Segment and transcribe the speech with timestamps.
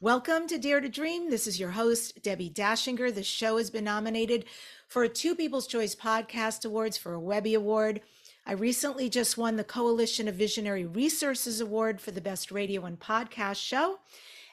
[0.00, 1.28] Welcome to Dare to Dream.
[1.28, 3.12] This is your host, Debbie Dachinger.
[3.12, 4.44] The show has been nominated
[4.86, 8.02] for a two People's Choice Podcast Awards for a Webby Award.
[8.46, 13.00] I recently just won the Coalition of Visionary Resources Award for the Best Radio and
[13.00, 13.98] Podcast Show.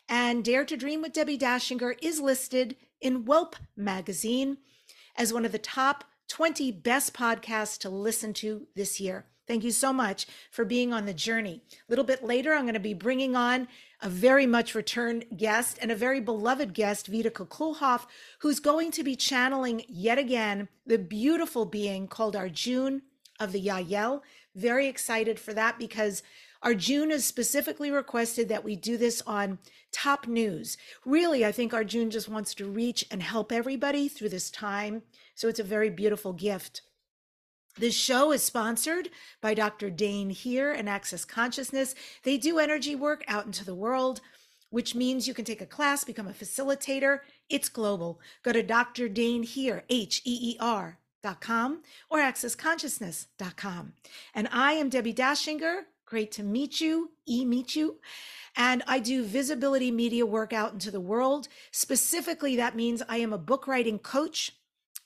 [0.10, 4.58] And Dare to Dream with Debbie Dachinger is listed in Welp magazine
[5.16, 9.26] as one of the top 20 best podcasts to listen to this year.
[9.48, 11.62] Thank you so much for being on the journey.
[11.72, 13.68] A little bit later, I'm going to be bringing on
[14.02, 18.08] a very much returned guest and a very beloved guest, Vita Kulhoff,
[18.40, 23.04] who's going to be channeling yet again the beautiful being called Arjun
[23.40, 24.22] of the Yahyel.
[24.56, 26.24] Very excited for that because
[26.64, 29.60] Arjun has specifically requested that we do this on
[29.92, 30.78] top news.
[31.06, 35.04] Really, I think Arjun just wants to reach and help everybody through this time.
[35.36, 36.82] So it's a very beautiful gift.
[37.78, 39.10] This show is sponsored
[39.42, 39.90] by Dr.
[39.90, 41.94] Dain Heer and Access Consciousness.
[42.24, 44.22] They do energy work out into the world,
[44.70, 47.20] which means you can take a class, become a facilitator.
[47.50, 48.22] It's global.
[48.44, 49.10] Go to Dr.
[49.10, 53.94] Dain Heer, H E E R dot com or accessconsciousness.com.
[54.34, 55.82] And I am Debbie Dachinger.
[56.06, 58.00] Great to meet you, e meet you.
[58.56, 61.50] And I do visibility media work out into the world.
[61.72, 64.54] Specifically, that means I am a book writing coach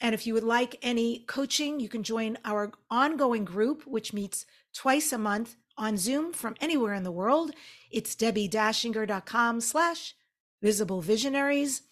[0.01, 4.45] and if you would like any coaching, you can join our ongoing group, which meets
[4.73, 7.51] twice a month on Zoom from anywhere in the world.
[7.91, 10.15] It's debbiedachinger.com slash
[10.61, 11.83] visible visionaries.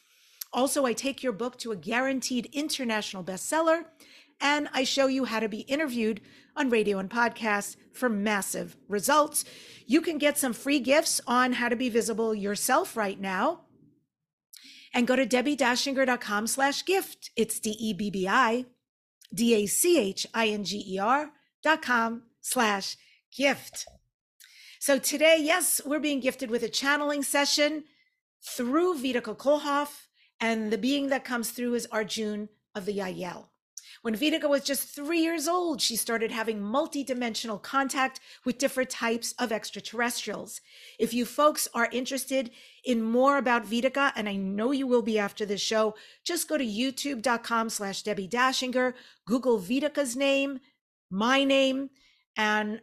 [0.54, 3.86] Also, I take your book to a guaranteed international bestseller,
[4.40, 6.22] and I show you how to be interviewed
[6.56, 9.44] on radio and podcasts for massive results.
[9.86, 13.62] You can get some free gifts on how to be visible yourself right now
[14.94, 17.32] and go to debbie-dachinger.com slash gift.
[17.36, 18.66] It's D-E-B-B-I
[19.34, 21.32] D-A-C-H-I-N-G-E-R
[21.64, 22.98] dot com slash
[23.36, 23.86] gift.
[24.80, 27.84] So today, yes, we're being gifted with a channeling session
[28.42, 30.08] through Vitica Kulhoff,
[30.40, 33.48] and the being that comes through is Arjun of the Yahyel.
[34.02, 39.34] When Vitica was just three years old, she started having multidimensional contact with different types
[39.40, 40.62] of extraterrestrials.
[41.00, 42.52] If you folks are interested
[42.86, 46.58] in more about Vitica, and I know you will be after this show, just go
[46.58, 48.94] to youtube.com slash Debbie Dachinger,
[49.26, 50.60] Google Vitica's name,
[51.10, 51.90] my name,
[52.36, 52.82] and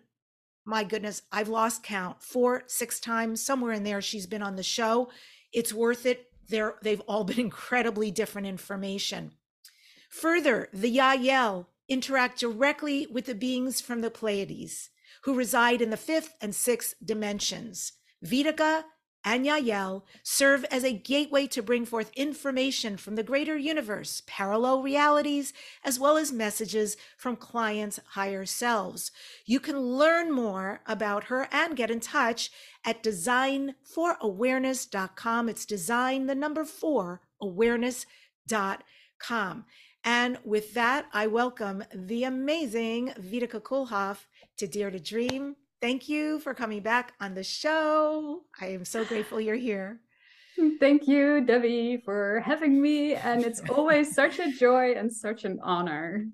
[0.66, 4.00] my goodness, I've lost count four, six times, somewhere in there.
[4.00, 5.10] She's been on the show.
[5.52, 6.26] It's worth it.
[6.48, 9.32] They're, they've all been incredibly different information.
[10.20, 14.90] Further, the Yahyel interact directly with the beings from the Pleiades
[15.22, 17.94] who reside in the fifth and sixth dimensions.
[18.24, 18.84] Vedika
[19.24, 24.82] and Yahyel serve as a gateway to bring forth information from the greater universe, parallel
[24.82, 25.52] realities,
[25.82, 29.10] as well as messages from clients' higher selves.
[29.46, 32.52] You can learn more about her and get in touch
[32.84, 35.48] at designforawareness.com.
[35.48, 39.64] It's design the number four awareness.com.
[40.04, 44.26] And with that, I welcome the amazing Vitica Kulhoff
[44.58, 45.56] to Dare to Dream.
[45.80, 48.42] Thank you for coming back on the show.
[48.60, 50.00] I am so grateful you're here.
[50.78, 53.14] Thank you, Debbie, for having me.
[53.14, 56.26] And it's always such a joy and such an honor.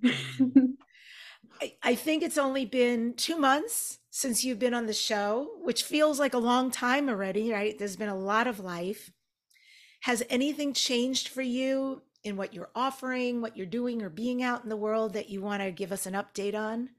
[1.62, 5.84] I, I think it's only been two months since you've been on the show, which
[5.84, 7.78] feels like a long time already, right?
[7.78, 9.12] There's been a lot of life.
[10.02, 14.62] Has anything changed for you in what you're offering, what you're doing, or being out
[14.62, 16.90] in the world that you want to give us an update on?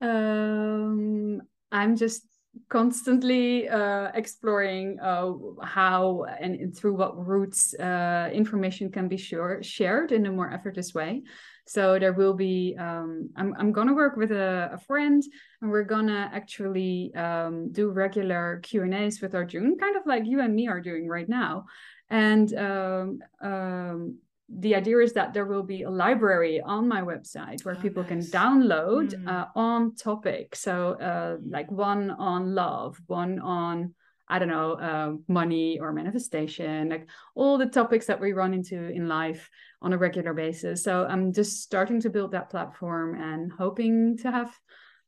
[0.00, 2.26] Um, I'm just
[2.68, 5.32] constantly uh, exploring uh,
[5.62, 10.92] how and through what routes uh, information can be sure, shared in a more effortless
[10.92, 11.22] way.
[11.66, 15.22] So there will be, um, I'm, I'm going to work with a, a, friend
[15.60, 20.40] and we're going to actually um, do regular Q&As with Arjun, kind of like you
[20.40, 21.66] and me are doing right now.
[22.12, 24.18] And um, um,
[24.48, 28.02] the idea is that there will be a library on my website where oh, people
[28.02, 28.30] nice.
[28.30, 29.26] can download mm.
[29.26, 30.54] uh, on topic.
[30.54, 33.94] So, uh, like one on love, one on
[34.28, 38.78] I don't know, uh, money or manifestation, like all the topics that we run into
[38.88, 39.50] in life
[39.82, 40.82] on a regular basis.
[40.82, 44.50] So I'm just starting to build that platform and hoping to have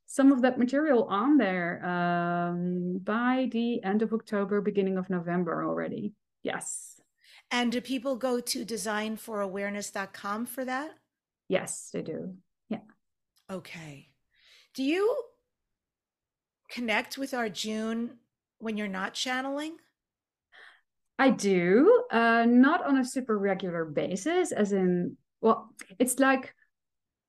[0.05, 5.65] some of that material on there um, by the end of October, beginning of November
[5.65, 6.13] already.
[6.43, 6.94] Yes.
[7.55, 10.91] And do people go to designforawareness.com for that?
[11.49, 12.35] Yes, they do.
[12.69, 12.81] Yeah.
[13.49, 14.09] Okay.
[14.75, 15.17] Do you
[16.69, 18.19] connect with Arjun
[18.59, 19.77] when you're not channeling?
[21.17, 25.71] I do, uh, not on a super regular basis, as in, well,
[26.01, 26.53] it's like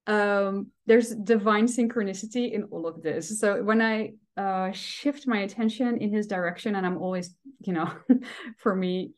[0.07, 3.39] um, there's divine synchronicity in all of this.
[3.39, 7.91] So when I uh, shift my attention in his direction, and I'm always, you know,
[8.57, 9.11] for me,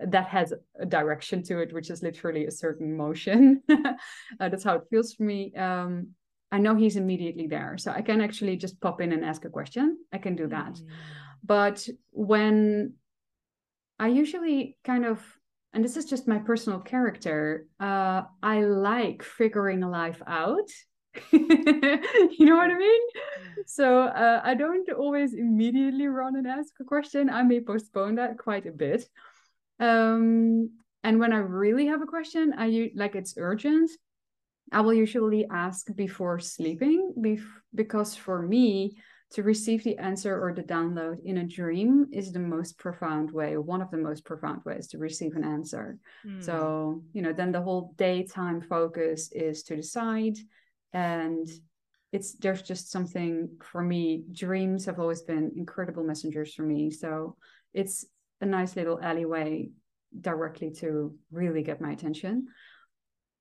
[0.00, 3.62] that has a direction to it, which is literally a certain motion.
[3.70, 3.94] uh,
[4.38, 5.54] that's how it feels for me.
[5.54, 6.08] Um,
[6.50, 7.76] I know he's immediately there.
[7.78, 9.98] So I can actually just pop in and ask a question.
[10.12, 10.74] I can do that.
[10.74, 10.86] Mm.
[11.44, 12.94] But when
[13.98, 15.22] I usually kind of,
[15.72, 20.68] and this is just my personal character, uh, I like figuring life out.
[21.32, 23.00] you know what I mean?
[23.66, 27.30] So uh, I don't always immediately run and ask a question.
[27.30, 29.04] I may postpone that quite a bit.
[29.80, 30.70] Um,
[31.02, 33.90] and when I really have a question, I like it's urgent.
[34.72, 37.44] I will usually ask before sleeping, bef-
[37.74, 38.96] because for me,
[39.34, 43.56] to receive the answer or the download in a dream is the most profound way,
[43.56, 45.98] one of the most profound ways to receive an answer.
[46.24, 46.42] Mm.
[46.42, 50.36] So, you know, then the whole daytime focus is to the side.
[50.92, 51.48] And
[52.12, 54.22] it's there's just something for me.
[54.30, 56.92] Dreams have always been incredible messengers for me.
[56.92, 57.36] So
[57.72, 58.06] it's
[58.44, 59.70] a nice little alleyway
[60.20, 62.46] directly to really get my attention.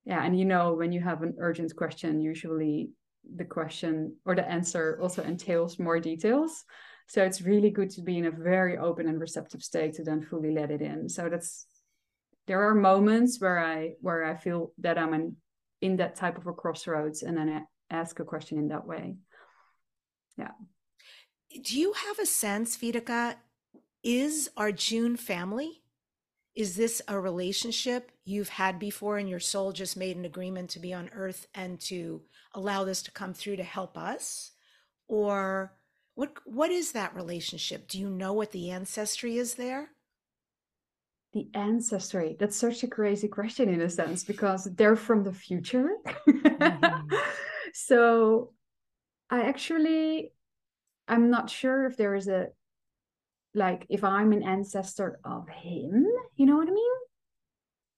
[0.05, 2.89] Yeah, and you know, when you have an urgent question, usually
[3.35, 6.65] the question or the answer also entails more details.
[7.07, 10.21] So it's really good to be in a very open and receptive state to then
[10.21, 11.09] fully let it in.
[11.09, 11.67] So that's
[12.47, 15.35] there are moments where I where I feel that I'm in,
[15.81, 19.15] in that type of a crossroads and then I ask a question in that way.
[20.37, 20.51] Yeah.
[21.63, 23.35] Do you have a sense, Vitica,
[24.03, 25.81] is our June family?
[26.55, 30.79] Is this a relationship you've had before and your soul just made an agreement to
[30.79, 32.21] be on earth and to
[32.53, 34.51] allow this to come through to help us?
[35.07, 35.73] Or
[36.15, 37.87] what what is that relationship?
[37.87, 39.89] Do you know what the ancestry is there?
[41.33, 42.35] The ancestry.
[42.39, 45.89] That's such a crazy question in a sense because they're from the future.
[46.27, 47.15] Mm-hmm.
[47.73, 48.53] so
[49.31, 50.33] I actually
[51.07, 52.49] I'm not sure if there is a
[53.53, 56.91] like if I'm an ancestor of him, you know what I mean?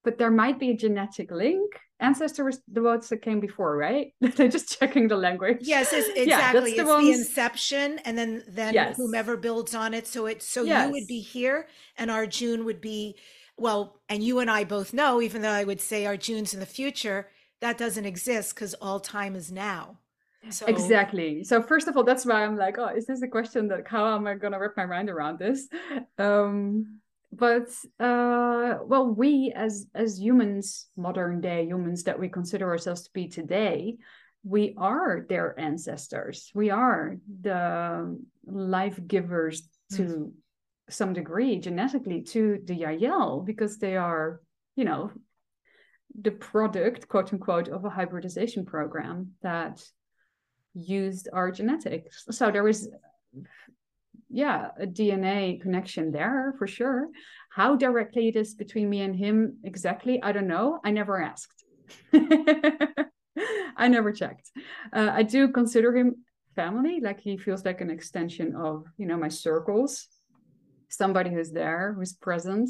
[0.03, 1.79] But there might be a genetic link.
[1.99, 4.13] Ancestor was the ones that came before, right?
[4.21, 5.59] They're just checking the language.
[5.61, 6.71] Yes, it's, exactly.
[6.71, 7.05] Yeah, the it's ones...
[7.05, 8.97] the inception, and then then yes.
[8.97, 10.05] whomever builds on it.
[10.05, 10.85] So it so yes.
[10.85, 11.67] you would be here,
[11.97, 13.15] and Arjun would be
[13.57, 16.65] well, and you and I both know, even though I would say Arjun's in the
[16.65, 17.29] future,
[17.61, 19.97] that doesn't exist because all time is now.
[20.49, 20.65] So...
[20.67, 21.43] Exactly.
[21.43, 24.15] So first of all, that's why I'm like, oh, is this a question that how
[24.15, 25.67] am I gonna wrap my mind around this?
[26.17, 26.99] Um,
[27.31, 27.67] but
[27.99, 33.27] uh, well, we as as humans, modern day humans that we consider ourselves to be
[33.27, 33.97] today,
[34.43, 36.51] we are their ancestors.
[36.53, 40.31] We are the life givers to mm.
[40.89, 44.41] some degree genetically to the Yahyel because they are,
[44.75, 45.11] you know,
[46.19, 49.83] the product, quote unquote, of a hybridization program that
[50.75, 52.25] used our genetics.
[52.29, 52.89] So there is,
[54.29, 57.07] yeah, a DNA connection there for sure.
[57.49, 60.79] How directly it is between me and him exactly, I don't know.
[60.83, 61.63] I never asked.
[63.77, 64.51] I never checked.
[64.93, 66.17] Uh, I do consider him
[66.55, 70.07] family, like he feels like an extension of, you know, my circles.
[70.89, 72.69] Somebody who's there, who's present.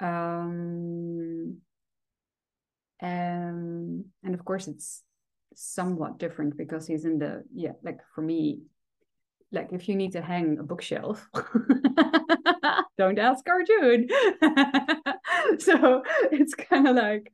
[0.00, 1.58] Um,
[3.00, 5.02] um, and of course, it's
[5.54, 8.60] somewhat different because he's in the yeah like for me
[9.50, 11.28] like if you need to hang a bookshelf
[12.98, 14.08] don't ask arjun.
[15.58, 17.32] So it's kind of like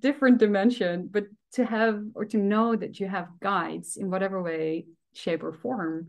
[0.00, 4.86] different dimension but to have or to know that you have guides in whatever way
[5.12, 6.06] shape or form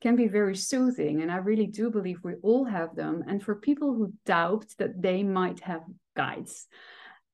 [0.00, 1.20] can be very soothing.
[1.20, 3.24] And i really do believe we all have them.
[3.26, 5.82] And for people who doubt that they might have
[6.16, 6.66] guides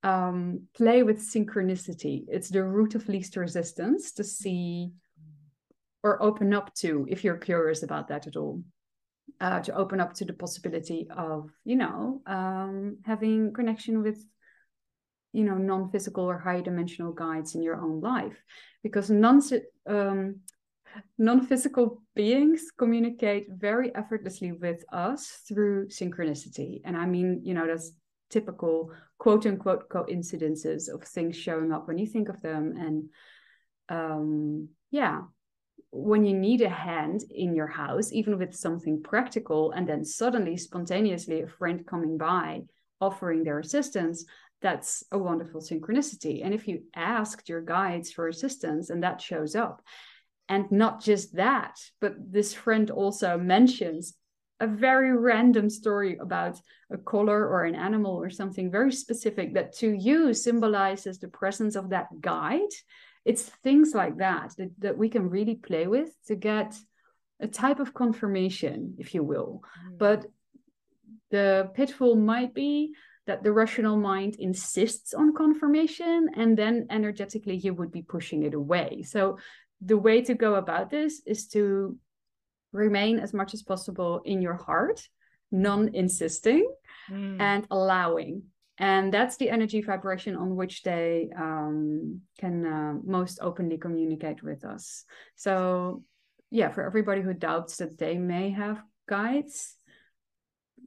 [0.06, 2.24] um, play with synchronicity.
[2.28, 4.92] It's the root of least resistance to see
[6.04, 8.62] or open up to, if you're curious about that at all,
[9.40, 14.24] uh, to open up to the possibility of, you know, um, having connection with,
[15.32, 18.38] you know, non-physical or high dimensional guides in your own life,
[18.84, 19.42] because non
[19.88, 20.36] um,
[21.18, 27.90] non-physical beings communicate very effortlessly with us through synchronicity, and I mean, you know, that's
[28.30, 32.74] typical quote unquote coincidences of things showing up when you think of them.
[32.76, 33.08] And
[33.88, 35.20] um yeah
[35.90, 40.56] when you need a hand in your house even with something practical and then suddenly
[40.56, 42.60] spontaneously a friend coming by
[43.00, 44.24] offering their assistance
[44.62, 46.40] that's a wonderful synchronicity.
[46.44, 49.82] And if you asked your guides for assistance and that shows up.
[50.48, 54.14] And not just that but this friend also mentions
[54.60, 56.58] a very random story about
[56.90, 61.76] a color or an animal or something very specific that to you symbolizes the presence
[61.76, 62.72] of that guide
[63.26, 66.78] it's things like that, that that we can really play with to get
[67.40, 69.62] a type of confirmation, if you will.
[69.62, 69.98] Mm.
[69.98, 70.26] But
[71.30, 72.94] the pitfall might be
[73.26, 78.54] that the rational mind insists on confirmation and then energetically you would be pushing it
[78.54, 79.02] away.
[79.02, 79.38] So
[79.80, 81.98] the way to go about this is to
[82.76, 85.00] remain as much as possible in your heart,
[85.50, 86.70] non insisting
[87.10, 87.40] mm.
[87.40, 88.42] and allowing.
[88.78, 94.64] And that's the energy vibration on which they um, can uh, most openly communicate with
[94.64, 95.04] us.
[95.34, 96.02] So,
[96.50, 99.74] yeah, for everybody who doubts that they may have guides,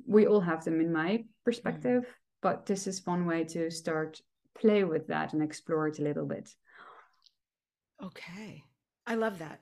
[0.06, 2.14] we all have them in my perspective, mm.
[2.42, 4.22] but this is one way to start
[4.60, 6.50] play with that and explore it a little bit.
[8.04, 8.64] Okay.
[9.06, 9.60] I love that.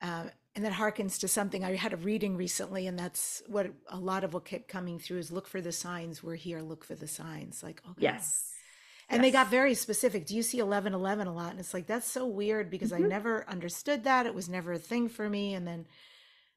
[0.00, 0.24] Uh,
[0.56, 4.22] and that harkens to something I had a reading recently, and that's what a lot
[4.22, 6.22] of what kept coming through is look for the signs.
[6.22, 7.62] We're here, look for the signs.
[7.62, 8.02] Like, okay.
[8.02, 8.52] Yes.
[9.08, 9.26] And yes.
[9.26, 10.26] they got very specific.
[10.26, 11.50] Do you see 1111 a lot?
[11.50, 13.04] And it's like, that's so weird because mm-hmm.
[13.04, 14.26] I never understood that.
[14.26, 15.54] It was never a thing for me.
[15.54, 15.86] And then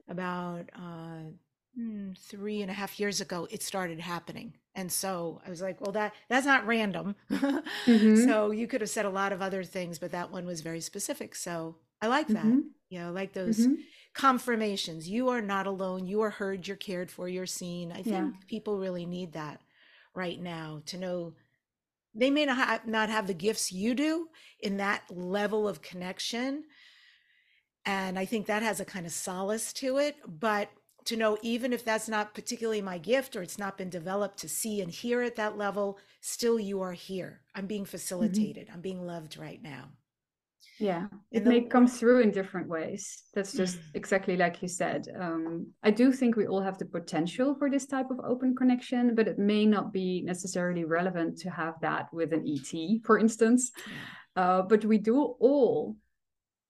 [0.07, 1.31] about uh,
[1.75, 4.53] hmm, three and a half years ago, it started happening.
[4.75, 7.15] And so I was like, well, that that's not random.
[7.31, 8.15] mm-hmm.
[8.25, 10.81] So you could have said a lot of other things, but that one was very
[10.81, 11.33] specific.
[11.33, 12.45] So I like that.
[12.45, 12.59] Mm-hmm.
[12.89, 13.75] You know, like those mm-hmm.
[14.13, 15.09] confirmations.
[15.09, 16.05] You are not alone.
[16.07, 16.67] You are heard.
[16.67, 17.27] You're cared for.
[17.27, 17.91] You're seen.
[17.91, 18.29] I think yeah.
[18.47, 19.61] people really need that
[20.15, 21.33] right now to know
[22.15, 24.27] they may not have, not have the gifts you do
[24.59, 26.63] in that level of connection.
[27.85, 30.15] And I think that has a kind of solace to it.
[30.27, 30.69] But
[31.05, 34.49] to know, even if that's not particularly my gift or it's not been developed to
[34.49, 37.41] see and hear at that level, still you are here.
[37.53, 37.91] I'm being mm-hmm.
[37.91, 38.65] facilitated.
[38.65, 38.73] Mm-hmm.
[38.73, 39.89] I'm being loved right now
[40.79, 43.23] yeah it may come through in different ways.
[43.33, 43.83] That's just mm.
[43.95, 45.07] exactly like you said.
[45.19, 49.15] Um, i do think we all have the potential for this type of open connection
[49.15, 53.71] but it may not be necessarily relevant to have that with an et for instance.
[54.35, 55.95] Uh, but we do all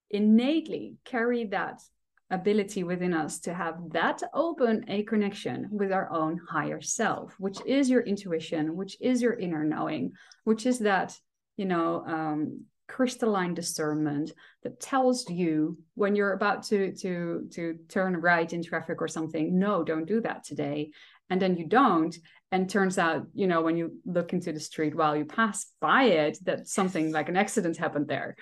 [0.09, 1.81] innately carry that
[2.29, 7.59] ability within us to have that open a connection with our own higher self which
[7.65, 10.11] is your intuition which is your inner knowing
[10.43, 11.17] which is that
[11.55, 14.31] you know um, crystalline discernment
[14.63, 19.59] that tells you when you're about to to to turn right in traffic or something
[19.59, 20.91] no don't do that today.
[21.29, 22.15] And then you don't
[22.51, 26.03] and turns out you know when you look into the street while you pass by
[26.03, 28.35] it that something like an accident happened there.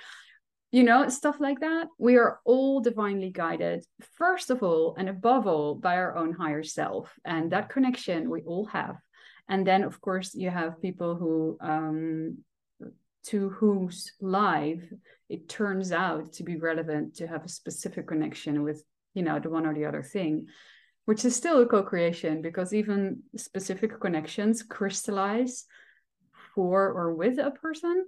[0.72, 1.88] You know stuff like that.
[1.98, 3.86] We are all divinely guided
[4.18, 8.42] first of all and above all by our own higher self and that connection we
[8.44, 8.98] all have.
[9.50, 12.38] And then of course you have people who um,
[13.28, 14.84] to whose life
[15.30, 19.50] it turns out to be relevant to have a specific connection with you know the
[19.50, 20.48] one or the other thing
[21.06, 25.66] which is still a co-creation because even specific connections crystallize
[26.54, 28.06] for or with a person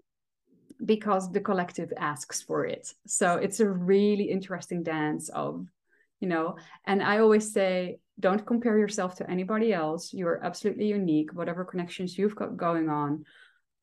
[0.83, 2.93] because the collective asks for it.
[3.07, 5.65] So it's a really interesting dance of
[6.19, 10.13] you know and i always say don't compare yourself to anybody else.
[10.13, 11.33] You're absolutely unique.
[11.33, 13.25] Whatever connections you've got going on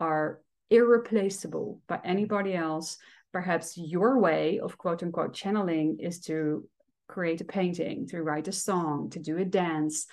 [0.00, 2.10] are irreplaceable by mm-hmm.
[2.10, 2.96] anybody else.
[3.32, 6.68] Perhaps your way of quote unquote channeling is to
[7.08, 10.06] create a painting, to write a song, to do a dance,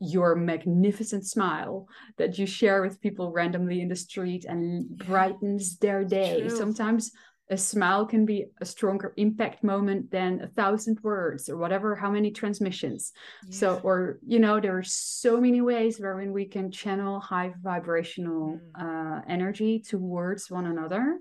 [0.00, 6.04] your magnificent smile that you share with people randomly in the street and brightens their
[6.04, 6.40] day.
[6.40, 6.56] True.
[6.56, 7.10] Sometimes
[7.50, 12.10] a smile can be a stronger impact moment than a thousand words or whatever how
[12.10, 13.12] many transmissions
[13.46, 13.58] yeah.
[13.58, 18.58] so or you know there are so many ways wherein we can channel high vibrational
[18.58, 19.18] mm.
[19.18, 21.18] uh, energy towards one another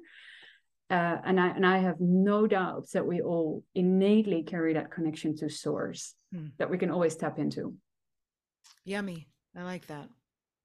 [0.90, 5.36] uh, and I and I have no doubt that we all innately carry that connection
[5.38, 6.52] to source mm.
[6.60, 7.76] that we can always tap into.
[8.86, 10.08] Yummy, I like that.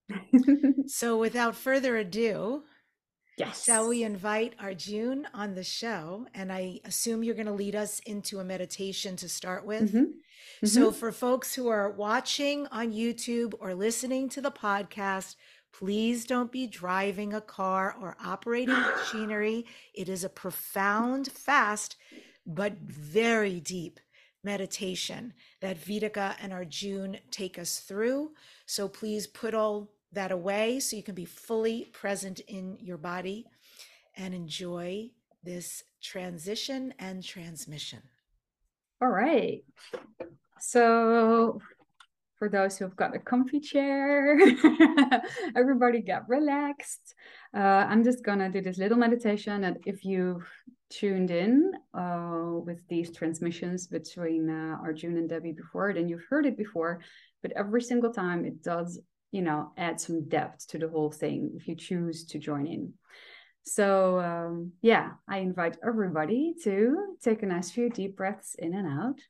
[0.87, 2.63] so, without further ado,
[3.39, 3.65] Yes.
[3.65, 6.27] Shall we invite Arjun on the show?
[6.35, 9.89] And I assume you're going to lead us into a meditation to start with.
[9.89, 9.99] Mm-hmm.
[9.99, 10.67] Mm-hmm.
[10.67, 15.37] So, for folks who are watching on YouTube or listening to the podcast,
[15.73, 19.65] please don't be driving a car or operating machinery.
[19.95, 21.97] It is a profound, fast,
[22.47, 23.99] but very deep
[24.45, 28.33] meditation that Vitika and Arjun take us through.
[28.67, 33.47] So, please put all that away so you can be fully present in your body
[34.17, 35.11] and enjoy
[35.43, 38.01] this transition and transmission.
[39.01, 39.65] All right.
[40.61, 41.61] So,
[42.39, 44.39] for those who've got a comfy chair,
[45.57, 47.15] everybody get relaxed.
[47.57, 49.65] Uh, I'm just gonna do this little meditation.
[49.65, 50.49] And if you've
[50.91, 56.47] tuned in uh, with these transmissions between uh, Arjun and Debbie before, then you've heard
[56.47, 57.01] it before.
[57.43, 59.01] But every single time it does
[59.33, 62.95] you know add some depth to the whole thing if you choose to join in
[63.65, 68.87] So, um, yeah, I invite everybody to take a nice few deep breaths in and
[68.89, 69.21] out.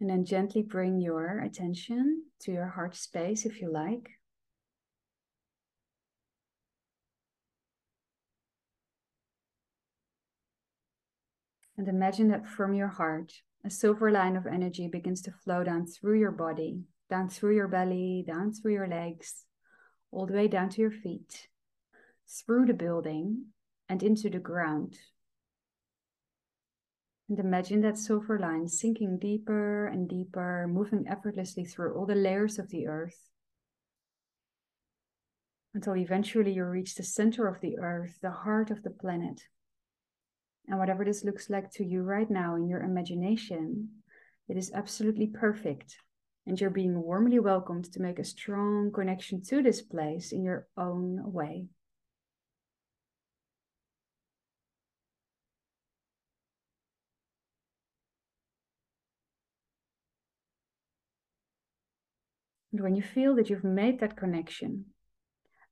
[0.00, 4.15] And then gently bring your attention to your heart space if you like.
[11.76, 13.32] And imagine that from your heart,
[13.64, 17.68] a silver line of energy begins to flow down through your body, down through your
[17.68, 19.44] belly, down through your legs,
[20.10, 21.48] all the way down to your feet,
[22.28, 23.46] through the building
[23.88, 24.96] and into the ground.
[27.28, 32.58] And imagine that silver line sinking deeper and deeper, moving effortlessly through all the layers
[32.58, 33.30] of the earth
[35.74, 39.42] until eventually you reach the center of the earth, the heart of the planet.
[40.68, 43.88] And whatever this looks like to you right now in your imagination,
[44.48, 45.96] it is absolutely perfect.
[46.46, 50.66] And you're being warmly welcomed to make a strong connection to this place in your
[50.76, 51.66] own way.
[62.72, 64.86] And when you feel that you've made that connection,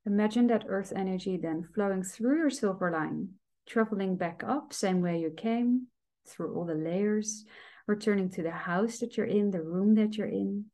[0.07, 3.35] imagine that earth energy then flowing through your silver line
[3.67, 5.87] traveling back up, same way you came,
[6.27, 7.45] through all the layers,
[7.87, 10.67] returning to the house that you're in, the room that you're in.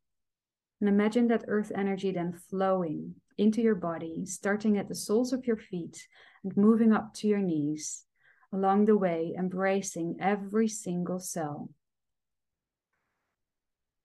[0.81, 5.47] And imagine that earth energy then flowing into your body, starting at the soles of
[5.47, 6.07] your feet
[6.45, 8.05] and moving up to your knees,
[8.53, 11.71] along the way, embracing every single cell.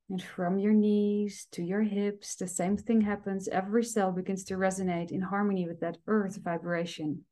[0.10, 3.48] And from your knees to your hips, the same thing happens.
[3.48, 7.26] Every cell begins to resonate in harmony with that earth vibration.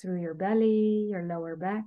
[0.00, 1.84] Through your belly, your lower back,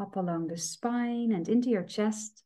[0.00, 2.42] up along the spine and into your chest.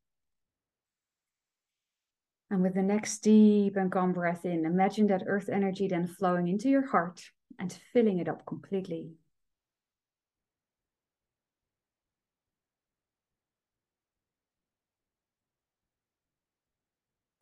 [2.50, 6.48] And with the next deep and calm breath in, imagine that earth energy then flowing
[6.48, 7.20] into your heart
[7.58, 9.12] and filling it up completely.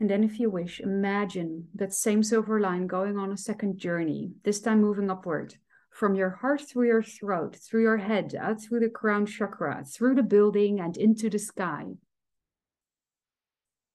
[0.00, 4.32] And then, if you wish, imagine that same silver line going on a second journey,
[4.42, 5.54] this time moving upward
[5.94, 10.16] from your heart through your throat, through your head, out through the crown chakra, through
[10.16, 11.86] the building and into the sky.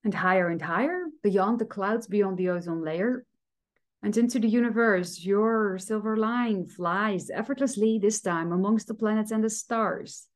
[0.06, 3.26] And higher and higher, beyond the clouds, beyond the ozone layer,
[4.02, 9.44] and into the universe, your silver line flies effortlessly this time amongst the planets and
[9.44, 10.28] the stars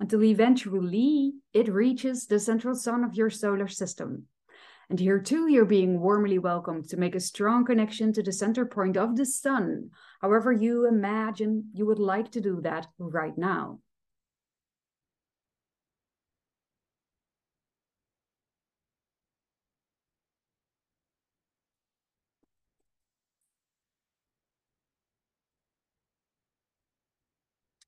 [0.00, 4.26] until eventually it reaches the central sun of your solar system.
[4.90, 8.66] And here too, you're being warmly welcomed to make a strong connection to the center
[8.66, 13.80] point of the sun, however you imagine you would like to do that right now.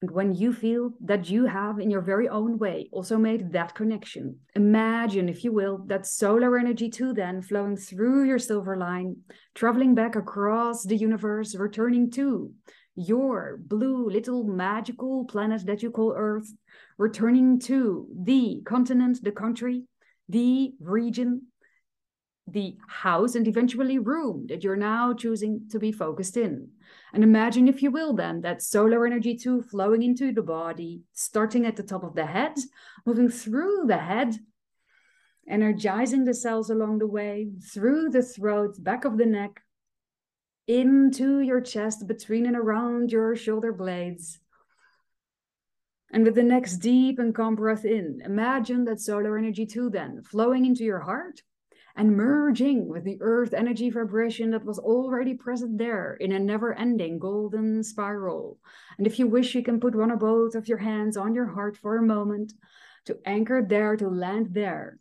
[0.02, 3.74] And when you feel that you have, in your very own way, also made that
[3.74, 9.16] connection, imagine, if you will, that solar energy too, then flowing through your silver line,
[9.54, 12.52] traveling back across the universe, returning to
[12.94, 16.52] your blue little magical planet that you call Earth,
[16.98, 19.85] returning to the continent, the country,
[20.28, 21.42] the region,
[22.46, 26.68] the house, and eventually room that you're now choosing to be focused in.
[27.12, 31.64] And imagine, if you will, then that solar energy too flowing into the body, starting
[31.64, 32.54] at the top of the head,
[33.04, 34.36] moving through the head,
[35.48, 39.62] energizing the cells along the way, through the throat, back of the neck,
[40.66, 44.40] into your chest, between and around your shoulder blades.
[46.10, 50.22] And with the next deep and calm breath in, imagine that solar energy too, then
[50.22, 51.42] flowing into your heart
[51.96, 56.74] and merging with the earth energy vibration that was already present there in a never
[56.74, 58.59] ending golden spiral.
[58.98, 61.46] And if you wish, you can put one or both of your hands on your
[61.46, 62.52] heart for a moment
[63.06, 64.98] to anchor there, to land there.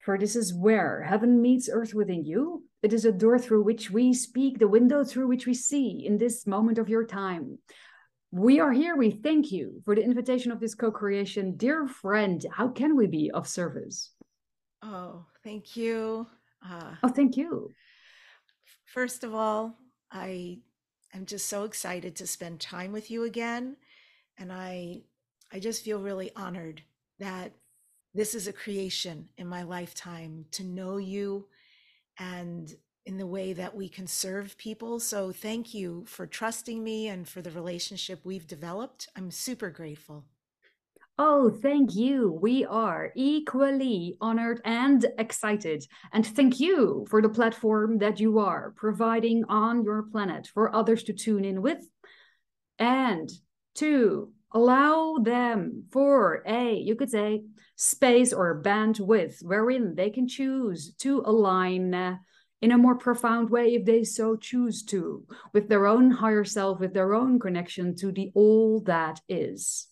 [0.00, 2.64] For this is where heaven meets earth within you.
[2.82, 6.18] It is a door through which we speak, the window through which we see in
[6.18, 7.58] this moment of your time.
[8.32, 8.96] We are here.
[8.96, 11.56] We thank you for the invitation of this co creation.
[11.56, 14.12] Dear friend, how can we be of service?
[14.82, 16.26] Oh, thank you.
[16.66, 17.70] Uh, oh, thank you.
[18.86, 19.76] First of all,
[20.10, 20.58] I
[21.14, 23.76] am just so excited to spend time with you again,
[24.38, 25.02] and I
[25.52, 26.82] I just feel really honored
[27.18, 27.52] that
[28.14, 31.46] this is a creation in my lifetime to know you
[32.18, 32.74] and
[33.06, 35.00] in the way that we can serve people.
[35.00, 39.08] So thank you for trusting me and for the relationship we've developed.
[39.16, 40.24] I'm super grateful.
[41.22, 42.32] Oh, thank you.
[42.32, 45.84] We are equally honored and excited.
[46.14, 51.02] And thank you for the platform that you are providing on your planet for others
[51.02, 51.86] to tune in with
[52.78, 53.28] and
[53.74, 57.42] to allow them for a, you could say,
[57.76, 62.16] space or bandwidth wherein they can choose to align uh,
[62.62, 66.80] in a more profound way if they so choose to with their own higher self,
[66.80, 69.86] with their own connection to the all that is.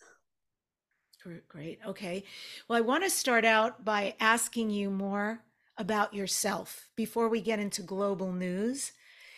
[1.49, 1.79] Great.
[1.87, 2.25] Okay.
[2.69, 5.41] Well, I want to start out by asking you more
[5.77, 8.93] about yourself before we get into global news.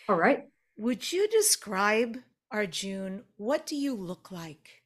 [0.09, 0.43] All right.
[0.77, 2.17] Would you describe
[2.49, 3.23] Arjun?
[3.37, 4.81] What do you look like?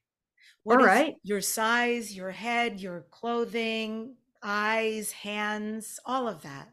[0.63, 1.15] What All right.
[1.23, 6.69] Your size, your head, your clothing, eyes, hands, all of that.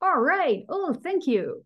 [0.00, 0.64] All right.
[0.68, 1.64] Oh, thank you.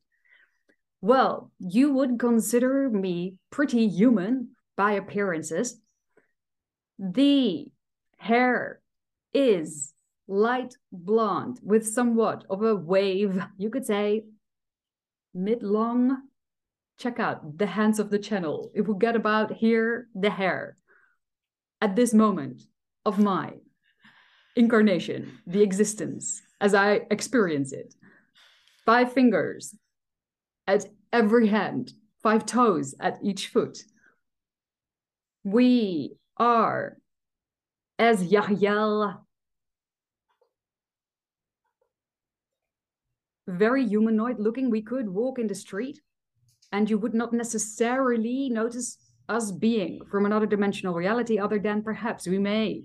[1.00, 5.81] Well, you would consider me pretty human by appearances.
[7.04, 7.66] The
[8.18, 8.80] hair
[9.34, 9.92] is
[10.28, 14.22] light blonde with somewhat of a wave, you could say
[15.34, 16.28] mid long.
[16.98, 18.70] Check out the hands of the channel.
[18.72, 20.76] It will get about here the hair.
[21.80, 22.62] At this moment
[23.04, 23.54] of my
[24.54, 27.96] incarnation, the existence as I experience it,
[28.86, 29.74] five fingers
[30.68, 33.78] at every hand, five toes at each foot.
[35.42, 36.98] We are
[37.98, 39.22] as Yahyel
[43.46, 44.70] very humanoid looking.
[44.70, 46.00] We could walk in the street
[46.72, 52.26] and you would not necessarily notice us being from another dimensional reality, other than perhaps
[52.26, 52.82] we may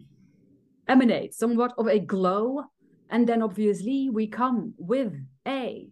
[0.87, 2.63] emanate somewhat of a glow.
[3.09, 5.13] And then obviously we come with
[5.47, 5.89] a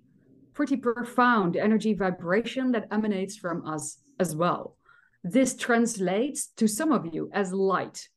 [0.54, 4.78] pretty profound energy vibration that emanates from us as well.
[5.28, 8.08] This translates to some of you as light.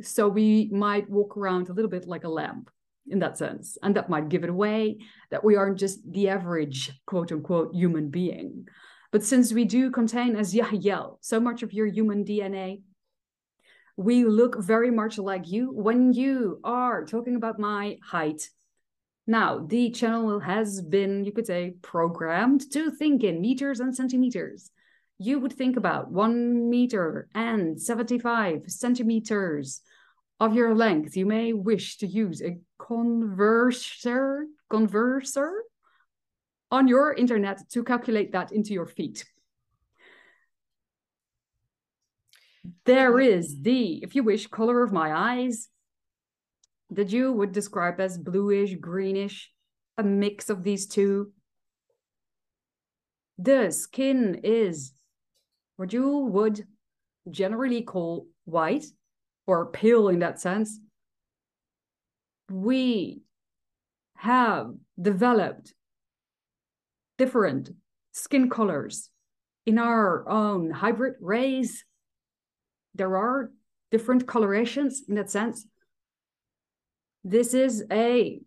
[0.00, 2.70] So we might walk around a little bit like a lamp
[3.08, 3.76] in that sense.
[3.82, 4.98] And that might give it away
[5.32, 8.68] that we aren't just the average quote unquote human being.
[9.10, 12.82] But since we do contain as Yahyel so much of your human DNA,
[13.96, 18.48] we look very much like you when you are talking about my height.
[19.26, 24.70] Now, the channel has been, you could say, programmed to think in meters and centimeters
[25.20, 29.82] you would think about one meter and 75 centimeters
[30.40, 31.14] of your length.
[31.14, 35.50] You may wish to use a converser, converser
[36.70, 39.26] on your internet to calculate that into your feet.
[42.86, 43.20] There hmm.
[43.20, 45.68] is the, if you wish, color of my eyes
[46.88, 49.52] that you would describe as bluish, greenish,
[49.98, 51.32] a mix of these two.
[53.36, 54.92] The skin is
[55.80, 56.66] what you would
[57.30, 58.84] generally call white
[59.46, 60.78] or pale in that sense,
[62.50, 63.22] we
[64.16, 65.72] have developed
[67.16, 67.70] different
[68.12, 69.08] skin colors
[69.64, 71.82] in our own hybrid race.
[72.94, 73.50] There are
[73.90, 75.64] different colorations in that sense.
[77.24, 78.42] This is a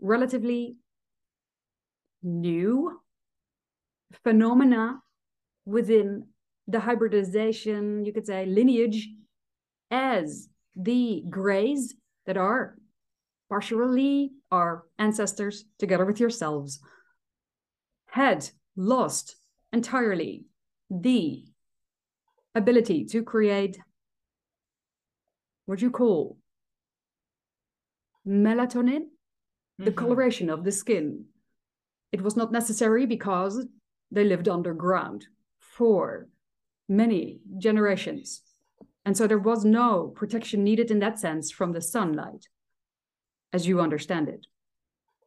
[0.00, 0.76] relatively
[2.22, 2.98] new
[4.24, 5.02] phenomena
[5.66, 6.28] within
[6.68, 9.08] the hybridization, you could say, lineage
[9.90, 11.94] as the grays
[12.26, 12.76] that are
[13.48, 16.80] partially our ancestors together with yourselves
[18.08, 19.36] had lost
[19.72, 20.44] entirely
[20.90, 21.44] the
[22.54, 23.78] ability to create
[25.66, 26.38] what you call
[28.26, 29.84] melatonin, mm-hmm.
[29.84, 31.26] the coloration of the skin.
[32.12, 33.64] It was not necessary because
[34.10, 35.26] they lived underground
[35.58, 36.28] for
[36.88, 38.42] many generations.
[39.04, 42.48] And so there was no protection needed in that sense from the sunlight,
[43.52, 44.46] as you understand it.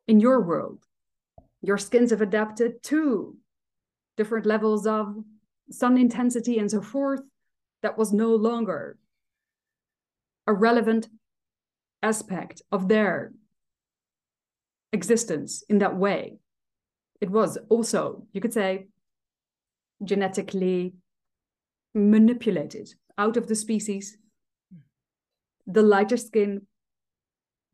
[0.08, 0.84] In your world,
[1.62, 3.36] your skins have adapted to
[4.18, 5.24] different levels of
[5.72, 7.22] sun intensity and so forth.
[7.82, 8.98] That was no longer
[10.46, 11.08] a relevant
[12.04, 13.32] aspect of their
[14.92, 16.40] existence in that way.
[17.22, 18.88] It was also, you could say,
[20.04, 20.96] genetically
[21.94, 24.18] manipulated out of the species.
[25.68, 26.68] The lighter skin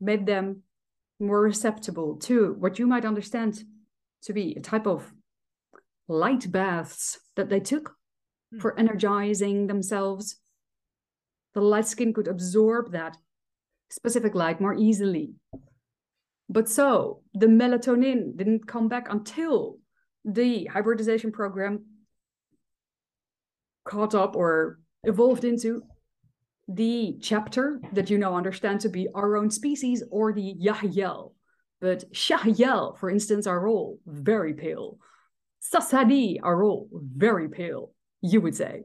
[0.00, 0.62] made them
[1.18, 3.64] more receptible to what you might understand
[4.22, 5.12] to be a type of
[6.08, 7.94] light baths that they took
[8.54, 8.60] mm.
[8.60, 10.36] for energizing themselves.
[11.54, 13.16] The light skin could absorb that
[13.90, 15.34] specific light more easily.
[16.48, 19.78] But so the melatonin didn't come back until
[20.24, 21.84] the hybridization program
[23.86, 25.82] caught up or evolved into
[26.68, 31.32] the chapter that you now understand to be our own species or the Yahyel.
[31.80, 34.98] But Shahyel, for instance, are all very pale.
[35.62, 38.84] Sassani are all very pale, you would say.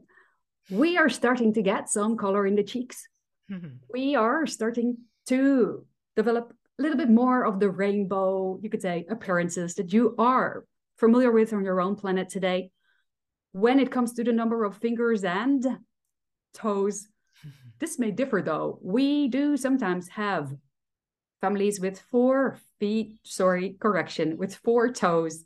[0.70, 3.08] We are starting to get some color in the cheeks.
[3.50, 3.76] Mm-hmm.
[3.92, 5.84] We are starting to
[6.16, 10.64] develop a little bit more of the rainbow, you could say, appearances that you are
[10.96, 12.70] familiar with on your own planet today.
[13.52, 15.64] When it comes to the number of fingers and
[16.54, 17.06] toes,
[17.78, 18.78] this may differ though.
[18.82, 20.52] We do sometimes have
[21.40, 25.44] families with four feet, sorry, correction, with four toes,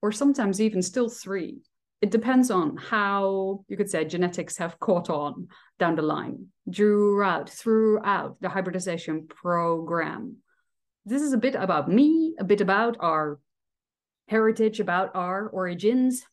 [0.00, 1.58] or sometimes even still three.
[2.00, 7.50] It depends on how you could say genetics have caught on down the line, throughout,
[7.50, 10.36] throughout the hybridization program.
[11.04, 13.40] This is a bit about me, a bit about our
[14.28, 16.24] heritage, about our origins,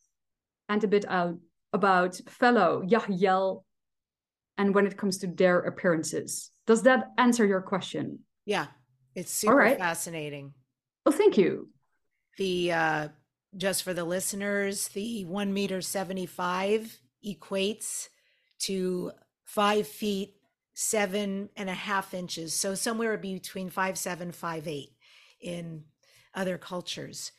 [0.68, 1.36] and a bit out
[1.72, 3.64] about fellow Yahyel
[4.56, 6.50] and when it comes to their appearances.
[6.66, 8.20] Does that answer your question?
[8.46, 8.66] Yeah,
[9.14, 9.78] it's super right.
[9.78, 10.54] fascinating.
[11.04, 11.68] Well, thank you.
[12.38, 13.08] The uh,
[13.56, 18.08] just for the listeners, the one meter seventy five equates
[18.60, 19.12] to
[19.44, 20.34] five feet
[20.74, 24.90] seven and a half inches, so somewhere between five seven five eight
[25.40, 25.84] in
[26.34, 27.32] other cultures.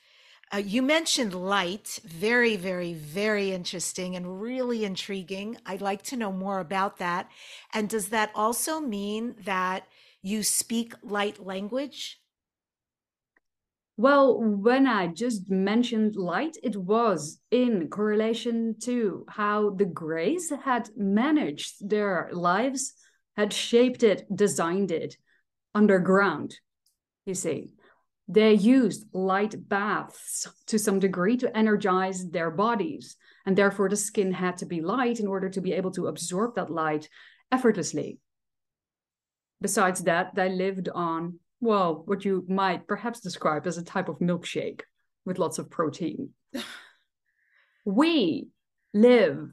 [0.54, 5.58] Uh, you mentioned light, very, very, very interesting and really intriguing.
[5.66, 7.30] I'd like to know more about that.
[7.74, 9.88] And does that also mean that
[10.22, 12.22] you speak light language?
[13.98, 20.90] Well, when I just mentioned light, it was in correlation to how the Greys had
[20.98, 22.94] managed their lives,
[23.38, 25.18] had shaped it, designed it
[25.74, 26.60] underground,
[27.26, 27.72] you see
[28.28, 33.18] they used light baths to some degree to energize their bodies.
[33.46, 36.56] And therefore, the skin had to be light in order to be able to absorb
[36.56, 37.08] that light
[37.52, 38.20] effortlessly.
[39.62, 44.20] Besides that, they lived on, well, what you might perhaps describe as a type of
[44.20, 44.82] milkshake
[45.26, 46.30] with lots of protein.
[47.86, 48.48] we
[48.94, 49.50] live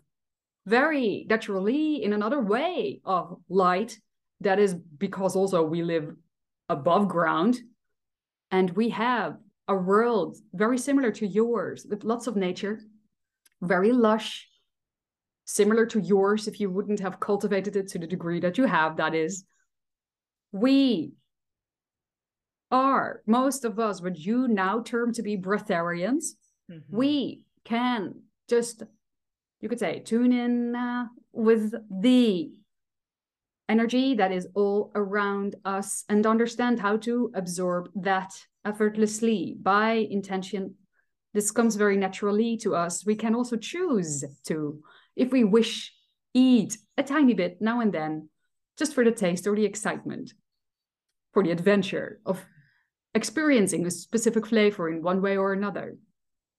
[0.65, 3.99] very naturally in another way of light.
[4.41, 6.15] That is because also we live
[6.69, 7.59] above ground
[8.53, 12.81] and we have a world very similar to yours with lots of nature,
[13.63, 14.49] very lush,
[15.45, 18.99] similar to yours if you wouldn't have cultivated it to the degree that you have,
[18.99, 19.45] that is.
[20.53, 21.13] We
[22.71, 26.25] are, most of us, what you now term to be breatharians.
[26.71, 26.97] Mm-hmm.
[26.97, 28.15] We can
[28.49, 28.83] just,
[29.61, 32.53] you could say, tune in uh, with the
[33.73, 38.31] energy that is all around us and understand how to absorb that
[38.65, 40.75] effortlessly by intention.
[41.33, 43.07] This comes very naturally to us.
[43.07, 44.83] We can also choose to,
[45.17, 45.93] if we wish,
[46.35, 48.29] eat a tiny bit now and then,
[48.79, 50.35] just for the taste or the excitement,
[51.33, 52.45] for the adventure of
[53.15, 55.97] experiencing a specific flavor in one way or another.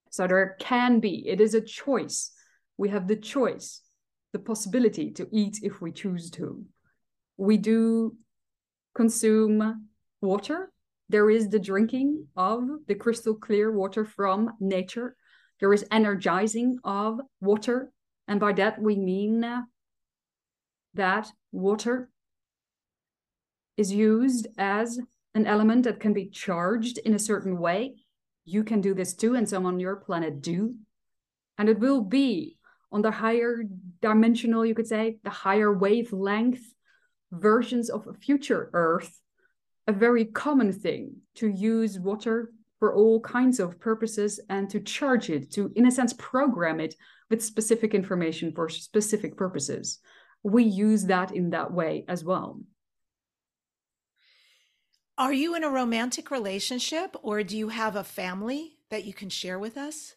[0.09, 2.31] So there can be, it is a choice.
[2.77, 3.81] We have the choice,
[4.31, 6.65] the possibility to eat if we choose to
[7.37, 8.15] we do
[8.95, 9.87] consume
[10.21, 10.71] water.
[11.09, 15.15] There is the drinking of the crystal clear water from nature.
[15.59, 17.91] There is energizing of water.
[18.27, 19.45] And by that, we mean
[20.93, 22.09] that water
[23.77, 24.99] is used as
[25.35, 27.95] an element that can be charged in a certain way.
[28.45, 30.75] You can do this too, and some on your planet do.
[31.57, 32.57] And it will be
[32.91, 33.63] on the higher
[34.01, 36.61] dimensional, you could say, the higher wavelength
[37.33, 39.19] versions of a future Earth
[39.87, 45.29] a very common thing to use water for all kinds of purposes and to charge
[45.29, 46.95] it, to, in a sense, program it
[47.29, 49.99] with specific information for specific purposes.
[50.43, 52.61] We use that in that way as well.
[55.17, 59.29] Are you in a romantic relationship or do you have a family that you can
[59.29, 60.15] share with us?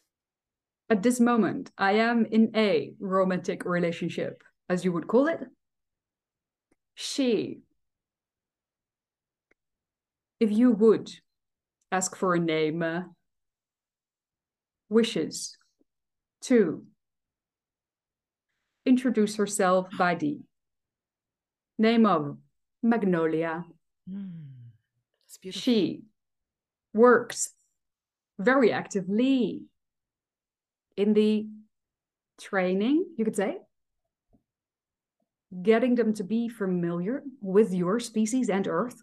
[0.89, 5.41] At this moment, I am in a romantic relationship, as you would call it
[6.97, 7.61] she,
[10.41, 11.11] if you would
[11.93, 13.03] ask for a name, uh,
[14.89, 15.59] wishes
[16.41, 16.85] to
[18.87, 20.41] introduce herself by the
[21.79, 22.39] name of
[22.83, 23.65] Magnolia.
[24.11, 24.71] Mm,
[25.51, 26.03] she
[26.95, 27.53] works
[28.39, 29.65] very actively
[30.97, 31.47] in the
[32.41, 33.59] training, you could say,
[35.63, 39.03] getting them to be familiar with your species and Earth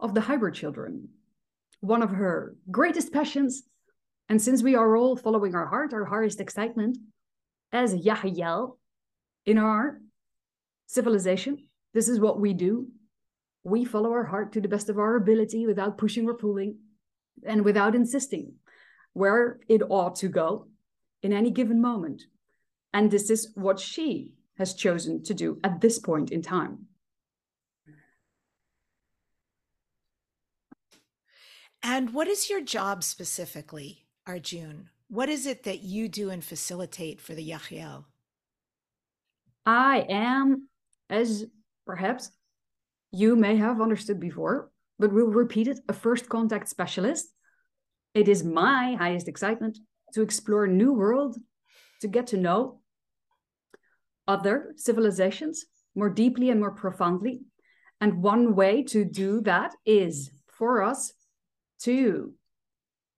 [0.00, 1.08] of the hybrid children.
[1.80, 3.62] One of her greatest passions,
[4.28, 6.98] and since we are all following our heart, our highest excitement,
[7.72, 8.76] as Yahyel
[9.46, 10.00] in our
[10.86, 12.88] civilization, This is what we do.
[13.62, 16.76] We follow our heart to the best of our ability without pushing or pulling
[17.46, 18.54] and without insisting
[19.12, 20.66] where it ought to go
[21.22, 22.24] in any given moment.
[22.92, 26.86] And this is what she has chosen to do at this point in time.
[31.82, 34.88] And what is your job specifically, Arjun?
[35.08, 38.04] What is it that you do and facilitate for the Yahyel?
[39.66, 40.68] I am,
[41.10, 41.44] as
[41.86, 42.30] perhaps
[43.12, 47.28] you may have understood before, but we'll repeat it, a first contact specialist.
[48.14, 49.78] It is my highest excitement
[50.14, 51.36] to explore new world,
[52.00, 52.80] to get to know
[54.26, 57.42] other civilizations more deeply and more profoundly.
[58.00, 61.12] And one way to do that is for us
[61.80, 62.32] to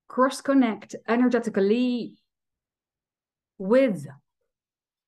[0.08, 2.14] cross connect energetically
[3.58, 4.06] with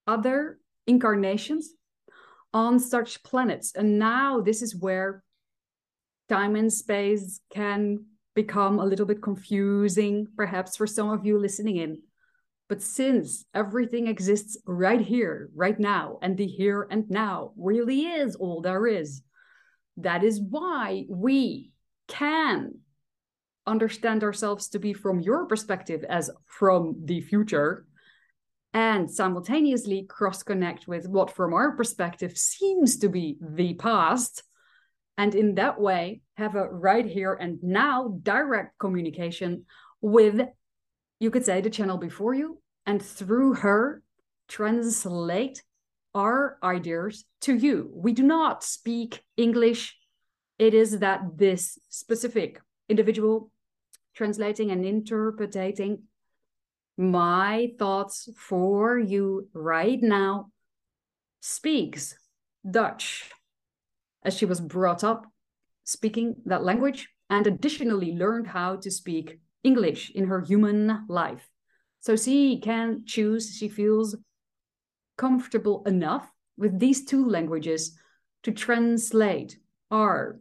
[0.07, 1.71] other incarnations
[2.55, 3.73] on such planets.
[3.75, 5.23] And now this is where
[6.29, 11.77] time and space can become a little bit confusing, perhaps for some of you listening
[11.77, 12.03] in.
[12.69, 18.37] But since everything exists right here, right now, and the here and now really is
[18.37, 19.23] all there is,
[19.97, 21.73] that is why we
[22.09, 22.75] can
[23.67, 27.87] understand ourselves to be from your perspective as from the future
[28.75, 34.43] and simultaneously cross connect with what from our perspective seems to be the past
[35.17, 39.65] and in that way have a right here and now direct communication
[40.01, 40.41] with
[41.21, 44.03] you could say the channel before you and through her
[44.49, 45.63] translate
[46.15, 47.91] our ideas to you.
[47.93, 49.97] We do not speak english.
[50.59, 53.51] It is that this specific individual
[54.15, 56.03] translating and interpreting
[56.97, 60.51] my thoughts for you right now
[61.41, 62.17] speaks
[62.69, 63.31] dutch.
[64.25, 65.27] As she was brought up
[65.85, 71.49] speaking that language and additionally learned how to speak English in her human life.
[72.01, 74.17] So she can choose, she feels
[75.17, 77.99] comfortable enough with these two languages
[78.45, 79.59] to translate
[79.91, 80.41] our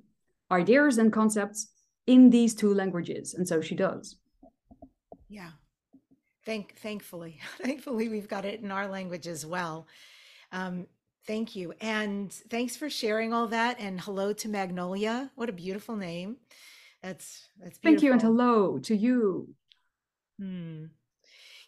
[0.52, 1.72] ideas and concepts
[2.06, 3.34] in these two languages.
[3.34, 4.18] And so she does.
[5.30, 5.52] Yeah.
[6.46, 9.88] Thank, thankfully, thankfully, we've got it in our language as well.
[10.52, 10.88] Um,
[11.28, 11.74] Thank you.
[11.82, 13.82] And thanks for sharing all that.
[13.82, 15.30] And hello to Magnolia.
[15.36, 16.38] What a beautiful name.
[17.02, 17.92] That's that's beautiful.
[17.92, 19.50] Thank you and hello to you.
[20.40, 20.86] Hmm.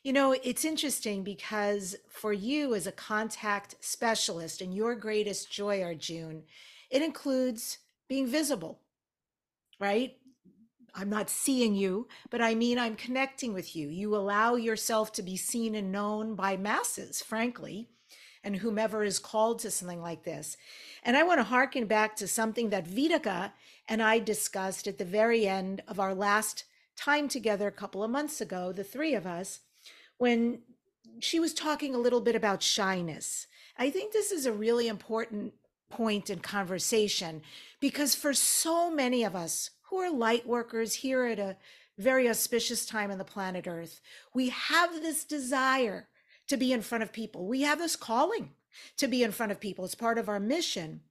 [0.04, 5.84] You know, it's interesting because for you as a contact specialist and your greatest joy,
[5.84, 6.44] Arjun,
[6.89, 8.80] it includes being visible,
[9.80, 10.13] right?
[10.96, 13.89] I'm not seeing you, but I mean, I'm connecting with you.
[13.89, 17.89] You allow yourself to be seen and known by masses, frankly
[18.43, 20.58] and whomever is called to something like this.
[21.04, 23.52] And I want to harken back to something that Vidika
[23.88, 28.12] and I discussed at the very end of our last time together a couple of
[28.12, 29.62] months ago, the three of us,
[30.17, 30.60] when
[31.19, 33.47] she was talking a little bit about shyness.
[33.78, 35.54] I think this is a really important
[35.89, 37.41] point in conversation
[37.80, 41.58] because for so many of us who are light workers here at a
[41.97, 44.02] very auspicious time on the planet Earth,
[44.34, 46.08] we have this desire
[46.49, 47.47] to be in front of people.
[47.47, 48.51] We have this calling
[48.97, 49.85] to be in front of people.
[49.85, 51.01] It's part of our mission.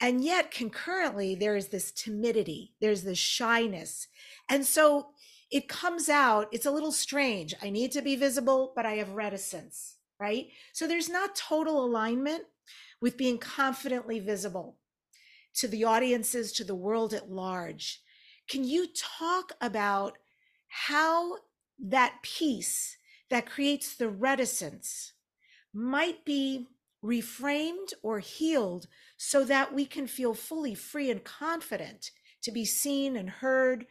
[0.00, 4.08] And yet, concurrently, there is this timidity, there's this shyness.
[4.48, 5.08] And so
[5.50, 7.54] it comes out, it's a little strange.
[7.62, 10.48] I need to be visible, but I have reticence, right?
[10.72, 12.44] So there's not total alignment
[13.00, 14.76] with being confidently visible
[15.54, 18.02] to the audiences, to the world at large.
[18.48, 20.18] Can you talk about
[20.68, 21.36] how
[21.78, 22.98] that piece
[23.30, 25.12] that creates the reticence
[25.72, 26.66] might be
[27.04, 28.86] reframed or healed
[29.16, 32.10] so that we can feel fully free and confident
[32.42, 33.86] to be seen and heard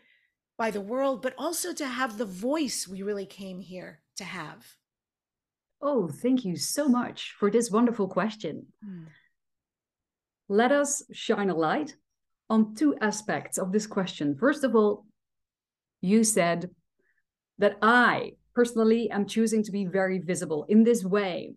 [0.58, 4.65] by the world, but also to have the voice we really came here to have.
[5.82, 8.67] Oh, thank you so much for this wonderful question.
[8.84, 9.06] Mm.
[10.48, 11.95] Let us shine a light
[12.49, 14.38] on two aspects of this question.
[14.38, 15.05] First of all,
[16.01, 16.70] you said
[17.57, 21.53] that I personally am choosing to be very visible in this way.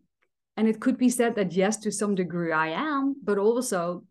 [0.56, 4.04] And it could be said that, yes, to some degree I am, but also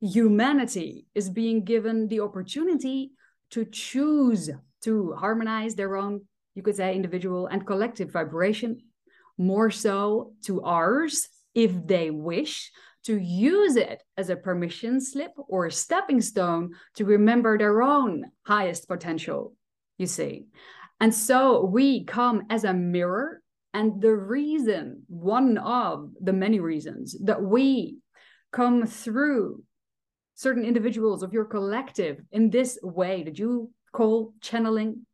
[0.00, 3.12] humanity is being given the opportunity
[3.50, 4.50] to choose
[4.82, 6.22] to harmonize their own,
[6.54, 8.80] you could say, individual and collective vibration,
[9.38, 12.70] more so to ours, if they wish
[13.04, 18.24] to use it as a permission slip or a stepping stone to remember their own
[18.42, 19.54] highest potential,
[19.96, 20.46] you see.
[21.00, 23.42] And so we come as a mirror.
[23.74, 27.98] And the reason, one of the many reasons that we
[28.52, 29.62] come through
[30.34, 35.04] certain individuals of your collective in this way that you call channeling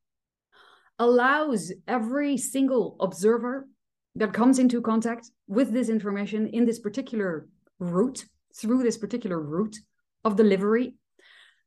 [0.99, 3.67] allows every single observer
[4.15, 8.25] that comes into contact with this information in this particular route,
[8.55, 9.77] through this particular route
[10.25, 10.95] of delivery,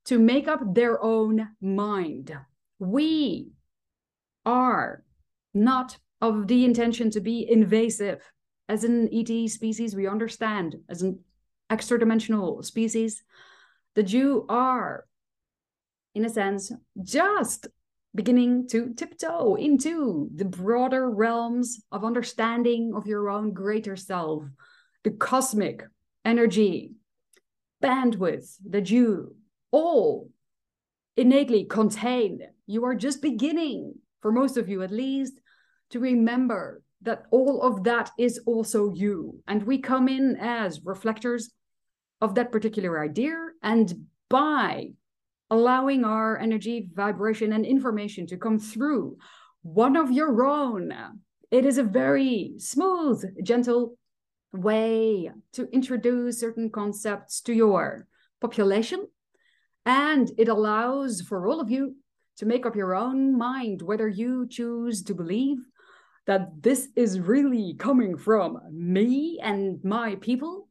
[0.06, 2.34] to make up their own mind.
[2.80, 3.50] We
[4.48, 5.04] are
[5.54, 8.22] not of the intention to be invasive.
[8.70, 11.20] As an ET species, we understand as an
[11.70, 13.24] extra dimensional species
[13.96, 15.06] that you are,
[16.16, 16.72] in a sense,
[17.04, 17.68] just
[18.16, 24.44] beginning to tiptoe into the broader realms of understanding of your own greater self,
[25.04, 25.84] the cosmic
[26.26, 26.94] energy,
[27.84, 29.36] bandwidth that you
[29.72, 30.30] all
[31.16, 32.40] innately contain.
[32.66, 35.40] You are just beginning, for most of you at least,
[35.92, 39.42] to remember that all of that is also you.
[39.48, 41.52] And we come in as reflectors
[42.22, 43.38] of that particular idea.
[43.62, 44.90] And by
[45.50, 49.18] allowing our energy, vibration, and information to come through
[49.62, 50.94] one of your own.
[51.52, 53.98] It is a very smooth, gentle
[54.52, 58.08] way to introduce certain concepts to your
[58.42, 59.08] population.
[59.86, 61.96] And it allows for all of you
[62.38, 65.58] to make up your own mind whether you choose to believe
[66.28, 70.68] that this is really coming from me and my people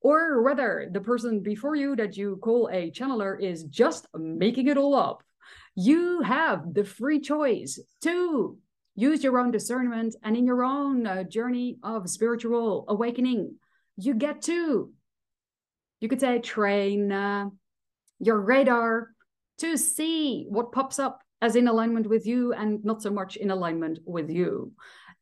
[0.00, 4.78] or whether the person before you that you call a channeler is just making it
[4.78, 5.22] all up.
[5.74, 8.56] You have the free choice to
[8.94, 13.56] use your own discernment and in your own uh, journey of spiritual awakening,
[13.96, 14.90] you get to,
[16.00, 17.50] you could say, train uh,
[18.18, 19.10] your radar
[19.60, 23.50] to see what pops up as in alignment with you and not so much in
[23.50, 24.72] alignment with you.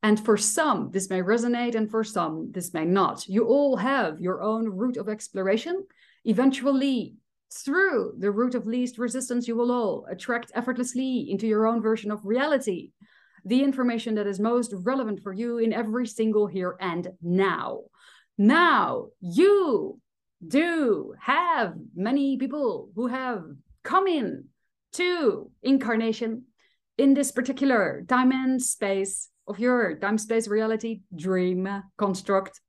[0.03, 3.29] And for some, this may resonate, and for some, this may not.
[3.29, 5.85] You all have your own route of exploration.
[6.25, 7.17] Eventually,
[7.53, 12.11] through the route of least resistance, you will all attract effortlessly into your own version
[12.11, 12.93] of reality
[13.45, 17.81] the information that is most relevant for you in every single here and now.
[18.37, 20.01] Now, you
[20.47, 23.45] do have many people who have
[23.89, 24.45] come in
[24.93, 26.45] to incarnation
[26.99, 31.67] in this particular time and space of your time space reality dream
[31.97, 32.61] construct.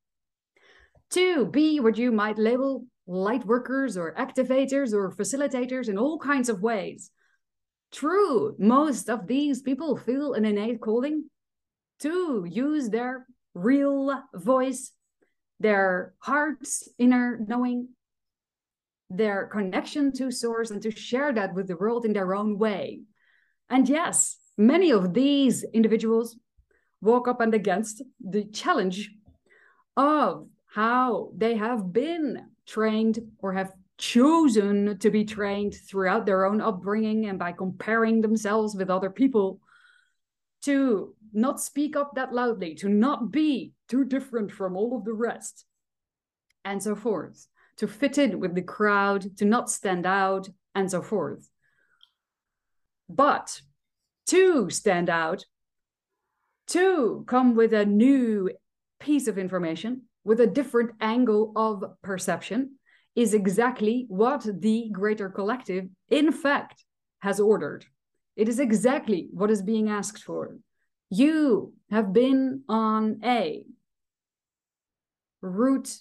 [1.12, 6.48] To be what you might label light workers or activators or facilitators in all kinds
[6.48, 7.12] of ways.
[7.92, 11.26] True, most of these people feel an innate calling
[12.00, 14.94] to use their real voice,
[15.60, 17.90] their heart's inner knowing,
[19.10, 23.02] their connection to source, and to share that with the world in their own way.
[23.70, 26.38] And yes, many of these individuals
[27.02, 29.12] walk up and against the challenge
[29.96, 36.62] of how they have been trained or have chosen to be trained throughout their own
[36.62, 39.60] upbringing and by comparing themselves with other people
[40.62, 45.14] to not speak up that loudly, to not be too different from all of the
[45.14, 45.66] rest,
[46.66, 47.48] and so forth,
[47.80, 51.50] to fit in with the crowd, to not stand out, and so forth.
[53.10, 53.62] But
[54.28, 55.46] to stand out
[56.68, 58.52] to come with a new
[59.00, 62.76] piece of information with a different angle of perception
[63.16, 66.84] is exactly what the greater collective, in fact,
[67.22, 67.86] has ordered.
[68.36, 70.58] It is exactly what is being asked for.
[71.10, 73.64] You have been on a
[75.42, 75.96] route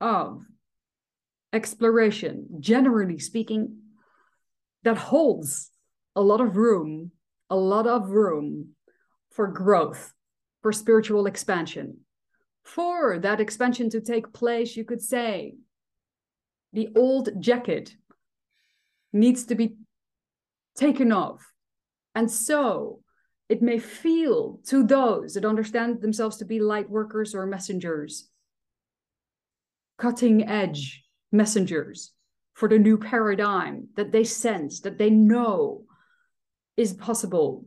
[0.00, 0.44] of
[1.52, 3.78] exploration, generally speaking,
[4.84, 5.70] that holds
[6.14, 7.10] a lot of room,
[7.50, 8.70] a lot of room
[9.30, 10.12] for growth,
[10.62, 11.98] for spiritual expansion.
[12.64, 15.54] For that expansion to take place, you could say
[16.72, 17.94] the old jacket
[19.12, 19.76] needs to be
[20.76, 21.44] taken off.
[22.14, 23.00] And so
[23.48, 28.28] it may feel to those that understand themselves to be light workers or messengers,
[29.96, 32.12] cutting edge messengers
[32.54, 35.84] for the new paradigm that they sense, that they know
[36.76, 37.64] is possible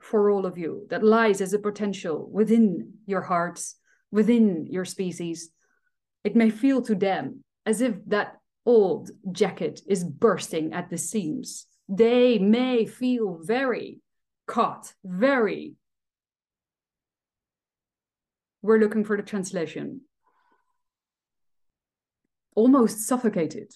[0.00, 3.76] for all of you that lies as a potential within your hearts,
[4.10, 5.50] within your species.
[6.24, 8.36] It may feel to them as if that
[8.66, 11.66] old jacket is bursting at the seams.
[11.88, 14.00] They may feel very
[14.46, 15.74] caught, very.
[18.62, 20.02] We're looking for the translation.
[22.54, 23.72] Almost suffocated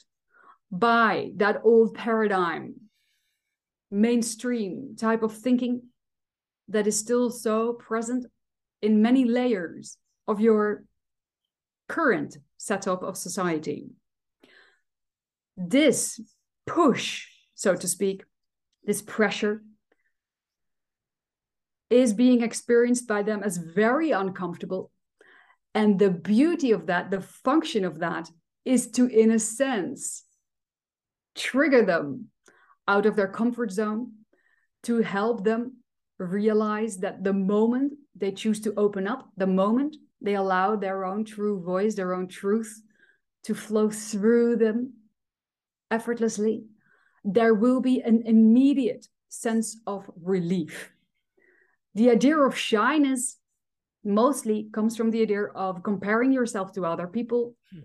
[0.71, 2.75] by that old paradigm,
[3.91, 5.83] mainstream type of thinking
[6.69, 8.27] that is still so present
[8.83, 10.85] in many layers of your
[11.89, 13.91] current setup of society.
[15.59, 16.21] this
[16.67, 18.25] push, so to speak,
[18.85, 19.63] this pressure
[21.91, 24.91] is being experienced by them as very uncomfortable.
[25.75, 28.31] And the beauty of that, the function of that,
[28.69, 30.25] is to, in a sense,
[31.35, 32.27] trigger them
[32.87, 34.13] out of their comfort zone,
[34.83, 35.79] to help them
[36.19, 41.25] realize that the moment they choose to open up, the moment they allow their own
[41.25, 42.83] true voice, their own truth
[43.45, 44.93] to flow through them
[45.91, 46.65] effortlessly,
[47.25, 50.93] there will be an immediate sense of relief.
[51.95, 53.39] The idea of shyness
[54.05, 57.81] mostly comes from the idea of comparing yourself to other people, hmm.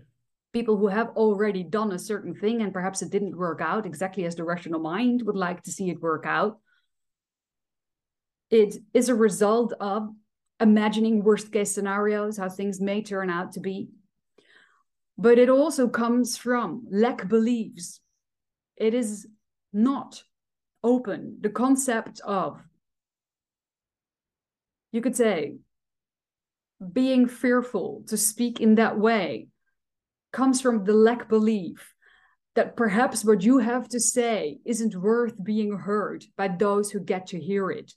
[0.54, 4.24] People who have already done a certain thing and perhaps it didn't work out exactly
[4.24, 6.58] as the rational mind would like to see it work out.
[8.50, 10.08] It is a result of
[10.60, 13.88] imagining worst case scenarios, how things may turn out to be.
[15.18, 18.00] But it also comes from lack beliefs.
[18.76, 19.26] It is
[19.72, 20.22] not
[20.84, 21.38] open.
[21.40, 22.62] The concept of,
[24.92, 25.56] you could say,
[26.92, 29.48] being fearful to speak in that way
[30.34, 31.94] comes from the lack belief
[32.56, 37.28] that perhaps what you have to say isn't worth being heard by those who get
[37.28, 37.92] to hear it.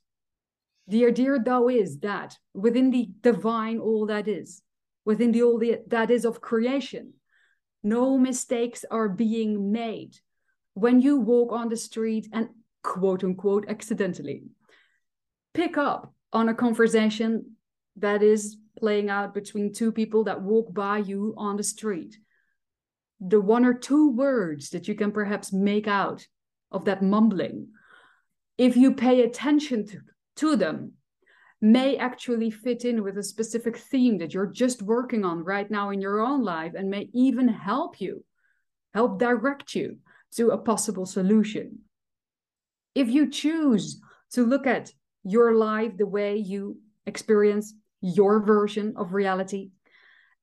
[0.87, 4.61] The idea, though, is that within the divine, all that is,
[5.03, 7.13] within the all the, that is of creation,
[7.83, 10.15] no mistakes are being made.
[10.75, 12.49] When you walk on the street and
[12.83, 14.43] quote unquote accidentally
[15.53, 17.57] pick up on a conversation
[17.97, 22.15] that is playing out between two people that walk by you on the street,
[23.19, 26.25] the one or two words that you can perhaps make out
[26.71, 27.67] of that mumbling,
[28.57, 29.99] if you pay attention to,
[30.35, 30.93] to them
[31.61, 35.89] may actually fit in with a specific theme that you're just working on right now
[35.89, 38.23] in your own life and may even help you,
[38.93, 39.97] help direct you
[40.35, 41.79] to a possible solution.
[42.93, 43.99] If you choose
[44.33, 44.91] to look at
[45.23, 49.71] your life the way you experience your version of reality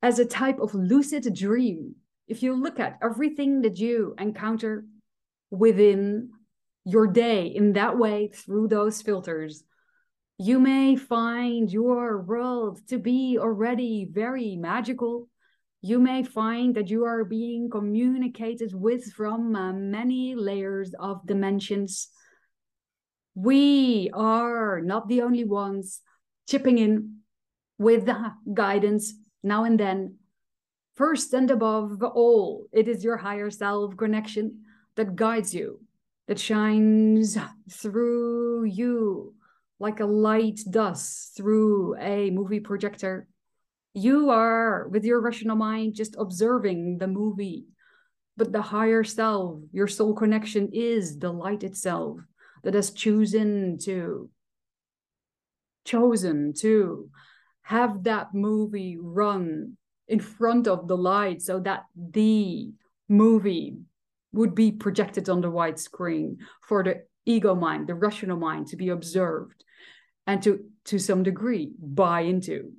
[0.03, 1.95] as a type of lucid dream,
[2.27, 4.85] if you look at everything that you encounter
[5.51, 6.31] within
[6.85, 9.65] your day in that way through those filters,
[10.39, 15.29] you may find your world to be already very magical.
[15.81, 22.09] You may find that you are being communicated with from uh, many layers of dimensions.
[23.35, 26.01] We are not the only ones
[26.49, 27.19] chipping in
[27.79, 29.13] with the guidance
[29.43, 30.17] now and then.
[30.95, 34.63] First and above all, it is your higher self connection
[34.95, 35.81] that guides you,
[36.29, 37.37] that shines
[37.69, 39.35] through you
[39.81, 43.27] like a light does through a movie projector.
[43.93, 47.67] You are, with your rational mind, just observing the movie.
[48.37, 52.19] But the higher self, your soul connection, is the light itself
[52.63, 54.31] that has chosen to
[55.85, 57.11] chosen to
[57.63, 59.77] have that movie run
[60.09, 62.73] in front of the light so that the
[63.09, 63.77] movie
[64.33, 68.77] would be projected on the white screen for the ego mind, the rational mind to
[68.77, 69.65] be observed
[70.27, 72.73] and to, to some degree, buy into.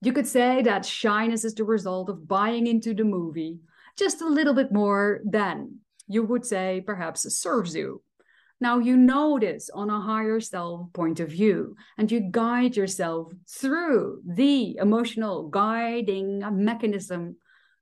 [0.00, 3.58] You could say that shyness is the result of buying into the movie
[3.98, 8.02] just a little bit more than you would say perhaps serves you.
[8.60, 13.32] Now you know this on a higher self point of view, and you guide yourself
[13.48, 17.36] through the emotional guiding mechanism.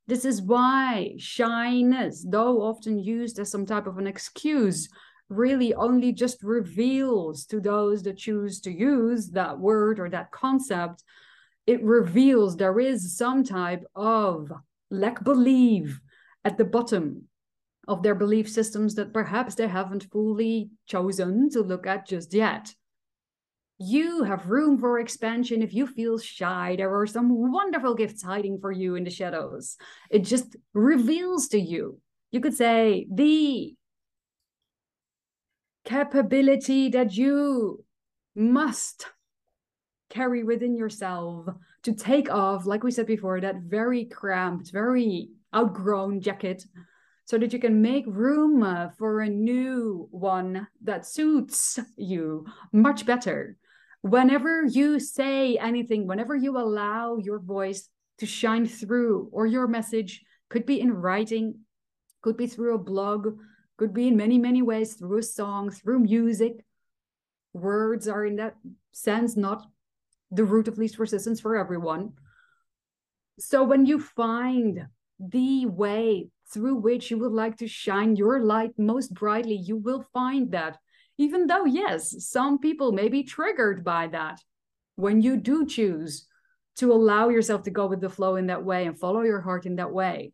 [0.07, 4.89] This is why shyness, though often used as some type of an excuse,
[5.29, 11.03] really only just reveals to those that choose to use that word or that concept,
[11.65, 14.51] it reveals there is some type of
[14.91, 15.99] lack belief
[16.43, 17.23] at the bottom
[17.87, 22.73] of their belief systems that perhaps they haven't fully chosen to look at just yet.
[23.77, 26.75] You have room for expansion if you feel shy.
[26.77, 29.75] There are some wonderful gifts hiding for you in the shadows.
[30.09, 31.99] It just reveals to you.
[32.31, 33.75] You could say the
[35.83, 37.83] capability that you
[38.33, 39.07] must
[40.09, 41.47] carry within yourself
[41.83, 46.65] to take off, like we said before, that very cramped, very outgrown jacket
[47.25, 53.05] so that you can make room uh, for a new one that suits you much
[53.05, 53.57] better
[54.05, 60.23] whenever you say anything, whenever you allow your voice to shine through, or your message
[60.47, 61.55] could be in writing,
[62.21, 63.35] could be through a blog,
[63.77, 66.53] could be in many, many ways through a song, through music.
[67.53, 68.53] Words are, in that
[68.91, 69.65] sense, not
[70.29, 72.11] the root of least resistance for everyone.
[73.39, 74.85] So when you find
[75.19, 80.05] the way through which you would like to shine your light most brightly, you will
[80.13, 80.77] find that.
[81.17, 84.39] Even though, yes, some people may be triggered by that.
[84.95, 86.25] When you do choose
[86.77, 89.65] to allow yourself to go with the flow in that way and follow your heart
[89.65, 90.31] in that way,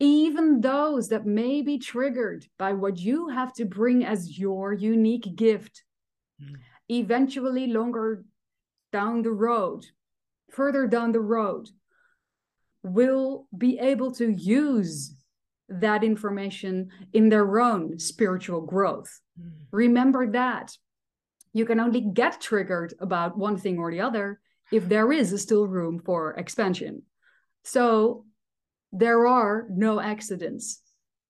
[0.00, 5.36] even those that may be triggered by what you have to bring as your unique
[5.36, 5.84] gift,
[6.42, 6.56] mm.
[6.88, 8.24] eventually longer
[8.92, 9.86] down the road,
[10.50, 11.68] further down the road,
[12.82, 15.14] will be able to use
[15.68, 19.20] that information in their own spiritual growth.
[19.40, 19.52] Mm.
[19.70, 20.76] Remember that.
[21.52, 24.40] You can only get triggered about one thing or the other
[24.70, 27.02] if there is still room for expansion.
[27.64, 28.24] So
[28.92, 30.80] there are no accidents.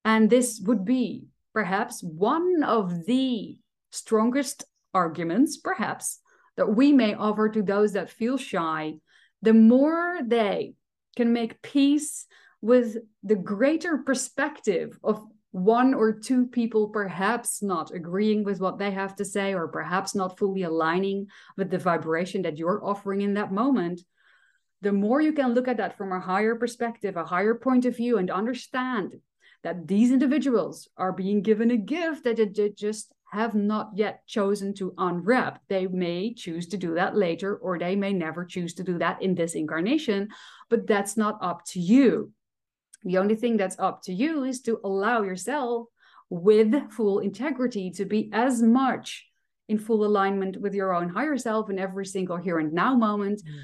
[0.05, 3.59] And this would be perhaps one of the
[3.91, 4.65] strongest
[4.95, 6.21] arguments, perhaps,
[6.57, 8.95] that we may offer to those that feel shy.
[9.43, 10.75] The more they
[11.17, 12.27] can make peace
[12.61, 18.91] with the greater perspective of one or two people perhaps not agreeing with what they
[18.91, 23.35] have to say or perhaps not fully aligning with the vibration that you're offering in
[23.35, 24.03] that moment
[24.81, 27.97] the more you can look at that from a higher perspective, a higher point of
[27.97, 29.21] view, and understand
[29.65, 34.73] that these individuals are being given a gift that they just have not yet chosen
[34.75, 35.61] to unwrap.
[35.69, 39.21] They may choose to do that later, or they may never choose to do that
[39.21, 40.29] in this incarnation,
[40.71, 42.33] but that's not up to you.
[43.05, 45.87] The only thing that's up to you is to allow yourself
[46.31, 49.27] with full integrity to be as much
[49.69, 53.43] in full alignment with your own higher self in every single here and now moment.
[53.45, 53.55] Mm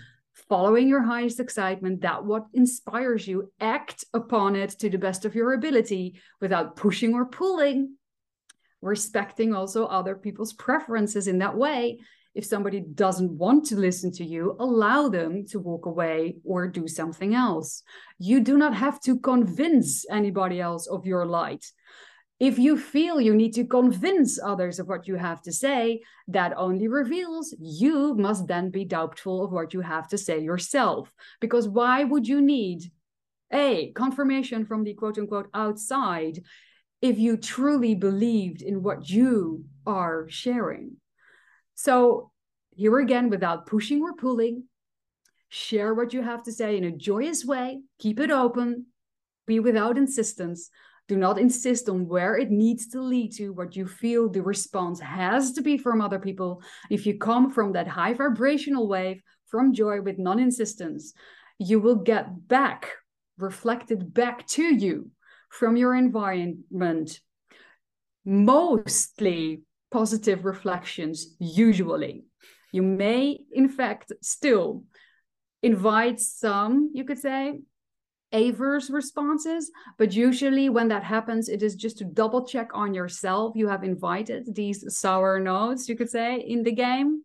[0.48, 5.34] following your highest excitement, that what inspires you, act upon it to the best of
[5.34, 7.96] your ability without pushing or pulling,
[8.82, 12.00] respecting also other people's preferences in that way.
[12.34, 16.88] If somebody doesn't want to listen to you, allow them to walk away or do
[16.88, 17.82] something else.
[18.18, 21.64] You do not have to convince anybody else of your light.
[22.40, 26.52] If you feel you need to convince others of what you have to say, that
[26.56, 31.12] only reveals you must then be doubtful of what you have to say yourself.
[31.40, 32.90] Because why would you need
[33.52, 36.42] a confirmation from the quote unquote outside
[37.00, 40.96] if you truly believed in what you are sharing?
[41.74, 42.30] So,
[42.74, 44.64] here again, without pushing or pulling,
[45.48, 48.86] share what you have to say in a joyous way, keep it open,
[49.46, 50.70] be without insistence
[51.06, 55.00] do not insist on where it needs to lead to, what you feel the response
[55.00, 56.62] has to be from other people.
[56.90, 61.12] If you come from that high vibrational wave from joy with non insistence,
[61.58, 62.90] you will get back,
[63.36, 65.10] reflected back to you
[65.50, 67.20] from your environment,
[68.24, 69.60] mostly
[69.94, 72.24] positive reflections, usually.
[72.72, 74.82] You may, in fact, still
[75.62, 77.60] invite some, you could say,
[78.32, 79.70] averse responses.
[79.96, 83.52] But usually, when that happens, it is just to double check on yourself.
[83.54, 87.22] You have invited these sour notes, you could say, in the game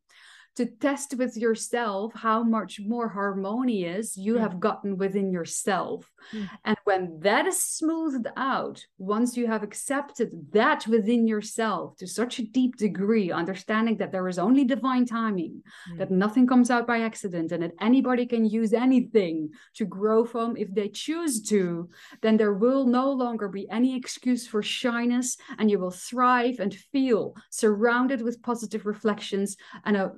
[0.55, 4.39] to test with yourself how much more harmonious you mm.
[4.39, 6.11] have gotten within yourself.
[6.33, 6.49] Mm.
[6.65, 12.39] And when that is smoothed out, once you have accepted that within yourself to such
[12.39, 15.97] a deep degree, understanding that there is only divine timing, mm.
[15.97, 20.57] that nothing comes out by accident, and that anybody can use anything to grow from
[20.57, 21.89] if they choose to,
[22.21, 26.73] then there will no longer be any excuse for shyness, and you will thrive and
[26.73, 30.11] feel surrounded with positive reflections and a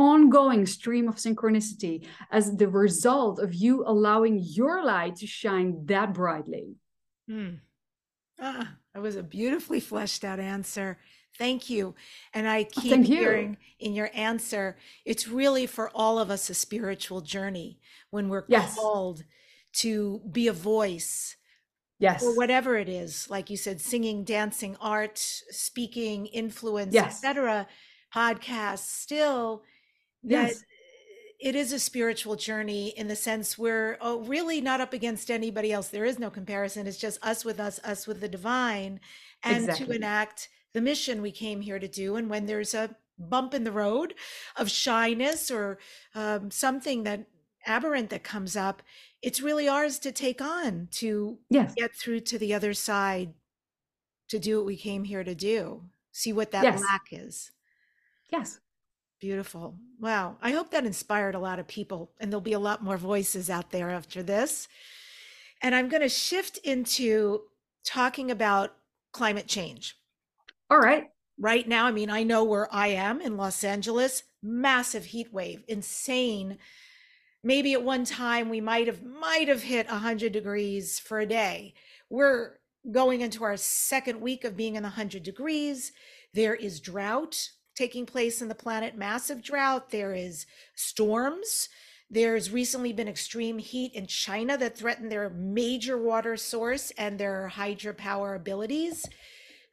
[0.00, 6.14] ongoing stream of synchronicity as the result of you allowing your light to shine that
[6.14, 6.76] brightly.
[7.28, 7.56] Hmm.
[8.40, 10.98] Ah, that was a beautifully fleshed out answer.
[11.36, 11.94] Thank you.
[12.32, 17.20] And I keep hearing in your answer, it's really for all of us a spiritual
[17.20, 17.78] journey
[18.10, 18.74] when we're yes.
[18.74, 19.24] called
[19.74, 21.36] to be a voice.
[21.98, 22.22] Yes.
[22.22, 27.16] Or whatever it is, like you said, singing, dancing, art, speaking, influence, yes.
[27.16, 27.66] etc.
[28.14, 29.62] Podcasts still
[30.22, 30.64] yes.
[31.40, 35.72] it is a spiritual journey in the sense we're oh, really not up against anybody
[35.72, 35.88] else.
[35.88, 36.86] There is no comparison.
[36.86, 39.00] It's just us with us, us with the divine,
[39.42, 39.86] and exactly.
[39.86, 42.16] to enact the mission we came here to do.
[42.16, 44.14] And when there's a bump in the road
[44.56, 45.78] of shyness or
[46.14, 47.26] um, something that
[47.66, 48.82] aberrant that comes up,
[49.22, 51.74] it's really ours to take on to yes.
[51.74, 53.34] get through to the other side,
[54.28, 55.82] to do what we came here to do.
[56.12, 56.80] See what that yes.
[56.80, 57.52] lack is.
[58.30, 58.60] Yes.
[59.20, 59.76] Beautiful.
[59.98, 60.36] Wow.
[60.40, 63.50] I hope that inspired a lot of people, and there'll be a lot more voices
[63.50, 64.66] out there after this.
[65.62, 67.42] And I'm going to shift into
[67.84, 68.74] talking about
[69.12, 69.96] climate change.
[70.70, 71.08] All right.
[71.38, 75.64] Right now, I mean, I know where I am in Los Angeles, massive heat wave,
[75.68, 76.58] insane
[77.42, 81.74] maybe at one time we might have might have hit 100 degrees for a day
[82.08, 82.58] we're
[82.90, 85.92] going into our second week of being in the 100 degrees
[86.34, 87.50] there is drought
[87.80, 88.94] taking place in the planet.
[88.94, 89.88] Massive drought.
[89.88, 91.70] There is storms.
[92.10, 97.50] There's recently been extreme heat in china that threatened their major water source and their
[97.54, 99.08] hydropower abilities.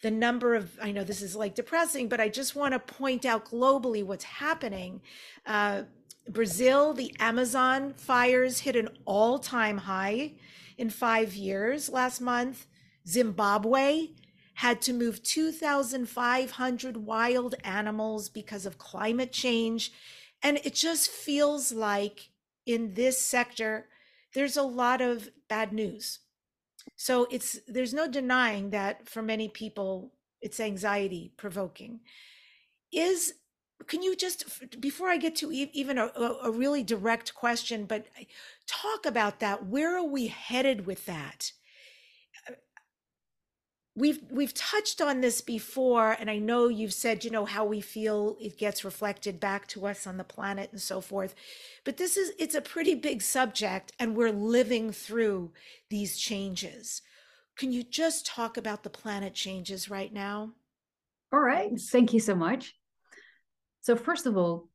[0.03, 3.25] The number of i know this is like depressing but i just want to point
[3.25, 5.01] out globally what's happening.
[5.45, 5.81] Uh,
[6.29, 10.33] brazil the amazon fires hit an all-time high
[10.77, 12.67] in five years last month.
[13.05, 14.09] Zimbabwe
[14.57, 19.91] had to move 2500 wild animals because of climate change
[20.43, 22.29] and it just feels like
[22.65, 23.87] in this sector
[24.33, 26.19] there's a lot of bad news
[26.95, 32.01] so it's there's no denying that for many people it's anxiety provoking.
[32.91, 33.33] Is
[33.85, 36.07] can you just before I get to even a,
[36.43, 38.07] a really direct question, but
[38.65, 39.65] talk about that?
[39.65, 41.51] Where are we headed with that?
[43.97, 47.81] We've we've touched on this before and i know you've said you know how we
[47.81, 51.33] feel it gets reflected back to us on the planet and so forth
[51.87, 55.53] but this is it's a pretty big subject and we're living through
[55.89, 57.01] these changes.
[57.57, 60.51] Can you just talk about the planet changes right now?
[61.31, 61.71] All right.
[61.79, 62.75] Thank you so much.
[63.79, 64.67] So first of all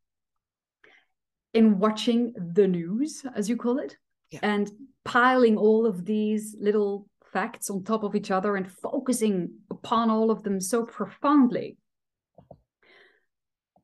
[1.53, 3.99] in watching the news as you call it
[4.31, 4.41] yeah.
[4.43, 4.71] and
[5.05, 10.31] piling all of these little facts on top of each other and focusing upon all
[10.31, 11.77] of them so profoundly.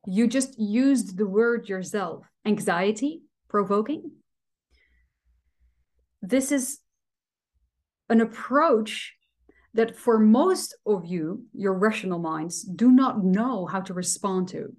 [0.05, 4.11] You just used the word yourself anxiety provoking.
[6.21, 6.79] This is
[8.09, 9.15] an approach
[9.73, 14.75] that for most of you, your rational minds, do not know how to respond to.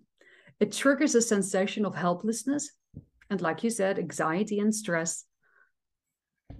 [0.58, 2.70] It triggers a sensation of helplessness
[3.30, 5.24] and, like you said, anxiety and stress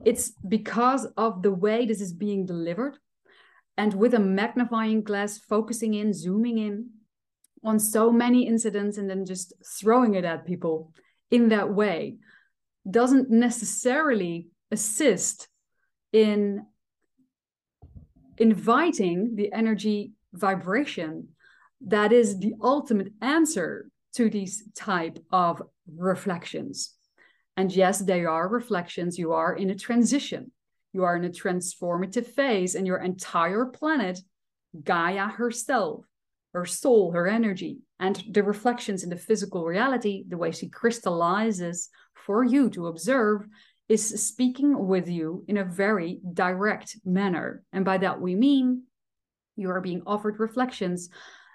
[0.05, 2.99] it's because of the way this is being delivered
[3.77, 6.91] and with a magnifying glass focusing in zooming in
[7.65, 10.93] on so many incidents and then just throwing it at people
[11.31, 12.17] in that way
[12.91, 15.49] doesn't necessarily assist
[16.13, 16.65] in
[18.39, 21.29] inviting the energy vibration
[21.81, 25.63] that is the ultimate answer to these type of
[25.97, 26.95] reflections
[27.61, 29.19] and yes, they are reflections.
[29.19, 30.51] You are in a transition.
[30.95, 34.19] You are in a transformative phase, and your entire planet,
[34.83, 36.07] Gaia herself,
[36.55, 41.91] her soul, her energy, and the reflections in the physical reality, the way she crystallizes
[42.15, 43.47] for you to observe,
[43.91, 47.63] is speaking with you in a very direct manner.
[47.75, 48.85] And by that, we mean
[49.57, 51.11] you are being offered reflections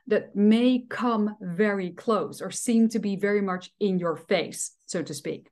[0.05, 5.01] that may come very close or seem to be very much in your face, so
[5.01, 5.49] to speak.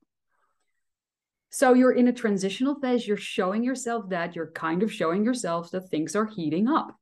[1.53, 3.07] So you're in a transitional phase.
[3.07, 6.97] You're showing yourself that you're kind of showing yourself that things are heating up.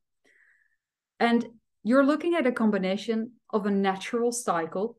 [1.18, 1.46] And
[1.82, 4.98] you're looking at a combination of a natural cycle,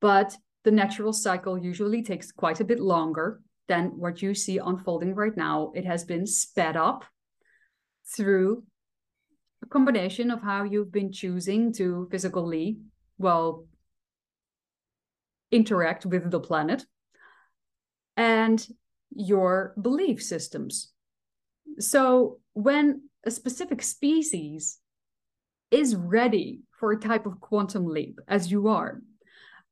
[0.00, 0.34] but
[0.64, 5.36] the natural cycle usually takes quite a bit longer than what you see unfolding right
[5.36, 5.70] now.
[5.74, 7.04] It has been sped up
[8.16, 8.64] through
[9.62, 12.78] a combination of how you've been choosing to physically,
[13.18, 13.66] well,
[15.50, 16.86] interact with the planet
[18.20, 18.68] and
[19.10, 20.92] your belief systems.
[21.78, 24.78] So, when a specific species
[25.70, 29.00] is ready for a type of quantum leap, as you are,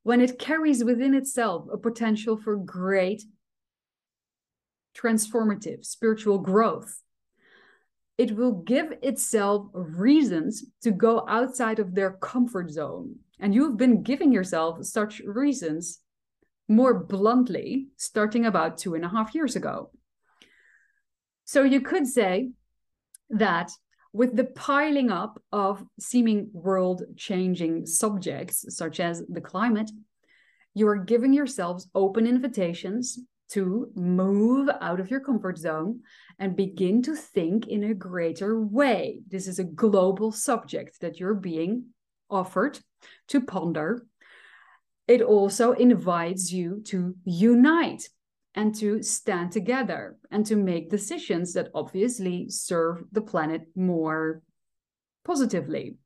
[0.03, 3.23] when it carries within itself a potential for great
[4.97, 7.03] transformative spiritual growth,
[8.17, 13.17] it will give itself reasons to go outside of their comfort zone.
[13.39, 16.01] And you've been giving yourself such reasons
[16.69, 19.91] more bluntly starting about two and a half years ago.
[21.45, 22.51] So you could say
[23.31, 23.71] that
[24.13, 29.91] with the piling up of seeming world changing subjects, such as the climate,
[30.75, 33.19] you are giving yourselves open invitations
[33.51, 36.01] to move out of your comfort zone
[36.39, 39.21] and begin to think in a greater way.
[39.29, 41.87] This is a global subject that you're being
[42.31, 42.79] offered
[43.29, 44.07] to ponder
[45.09, 48.07] it also invites you to unite
[48.55, 54.43] and to stand together and to make decisions that obviously serve the planet more
[55.25, 55.97] positively.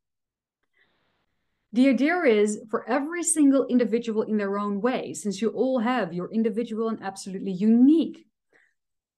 [1.73, 6.13] The idea is for every single individual in their own way, since you all have
[6.13, 8.27] your individual and absolutely unique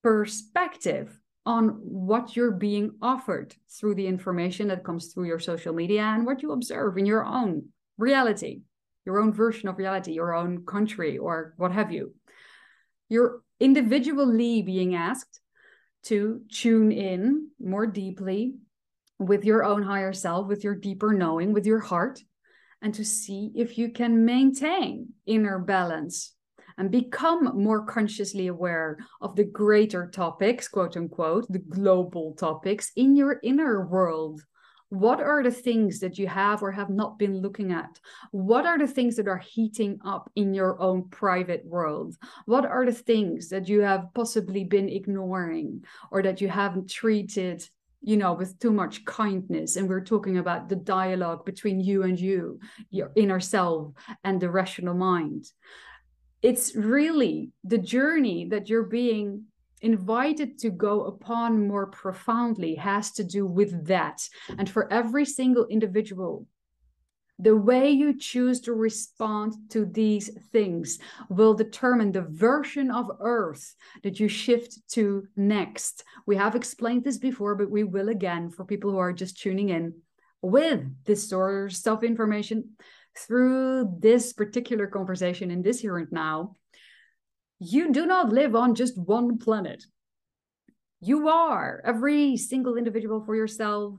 [0.03, 6.03] perspective on what you're being offered through the information that comes through your social media
[6.03, 7.64] and what you observe in your own
[7.99, 8.62] reality
[9.05, 12.15] your own version of reality, your own country, or what have you.
[13.09, 15.41] You're individually being asked
[16.05, 18.55] to tune in more deeply
[19.19, 22.21] with your own higher self, with your deeper knowing, with your heart,
[22.83, 26.35] and to see if you can maintain inner balance
[26.77, 33.15] and become more consciously aware of the greater topics, quote unquote, the global topics in
[33.15, 34.43] your inner world.
[34.95, 37.99] What are the things that you have or have not been looking at?
[38.30, 42.16] What are the things that are heating up in your own private world?
[42.47, 47.68] What are the things that you have possibly been ignoring or that you haven't treated
[48.07, 49.76] you know, with too much kindness.
[49.76, 53.92] And we're talking about the dialogue between you and you, your inner self
[54.22, 55.51] and the rational mind.
[56.42, 59.45] It's really the journey that you're being
[59.85, 64.26] invited to go upon more profoundly has to do with that.
[64.59, 66.47] And for every single individual,
[67.39, 73.74] the way you choose to respond to these things will determine the version of Earth
[74.05, 76.05] that you shift to next.
[76.26, 79.70] We have explained this before, but we will again for people who are just tuning
[79.70, 79.95] in
[80.43, 82.70] with this source of information
[83.18, 86.55] through this particular conversation in this here and now.
[87.59, 89.85] You do not live on just one planet.
[91.01, 93.95] You are every single individual for yourself,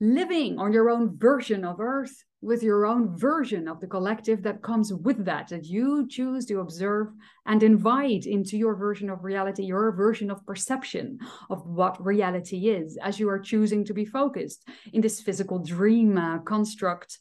[0.00, 4.62] living on your own version of Earth with your own version of the collective that
[4.62, 7.08] comes with that, that you choose to observe
[7.46, 11.18] and invite into your version of reality, your version of perception
[11.48, 16.18] of what reality is, as you are choosing to be focused in this physical dream
[16.18, 17.18] uh, construct.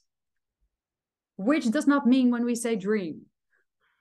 [1.37, 3.21] Which does not mean when we say dream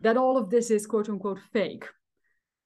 [0.02, 1.86] that all of this is quote unquote fake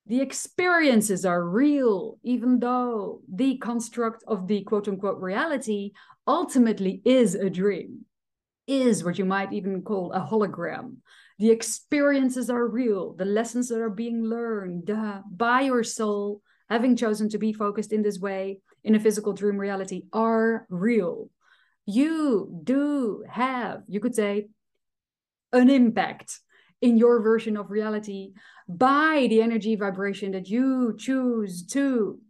[0.08, 5.92] the experiences are real, even though the construct of the quote unquote reality
[6.28, 8.04] ultimately is a dream,
[8.68, 10.98] is what you might even call a hologram.
[11.38, 16.94] The experiences are real, the lessons that are being learned uh, by your soul, having
[16.94, 21.30] chosen to be focused in this way in a physical dream reality, are real.
[21.84, 24.48] You do have, you could say,
[25.52, 26.40] an impact
[26.80, 28.32] in your version of reality
[28.68, 32.20] by the energy vibration that you choose to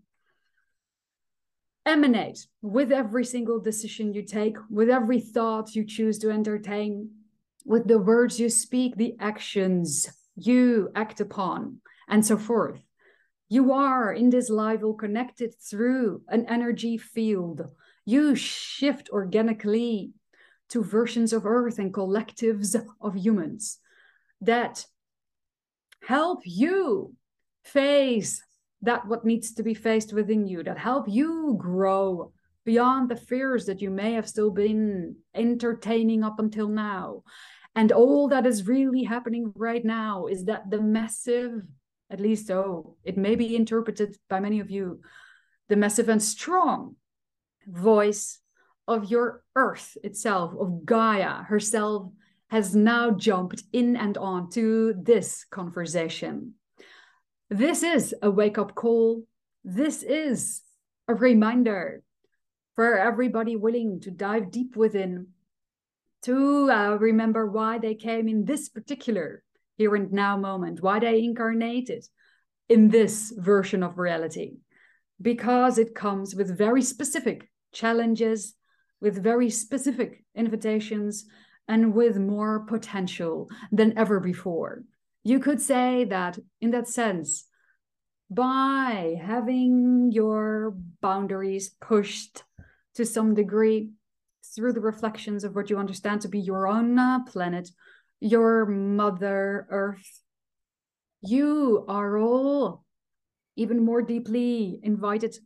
[1.84, 7.10] emanate with every single decision you take, with every thought you choose to entertain,
[7.64, 11.78] with the words you speak, the actions you act upon,
[12.08, 12.80] and so forth.
[13.48, 17.62] You are in this life all connected through an energy field.
[18.04, 20.12] You shift organically
[20.70, 23.78] to versions of Earth and collectives of humans
[24.40, 24.84] that
[26.02, 27.14] help you
[27.64, 28.42] face
[28.82, 32.32] that what needs to be faced within you that help you grow
[32.64, 37.22] beyond the fears that you may have still been entertaining up until now.
[37.74, 41.62] And all that is really happening right now is that the massive
[42.10, 45.00] at least oh it may be interpreted by many of you
[45.68, 46.94] the massive and strong
[47.66, 48.38] voice
[48.86, 52.12] of your earth itself of gaia herself
[52.48, 56.54] has now jumped in and on to this conversation.
[57.50, 59.22] This is a wake up call.
[59.64, 60.62] This is
[61.08, 62.02] a reminder
[62.74, 65.28] for everybody willing to dive deep within
[66.22, 69.42] to uh, remember why they came in this particular
[69.76, 72.04] here and now moment, why they incarnated
[72.68, 74.56] in this version of reality.
[75.20, 78.54] Because it comes with very specific challenges,
[79.00, 81.26] with very specific invitations,
[81.68, 84.82] and with more potential than ever before.
[85.24, 87.46] You could say that, in that sense,
[88.30, 92.44] by having your boundaries pushed
[92.94, 93.90] to some degree
[94.54, 97.68] through the reflections of what you understand to be your own uh, planet,
[98.20, 100.22] your Mother Earth,
[101.20, 102.84] you are all
[103.56, 105.36] even more deeply invited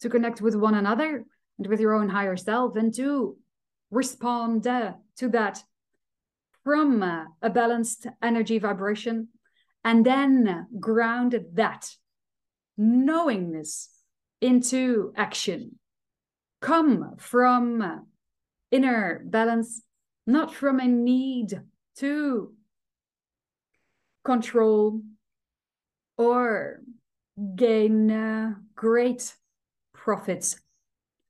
[0.00, 1.24] to connect with one another
[1.58, 3.36] and with your own higher self and to
[3.90, 5.62] respond uh, to that
[6.64, 9.28] from uh, a balanced energy vibration
[9.84, 11.88] and then ground that
[12.76, 13.88] knowingness
[14.40, 15.78] into action.
[16.60, 17.98] Come from uh,
[18.70, 19.82] inner balance,
[20.26, 21.60] not from a need
[21.98, 22.52] to
[24.24, 25.02] control
[26.18, 26.80] or
[27.54, 29.34] gain uh, great
[29.92, 30.58] profits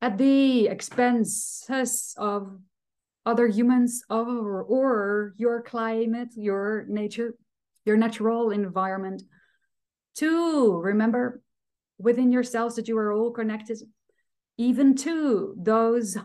[0.06, 2.56] at the expenses of
[3.24, 7.34] other humans or, or your climate, your nature,
[7.84, 9.24] your natural environment.
[10.18, 11.42] To remember
[11.98, 13.78] within yourselves that you are all connected,
[14.56, 16.16] even to those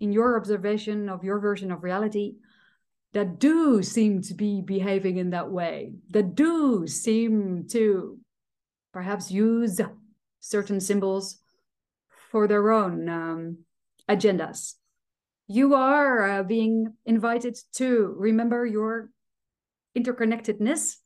[0.00, 2.36] in your observation of your version of reality
[3.12, 8.18] that do seem to be behaving in that way, that do seem to
[8.90, 9.82] perhaps use
[10.40, 11.42] certain symbols
[12.30, 13.58] for their own um,
[14.08, 14.74] agendas.
[15.46, 19.10] You are uh, being invited to remember your
[19.96, 20.96] interconnectedness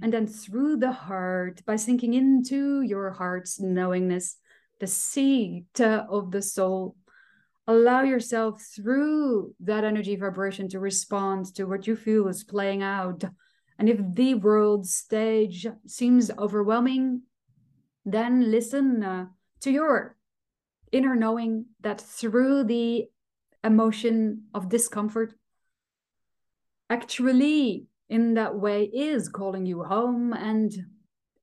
[0.00, 4.36] and then through the heart by sinking into your heart's knowingness
[4.80, 6.96] the seat of the soul
[7.66, 13.22] allow yourself through that energy vibration to respond to what you feel is playing out
[13.78, 17.22] and if the world stage seems overwhelming
[18.04, 19.26] then listen uh,
[19.60, 20.16] to your
[20.92, 23.06] inner knowing that through the
[23.64, 25.34] emotion of discomfort
[26.90, 30.84] actually in that way is calling you home and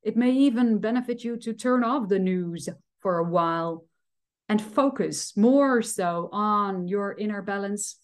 [0.04, 2.70] it may even benefit you to turn off the news
[3.02, 3.86] for a while
[4.48, 7.98] and focus more so on your inner balance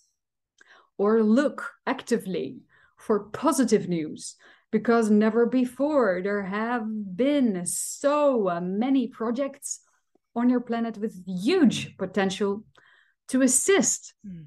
[0.97, 2.57] or look actively
[2.97, 4.35] for positive news
[4.71, 6.85] because never before there have
[7.15, 9.81] been so many projects
[10.35, 12.63] on your planet with huge potential
[13.29, 14.45] to assist mm.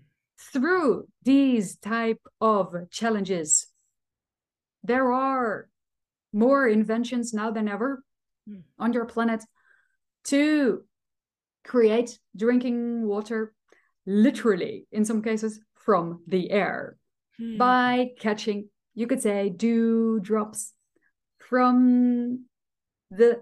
[0.53, 3.67] through these type of challenges
[4.85, 5.69] there are
[6.33, 8.03] more inventions now than ever
[8.49, 8.63] mm.
[8.79, 9.43] on your planet
[10.25, 10.83] to
[11.65, 13.55] create drinking water
[14.07, 16.97] literally in some cases from the air
[17.39, 17.59] hmm.
[17.59, 20.73] by catching you could say dew drops
[21.39, 22.45] from
[23.11, 23.41] the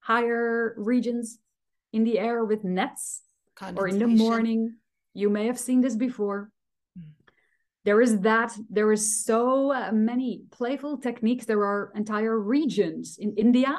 [0.00, 1.38] higher regions
[1.94, 3.22] in the air with nets
[3.76, 4.60] or in the morning
[5.14, 6.50] you may have seen this before
[6.96, 7.10] hmm.
[7.84, 13.72] there is that there is so many playful techniques there are entire regions in india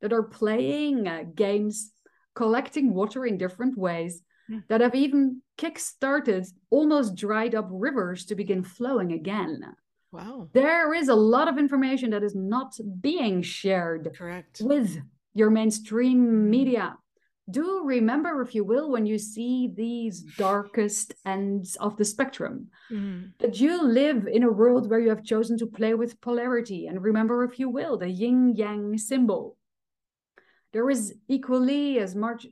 [0.00, 1.92] that are playing uh, games
[2.34, 4.62] collecting water in different ways mm.
[4.68, 9.60] that have even kick-started almost dried up rivers to begin flowing again.
[10.10, 10.48] Wow.
[10.52, 14.60] There is a lot of information that is not being shared Correct.
[14.62, 14.98] with
[15.34, 16.96] your mainstream media.
[17.52, 23.30] Do remember, if you will, when you see these darkest ends of the spectrum, mm.
[23.38, 26.86] that you live in a world where you have chosen to play with polarity.
[26.88, 29.56] And remember, if you will, the yin yang symbol
[30.72, 32.46] there is equally as much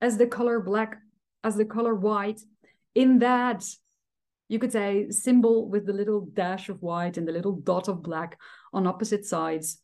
[0.00, 0.98] as the color black
[1.42, 2.40] as the color white
[2.94, 3.64] in that
[4.48, 8.02] you could say symbol with the little dash of white and the little dot of
[8.02, 8.38] black
[8.72, 9.80] on opposite sides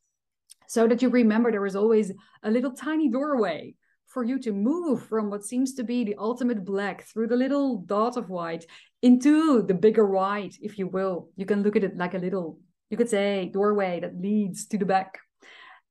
[0.66, 3.74] so that you remember there is always a little tiny doorway
[4.10, 7.78] for you to move from what seems to be the ultimate black through the little
[7.78, 8.66] dot of white
[9.02, 12.58] into the bigger white if you will you can look at it like a little
[12.90, 15.20] you could say doorway that leads to the back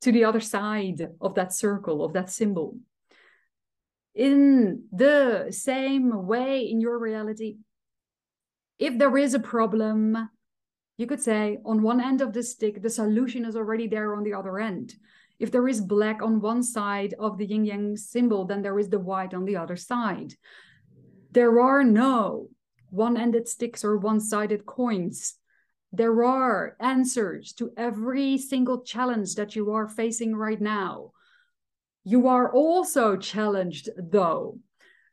[0.01, 2.77] to the other side of that circle, of that symbol.
[4.15, 7.57] In the same way, in your reality,
[8.77, 10.29] if there is a problem,
[10.97, 14.23] you could say on one end of the stick, the solution is already there on
[14.23, 14.93] the other end.
[15.39, 18.89] If there is black on one side of the yin yang symbol, then there is
[18.89, 20.33] the white on the other side.
[21.31, 22.49] There are no
[22.89, 25.39] one ended sticks or one sided coins
[25.91, 31.11] there are answers to every single challenge that you are facing right now.
[32.03, 34.59] You are also challenged, though,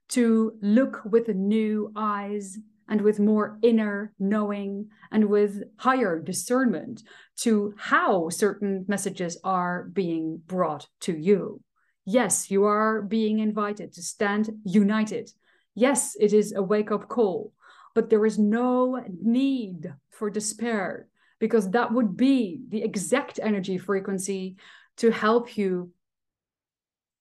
[0.09, 2.59] to look with new eyes
[2.89, 7.03] and with more inner knowing and with higher discernment
[7.37, 11.61] to how certain messages are being brought to you.
[12.05, 15.31] Yes, you are being invited to stand united.
[15.75, 17.53] Yes, it is a wake up call
[17.97, 21.09] but there is no need for despair
[21.39, 24.57] because that would be the exact energy frequency
[24.99, 25.91] to help you,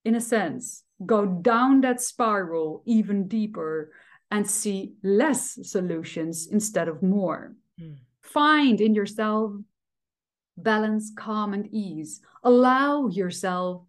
[0.03, 3.93] in a sense, go down that spiral even deeper
[4.35, 7.55] and see less solutions instead of more.
[7.79, 7.95] Mm.
[8.21, 9.53] Find in yourself
[10.57, 12.19] balance, calm, and ease.
[12.43, 13.83] Allow yourself,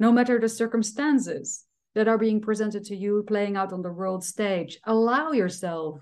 [0.00, 1.64] no matter the circumstances
[1.94, 6.00] that are being presented to you playing out on the world stage, allow yourself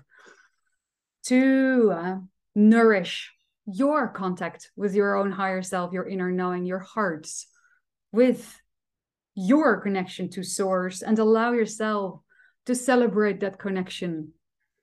[1.25, 2.15] to uh,
[2.55, 3.31] nourish
[3.67, 7.45] your contact with your own higher self, your inner knowing, your hearts,
[8.11, 8.59] with
[9.35, 12.21] your connection to source, and allow yourself
[12.65, 14.31] to celebrate that connection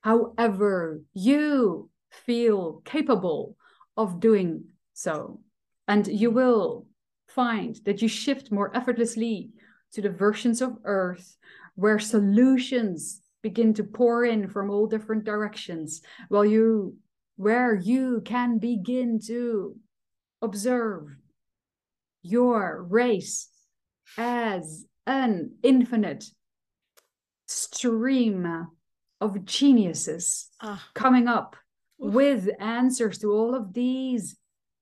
[0.03, 3.57] however you feel capable
[3.97, 4.64] of doing
[4.95, 5.41] so.
[5.87, 6.87] And you will
[7.28, 9.51] find that you shift more effortlessly
[9.93, 11.37] to the versions of Earth
[11.74, 16.97] where solutions begin to pour in from all different directions while you
[17.37, 19.74] where you can begin to
[20.43, 21.16] observe
[22.22, 23.49] your race
[24.18, 26.24] as an infinite
[27.51, 28.68] stream
[29.20, 30.88] of geniuses ah.
[30.94, 31.57] coming up
[31.98, 34.36] with answers to all of these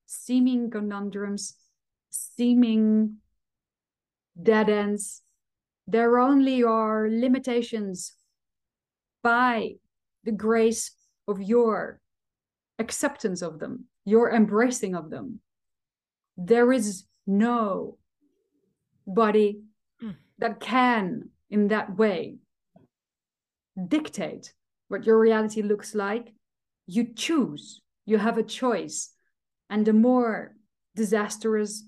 [0.07, 1.55] seeming conundrums,
[2.11, 3.17] seeming
[4.41, 5.23] dead ends.
[5.87, 8.15] There only are limitations
[9.23, 9.77] by
[10.25, 10.93] the grace
[11.27, 12.01] of your
[12.79, 15.41] acceptance of them, your embracing of them.
[16.37, 17.99] There is no
[19.07, 19.63] body
[20.03, 20.15] mm.
[20.39, 22.37] that can, in that way,
[23.87, 24.53] dictate
[24.89, 26.33] what your reality looks like.
[26.87, 29.11] You choose, you have a choice.
[29.71, 30.55] And the more
[30.97, 31.85] disastrous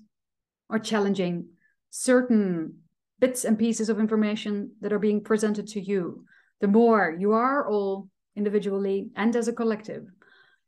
[0.69, 1.47] or challenging
[1.89, 2.75] certain
[3.19, 6.25] bits and pieces of information that are being presented to you,
[6.59, 10.05] the more you are all individually and as a collective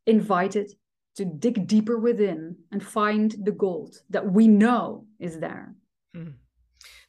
[0.05, 0.71] invited
[1.15, 5.76] to dig deeper within and find the gold that we know is there.
[6.15, 6.34] Mm.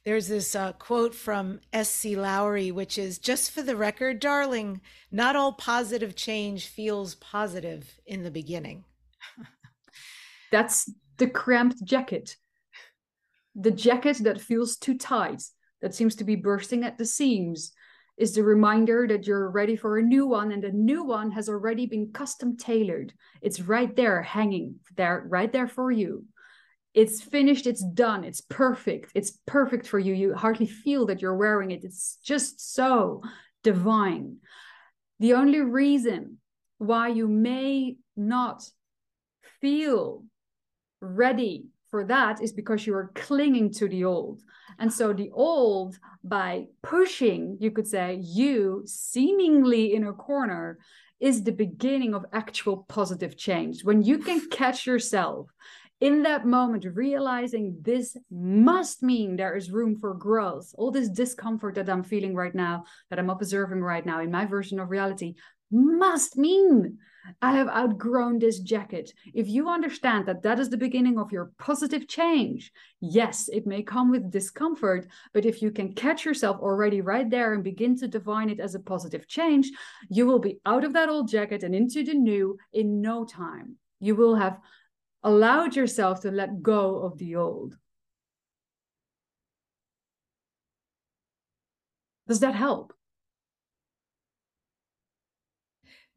[0.03, 2.15] There's this uh, quote from S.C.
[2.15, 8.23] Lourie, which is just for the record, darling, not all positive change feels positive in
[8.23, 8.85] the beginning.
[10.51, 12.35] That's the cramped jacket.
[13.55, 15.41] The jacket that feels too tight,
[15.81, 17.71] that seems to be bursting at the seams,
[18.17, 21.49] is the reminder that you're ready for a new one and the new one has
[21.49, 23.13] already been custom tailored.
[23.41, 26.25] It's right there hanging there right there for you.
[26.95, 29.11] It's finished, it's done, it's perfect.
[29.13, 30.13] It's perfect for you.
[30.13, 31.83] You hardly feel that you're wearing it.
[31.83, 33.21] It's just so
[33.63, 34.37] divine.
[35.19, 36.37] The only reason
[36.77, 38.63] why you may not
[39.59, 40.23] feel
[41.01, 44.41] ready for that is because you are clinging to the old.
[44.79, 50.79] And so the old, by pushing, you could say, you seemingly in a corner,
[51.19, 53.83] is the beginning of actual positive change.
[53.83, 55.49] When you can catch yourself
[56.01, 61.75] in that moment, realizing this must mean there is room for growth, all this discomfort
[61.75, 65.35] that I'm feeling right now, that I'm observing right now in my version of reality,
[65.71, 66.97] must mean
[67.41, 69.11] I have outgrown this jacket.
[69.33, 72.71] If you understand that that is the beginning of your positive change,
[73.01, 77.53] yes, it may come with discomfort, but if you can catch yourself already right there
[77.53, 79.71] and begin to define it as a positive change,
[80.09, 83.77] you will be out of that old jacket and into the new in no time.
[83.99, 84.59] You will have
[85.25, 87.77] allowed yourself to let go of the old.
[92.27, 92.93] Does that help?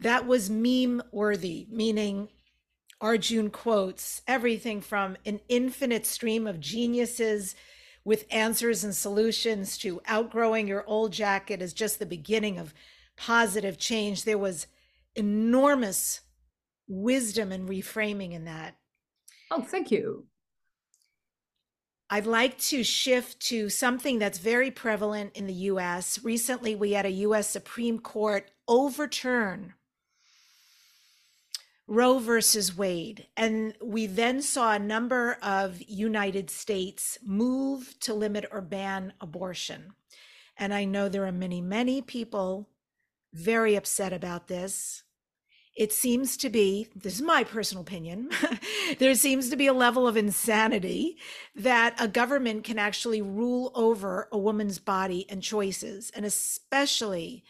[0.00, 2.28] that was meme worthy, meaning
[3.00, 7.54] Arjun quotes everything from an infinite stream of geniuses
[8.04, 12.74] with answers and solutions to outgrowing your old jacket is just the beginning of
[13.16, 14.24] positive change.
[14.24, 14.66] There was
[15.14, 16.20] enormous
[16.86, 18.77] wisdom and reframing in that.
[19.50, 20.26] Oh, thank you.
[22.10, 26.22] I'd like to shift to something that's very prevalent in the US.
[26.24, 29.74] Recently, we had a US Supreme Court overturn
[31.86, 33.26] Roe versus Wade.
[33.36, 39.94] And we then saw a number of United States move to limit or ban abortion.
[40.56, 42.68] And I know there are many, many people
[43.32, 45.02] very upset about this.
[45.78, 48.30] It seems to be, this is my personal opinion,
[48.98, 51.18] there seems to be a level of insanity
[51.54, 56.10] that a government can actually rule over a woman's body and choices.
[56.16, 57.44] And especially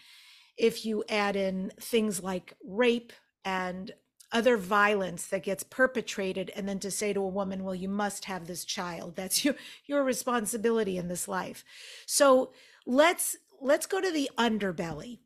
[0.58, 3.14] if you add in things like rape
[3.46, 3.92] and
[4.30, 8.26] other violence that gets perpetrated and then to say to a woman well you must
[8.26, 9.54] have this child that's your
[9.86, 11.64] your responsibility in this life
[12.04, 12.52] so
[12.84, 15.20] let's let's go to the underbelly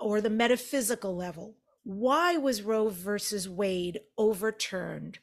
[0.00, 5.18] or the metaphysical level why was roe versus wade overturned?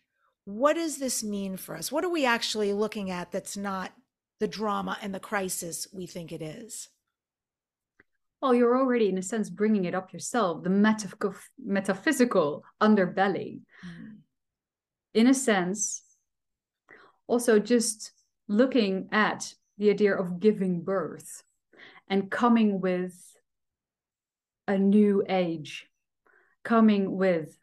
[0.45, 1.91] What does this mean for us?
[1.91, 3.91] What are we actually looking at that's not
[4.39, 6.89] the drama and the crisis we think it is?
[8.41, 13.61] Well you're already in a sense bringing it up yourself the metaph- metaphysical underbelly.
[13.85, 14.17] Mm.
[15.13, 16.03] in a sense
[17.27, 18.11] also just
[18.47, 21.43] looking at the idea of giving birth
[22.07, 23.13] and coming with
[24.67, 25.88] a new age
[26.63, 27.57] coming with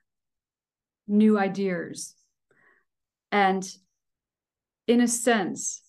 [1.07, 2.15] new ideas
[3.31, 3.69] and
[4.87, 5.83] in a sense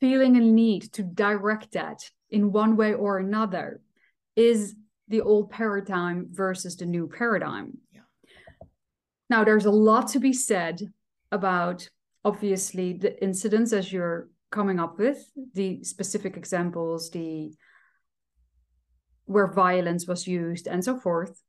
[0.00, 3.80] feeling a need to direct that in one way or another
[4.34, 4.74] is
[5.08, 7.78] the old paradigm versus the new paradigm.
[7.92, 8.00] Yeah.
[9.30, 10.82] Now, there's a lot to be said
[11.30, 11.88] about
[12.24, 17.52] obviously the incidents as you're coming up with, the specific examples, the
[19.26, 21.40] where violence was used, and so forth.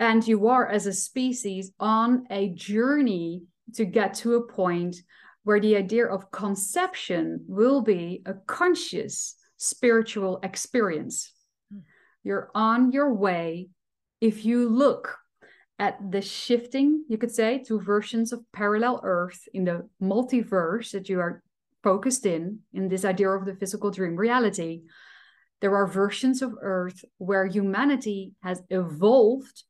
[0.00, 3.42] And you are, as a species, on a journey
[3.74, 4.96] to get to a point
[5.42, 11.32] where the idea of conception will be a conscious spiritual experience.
[11.72, 11.82] Mm.
[12.22, 13.68] you're on your way
[14.20, 15.18] if you look
[15.78, 21.08] at the shifting, you could say, to versions of parallel Earth in the multiverse that
[21.08, 21.42] you are
[21.84, 24.82] focused in, in this idea of the physical dream reality.
[25.60, 29.64] There are versions of Earth where humanity has evolved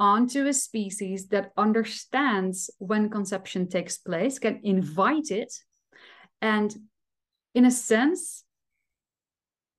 [0.00, 5.52] onto a species that understands when conception takes place, can invite it,
[6.42, 6.74] and
[7.54, 8.44] in a sense,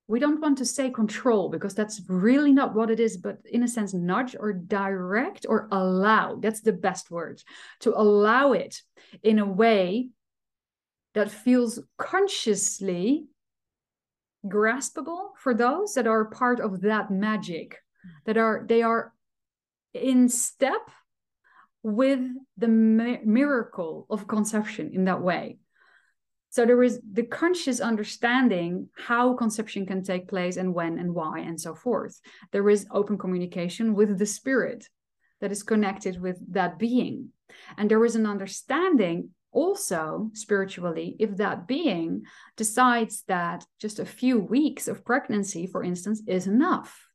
[0.08, 3.62] we don't want to say control because that's really not what it is, but in
[3.62, 6.36] a sense, nudge or direct or allow.
[6.36, 7.42] That's the best word
[7.80, 8.80] to allow it
[9.22, 10.10] in a way
[11.14, 13.26] that feels consciously
[14.48, 17.78] graspable for those that are part of that magic,
[18.24, 19.12] that are they are
[19.94, 20.90] in step
[21.82, 22.20] with
[22.56, 25.58] the mi- miracle of conception in that way.
[26.50, 31.40] So there is the conscious understanding how conception can take place and when and why
[31.40, 32.18] and so forth.
[32.50, 34.88] There is open communication with the spirit
[35.40, 37.28] that is connected with that being.
[37.76, 42.22] And there is an understanding also spiritually if that being
[42.58, 47.08] decides that just a few weeks of pregnancy, for instance, is enough.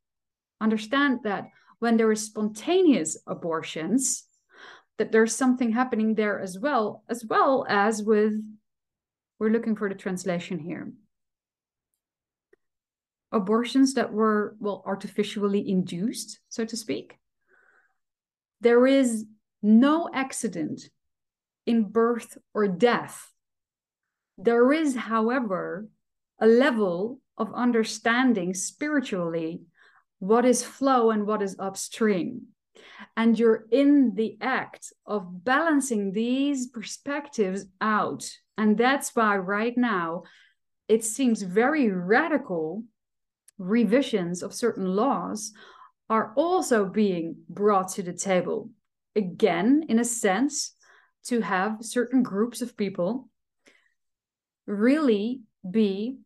[0.59, 1.45] Understand that
[1.77, 4.23] when there is spontaneous abortions,
[4.97, 8.34] that there's something happening there as well, as well as with
[9.38, 10.91] we're looking for the translation here.
[13.31, 17.19] Abortions that were, well, artificially induced, so to speak.
[18.61, 19.26] There is
[19.61, 20.89] no accident
[21.65, 23.31] in birth or death.
[24.38, 25.88] There is, however,
[26.39, 29.61] a level of understanding spiritually
[30.19, 32.47] what is flow and what is upstream.
[33.17, 38.29] And you're in the act of balancing these perspectives out
[38.61, 40.21] and that's why right now
[40.88, 42.83] it seems very radical
[43.57, 45.51] revisions of certain laws
[46.11, 48.69] are also being brought to the table.
[49.15, 50.75] Again, in a sense,
[51.26, 53.30] to have certain groups of people
[54.65, 56.18] really be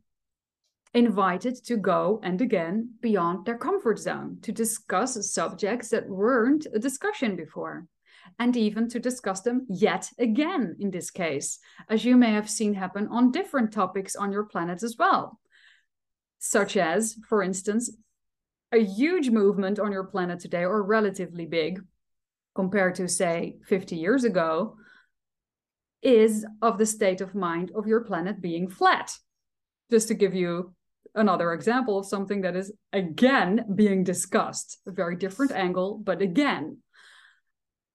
[0.93, 6.79] invited to go and again beyond their comfort zone to discuss subjects that weren't a
[6.79, 7.85] discussion before
[8.39, 11.59] and even to discuss them yet again in this case,
[11.89, 15.39] as you may have seen happen on different topics on your planet as well.
[16.39, 17.91] Such as, for instance,
[18.71, 21.81] a huge movement on your planet today, or relatively big
[22.55, 24.77] compared to, say, 50 years ago,
[26.05, 29.11] is of the state of mind of your planet being flat.
[29.89, 30.73] Just to give you
[31.15, 36.77] another example of something that is again being discussed, a very different angle, but again,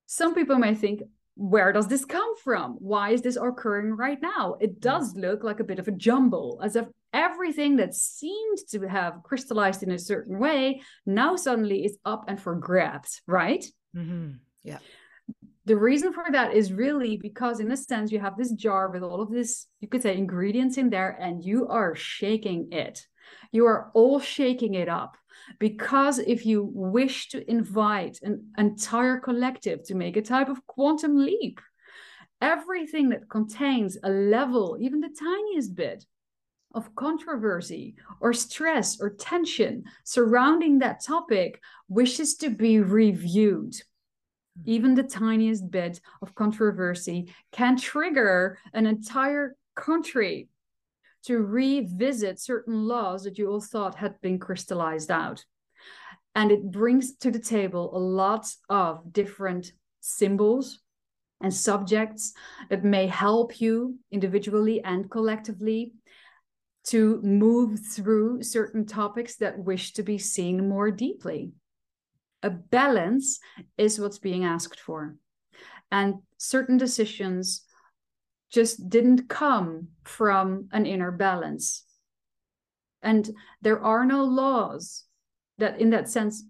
[0.07, 1.03] some people may think,
[1.37, 2.77] where does this come from?
[2.81, 4.57] Why is this occurring right now?
[4.61, 8.89] It does look like a bit of a jumble, as if everything that seemed to
[8.89, 13.65] have crystallized in a certain way now suddenly is up and for grabs, right?
[13.97, 14.33] Mm-hmm.
[14.65, 14.79] Yeah.
[15.67, 19.03] The reason for that is really because, in a sense, you have this jar with
[19.03, 23.07] all of this, you could say, ingredients in there, and you are shaking it.
[23.53, 25.17] You are all shaking it up
[25.59, 31.17] because if you wish to invite an entire collective to make a type of quantum
[31.17, 31.61] leap,
[32.41, 36.05] everything that contains a level, even the tiniest bit,
[36.73, 43.75] of controversy or stress or tension surrounding that topic wishes to be reviewed.
[44.65, 50.49] Even the tiniest bit of controversy can trigger an entire country
[51.25, 55.45] to revisit certain laws that you all thought had been crystallized out.
[56.35, 60.81] And it brings to the table a lot of different symbols
[61.41, 62.33] and subjects
[62.69, 65.93] that may help you individually and collectively
[66.85, 71.53] to move through certain topics that wish to be seen more deeply.
[72.43, 73.39] A balance
[73.77, 75.17] is what's being asked for.
[75.93, 77.65] And certain decisions
[78.51, 81.85] just didn't come from an inner balance.
[83.03, 83.31] And
[83.63, 85.05] there are no laws
[85.59, 86.45] that, in that sense,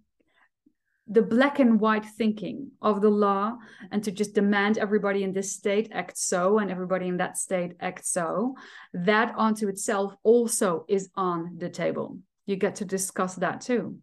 [1.06, 3.56] the black and white thinking of the law
[3.90, 7.72] and to just demand everybody in this state act so and everybody in that state
[7.80, 8.54] act so,
[8.94, 12.18] that onto itself also is on the table.
[12.46, 13.98] You get to discuss that too.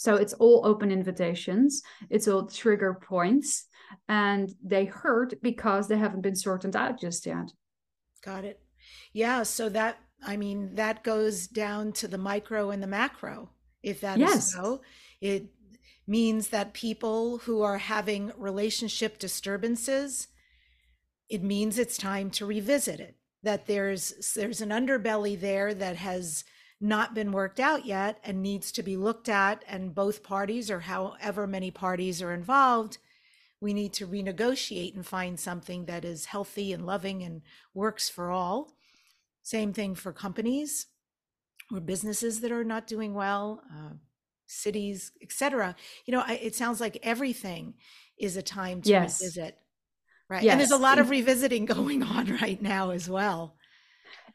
[0.00, 3.66] So it's all open invitations, it's all trigger points
[4.08, 7.52] and they hurt because they haven't been sorted out just yet.
[8.24, 8.60] Got it.
[9.12, 9.42] Yeah.
[9.42, 13.50] So that, I mean, that goes down to the micro and the macro.
[13.82, 14.36] If that yes.
[14.36, 14.80] is so,
[15.20, 15.48] it
[16.06, 20.28] means that people who are having relationship disturbances,
[21.28, 23.16] it means it's time to revisit it.
[23.42, 26.42] That there's there's an underbelly there that has
[26.80, 30.80] not been worked out yet and needs to be looked at and both parties or
[30.80, 32.98] however many parties are involved
[33.60, 37.42] we need to renegotiate and find something that is healthy and loving and
[37.74, 38.72] works for all
[39.42, 40.86] same thing for companies
[41.70, 43.92] or businesses that are not doing well uh,
[44.46, 45.76] cities etc
[46.06, 47.74] you know I, it sounds like everything
[48.18, 49.20] is a time to yes.
[49.20, 49.58] revisit
[50.30, 50.52] right yes.
[50.52, 53.56] and there's a lot of revisiting going on right now as well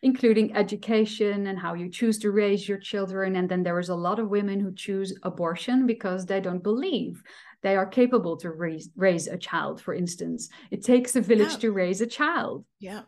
[0.05, 3.37] including education and how you choose to raise your children.
[3.37, 7.23] And then there is a lot of women who choose abortion because they don't believe
[7.63, 10.49] they are capable to raise, raise a child, for instance.
[10.69, 11.57] It takes a village yeah.
[11.57, 12.65] to raise a child.
[12.79, 13.01] Yeah.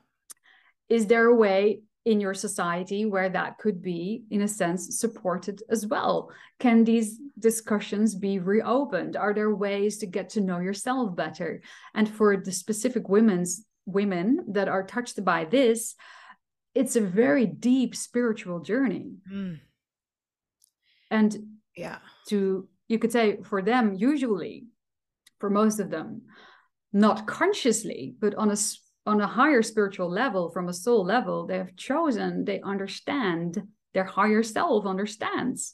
[0.90, 5.62] Is there a way in your society where that could be, in a sense, supported
[5.70, 6.32] as well?
[6.58, 9.16] Can these discussions be reopened?
[9.16, 11.62] Are there ways to get to know yourself better?
[11.94, 15.94] And for the specific women's women that are touched by this,
[16.78, 19.16] it's a very deep spiritual journey.
[19.32, 19.60] Mm.
[21.10, 21.38] And
[21.76, 21.98] yeah,
[22.30, 24.68] to you could say for them, usually,
[25.40, 26.22] for most of them,
[26.94, 28.58] not consciously, but on a
[29.06, 33.62] on a higher spiritual level, from a soul level, they have chosen, they understand,
[33.94, 35.74] their higher self understands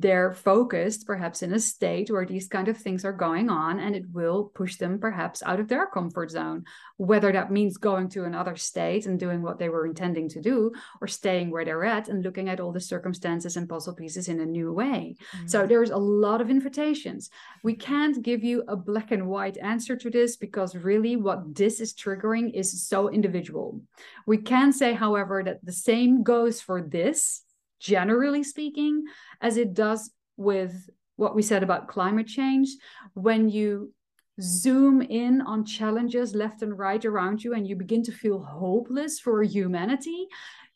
[0.00, 3.94] they're focused perhaps in a state where these kind of things are going on and
[3.94, 6.64] it will push them perhaps out of their comfort zone.
[6.96, 10.72] Whether that means going to another state and doing what they were intending to do
[11.00, 14.40] or staying where they're at and looking at all the circumstances and puzzle pieces in
[14.40, 15.16] a new way.
[15.36, 15.46] Mm-hmm.
[15.48, 17.30] so there's a lot of invitations.
[17.62, 21.80] We can't give you a black and white answer to this because really what this
[21.80, 23.80] is triggering is so individual.
[24.26, 27.42] We can say however that the same goes for this
[27.82, 29.04] generally speaking,
[29.40, 32.68] as it does with what we said about climate change.
[33.14, 33.92] When you
[34.40, 39.20] zoom in on challenges left and right around you and you begin to feel hopeless
[39.20, 40.26] for humanity,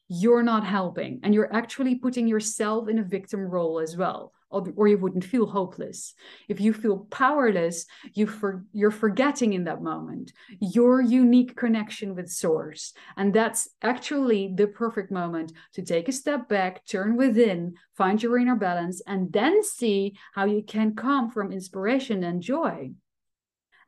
[0.08, 4.88] you're not helping and you're actually putting yourself in a victim role as well or,
[4.88, 6.14] you wouldn't feel hopeless.
[6.48, 12.30] If you feel powerless, you for, you're forgetting in that moment your unique connection with
[12.30, 12.92] source.
[13.16, 18.38] And that's actually the perfect moment to take a step back, turn within, find your
[18.38, 22.92] inner balance, and then see how you can come from inspiration and joy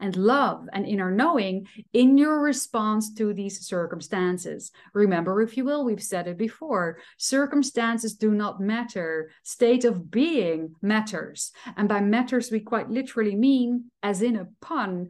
[0.01, 4.71] and love and inner knowing in your response to these circumstances.
[4.95, 10.75] Remember, if you will, we've said it before circumstances do not matter, state of being
[10.83, 11.53] matters.
[11.77, 15.09] And by matters, we quite literally mean, as in a pun,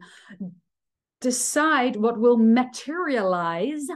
[1.21, 3.87] decide what will materialize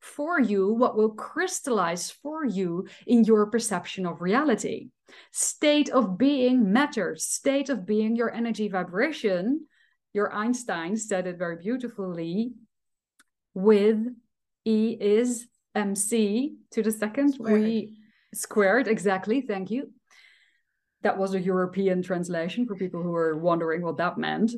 [0.00, 4.88] for you, what will crystallize for you in your perception of reality.
[5.30, 9.66] State of being matters, state of being, your energy vibration
[10.12, 12.52] your Einstein said it very beautifully
[13.54, 14.06] with
[14.64, 17.34] E is MC to the second.
[17.34, 17.62] Squared.
[17.62, 17.98] We
[18.34, 19.40] squared, exactly.
[19.40, 19.90] Thank you.
[21.02, 24.52] That was a European translation for people who were wondering what that meant.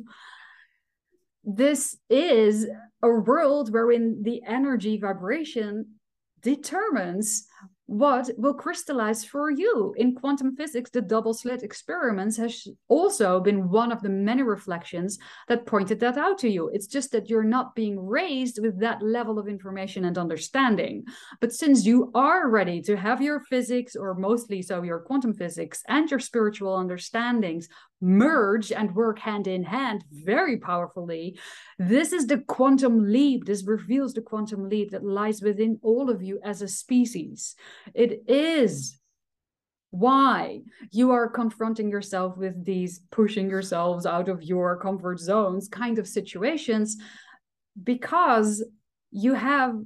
[1.42, 2.66] This is
[3.02, 5.94] a world wherein the energy vibration
[6.42, 7.46] determines
[7.86, 9.94] what will crystallize for you.
[9.98, 15.18] In quantum physics, the double slit experiments has also been one of the many reflections
[15.48, 16.70] that pointed that out to you.
[16.72, 21.04] It's just that you're not being raised with that level of information and understanding.
[21.40, 25.82] But since you are ready to have your physics, or mostly so your quantum physics
[25.86, 27.68] and your spiritual understandings
[28.04, 31.38] merge and work hand in hand very powerfully.
[31.78, 33.46] This is the quantum leap.
[33.46, 37.56] This reveals the quantum leap that lies within all of you as a species.
[37.94, 39.00] It is
[39.90, 40.60] why
[40.90, 46.08] you are confronting yourself with these pushing yourselves out of your comfort zones kind of
[46.08, 46.96] situations
[47.82, 48.64] because
[49.12, 49.76] you have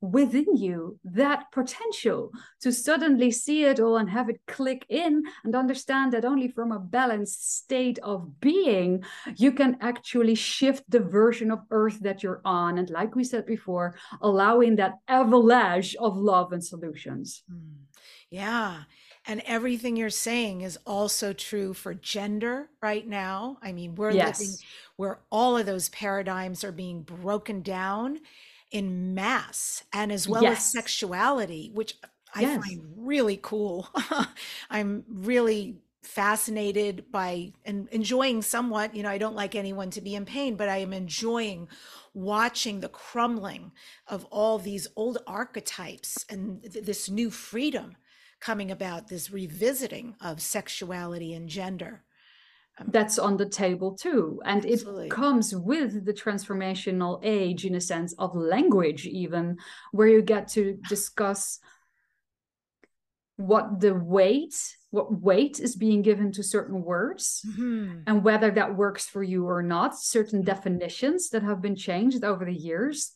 [0.00, 5.56] within you that potential to suddenly see it all and have it click in and
[5.56, 9.02] understand that only from a balanced state of being
[9.36, 13.46] you can actually shift the version of earth that you're on and like we said
[13.46, 17.84] before allowing that avalanche of love and solutions hmm.
[18.28, 18.82] yeah
[19.28, 24.40] and everything you're saying is also true for gender right now i mean we're yes.
[24.40, 24.54] living
[24.96, 28.18] where all of those paradigms are being broken down
[28.70, 30.58] in mass and as well yes.
[30.58, 31.94] as sexuality, which
[32.34, 32.64] I yes.
[32.64, 33.88] find really cool.
[34.70, 40.14] I'm really fascinated by and enjoying somewhat, you know, I don't like anyone to be
[40.14, 41.68] in pain, but I am enjoying
[42.14, 43.72] watching the crumbling
[44.06, 47.96] of all these old archetypes and th- this new freedom
[48.40, 52.02] coming about, this revisiting of sexuality and gender
[52.88, 54.40] that's on the table too.
[54.44, 55.06] And Absolutely.
[55.06, 59.58] it comes with the transformational age in a sense of language even
[59.92, 61.58] where you get to discuss
[63.36, 64.54] what the weight
[64.90, 67.98] what weight is being given to certain words mm-hmm.
[68.06, 69.98] and whether that works for you or not.
[69.98, 73.12] Certain definitions that have been changed over the years.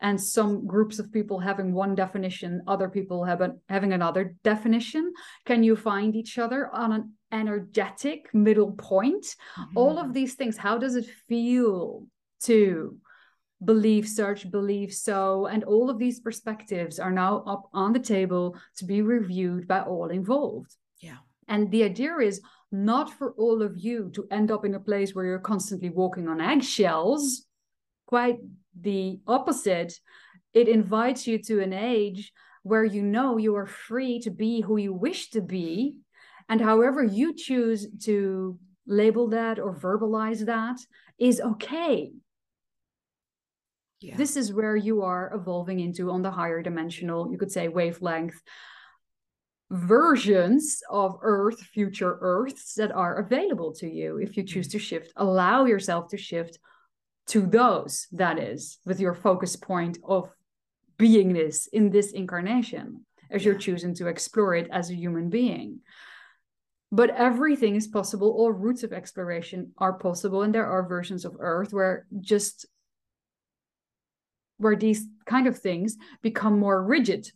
[0.00, 5.12] And some groups of people having one definition other people have a, having another definition.
[5.44, 9.24] Can you find each other on an energetic middle point.
[9.24, 9.76] Mm-hmm.
[9.76, 12.06] all of these things how does it feel
[12.44, 12.96] to
[13.64, 15.46] believe search believe so?
[15.46, 19.80] And all of these perspectives are now up on the table to be reviewed by
[19.80, 20.74] all involved.
[21.00, 21.18] Yeah.
[21.48, 22.40] And the idea is
[22.72, 26.28] not for all of you to end up in a place where you're constantly walking
[26.28, 27.46] on eggshells.
[28.06, 28.38] Quite
[28.78, 29.94] the opposite.
[30.52, 32.32] It invites you to an age
[32.62, 35.96] where you know you are free to be who you wish to be
[36.48, 40.78] and however you choose to label that or verbalize that
[41.18, 42.12] is okay
[44.04, 44.16] yeah.
[44.18, 48.38] This is where you are evolving into on the higher dimensional, you could say wavelength
[49.70, 54.78] versions of Earth, future Earths that are available to you if you choose mm-hmm.
[54.78, 55.12] to shift.
[55.16, 56.58] Allow yourself to shift
[57.28, 60.28] to those, that is, with your focus point of
[60.98, 63.52] beingness in this incarnation, as yeah.
[63.52, 65.80] you're choosing to explore it as a human being.
[66.92, 68.30] But everything is possible.
[68.30, 70.42] All routes of exploration are possible.
[70.42, 72.66] And there are versions of Earth where just
[74.58, 77.30] where these kind of things become more rigid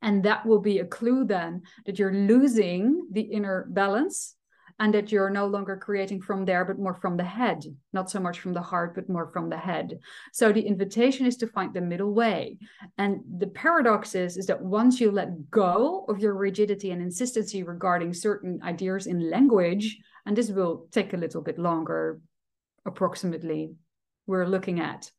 [0.00, 4.36] and that will be a clue then that you're losing the inner balance
[4.78, 8.20] and that you're no longer creating from there but more from the head not so
[8.20, 9.98] much from the heart but more from the head
[10.32, 12.56] so the invitation is to find the middle way
[12.96, 17.62] and the paradox is is that once you let go of your rigidity and insistency
[17.62, 22.20] regarding certain ideas in language and this will take a little bit longer
[22.86, 23.72] approximately
[24.26, 25.10] we're looking at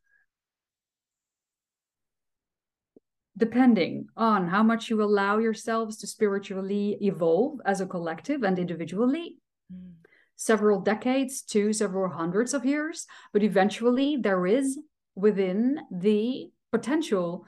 [3.40, 9.38] depending on how much you allow yourselves to spiritually evolve as a collective and individually.
[9.74, 9.94] Mm.
[10.36, 14.80] Several decades to several hundreds of years, but eventually there is
[15.16, 17.46] within the potential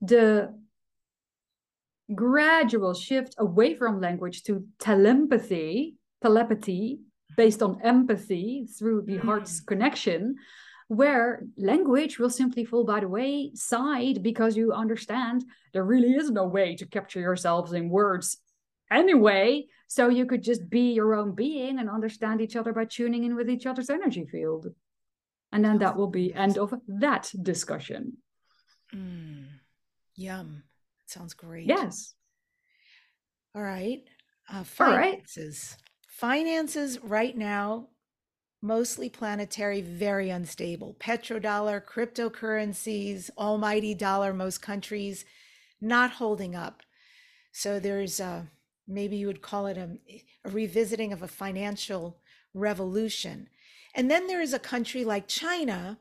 [0.00, 0.52] the
[2.14, 6.98] gradual shift away from language to telepathy, telepathy
[7.36, 9.24] based on empathy through the mm.
[9.24, 10.36] heart's connection,
[10.88, 16.46] where language will simply fall by the wayside because you understand there really is no
[16.46, 18.38] way to capture yourselves in words
[18.92, 19.66] anyway.
[19.88, 23.36] So you could just be your own being and understand each other by tuning in
[23.36, 24.68] with each other's energy field.
[25.52, 28.16] And then that will be end of that discussion.
[28.94, 29.44] Mm,
[30.16, 30.62] yum.
[31.06, 31.66] Sounds great.
[31.66, 32.14] Yes.
[33.54, 34.02] All right.
[34.50, 35.76] Uh, finances.
[35.76, 35.88] All right.
[36.08, 37.88] Finances right now
[38.62, 40.96] mostly planetary, very unstable.
[41.00, 45.24] Petrodollar, cryptocurrencies, almighty dollar, most countries
[45.80, 46.82] not holding up.
[47.50, 48.48] So there's a,
[48.86, 49.98] maybe you would call it a,
[50.44, 52.18] a revisiting of a financial
[52.54, 53.48] revolution.
[53.94, 55.98] And then there is a country like China,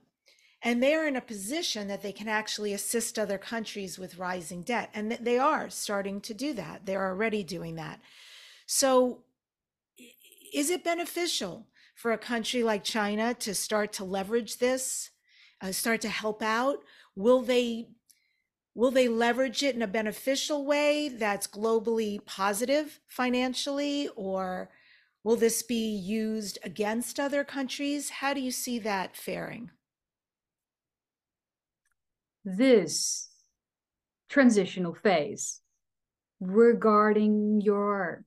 [0.62, 4.90] and they're in a position that they can actually assist other countries with rising debt.
[4.94, 6.86] And they are starting to do that.
[6.86, 8.00] They're already doing that.
[8.66, 9.24] So
[10.54, 15.10] is it beneficial for a country like China to start to leverage this,
[15.62, 16.80] uh, start to help out?
[17.16, 17.90] Will they
[18.74, 24.70] will they leverage it in a beneficial way that's globally positive financially or
[25.24, 28.10] will this be used against other countries?
[28.10, 29.72] How do you see that faring?
[32.44, 33.30] This
[34.30, 35.60] transitional phase
[36.40, 38.24] regarding your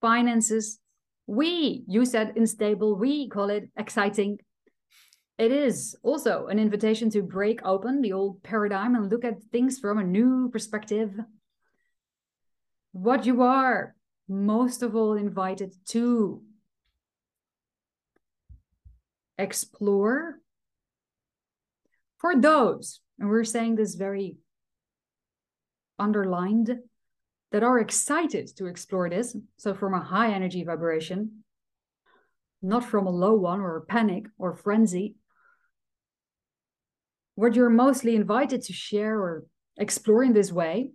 [0.00, 0.78] finances
[1.26, 4.38] we use that unstable, we call it exciting.
[5.36, 9.78] It is also an invitation to break open the old paradigm and look at things
[9.78, 11.12] from a new perspective.
[12.92, 13.96] What you are
[14.28, 16.40] most of all invited to
[19.36, 20.40] explore
[22.18, 24.36] for those, and we're saying this very
[25.98, 26.78] underlined
[27.50, 29.36] that are excited to explore this.
[29.56, 31.44] So, from a high energy vibration,
[32.62, 35.16] not from a low one or a panic or frenzy.
[37.34, 39.44] What you're mostly invited to share or
[39.76, 40.92] explore in this way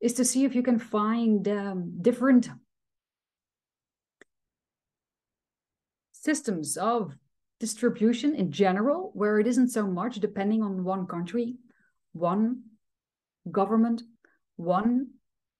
[0.00, 2.50] is to see if you can find um, different
[6.12, 7.14] systems of
[7.58, 11.56] distribution in general, where it isn't so much depending on one country,
[12.12, 12.62] one
[13.50, 14.02] government,
[14.56, 15.06] one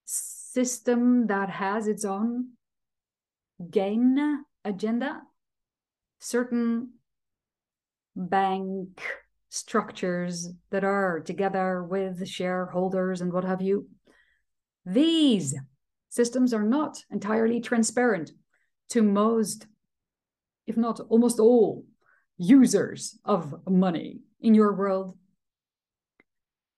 [0.04, 2.48] system that has its own
[3.70, 5.22] gain agenda,
[6.18, 6.90] certain
[8.14, 9.00] bank
[9.52, 13.86] structures that are together with shareholders and what have you.
[14.86, 15.54] These
[16.08, 18.30] systems are not entirely transparent
[18.88, 19.66] to most,
[20.66, 21.84] if not almost all,
[22.38, 25.18] users of money in your world.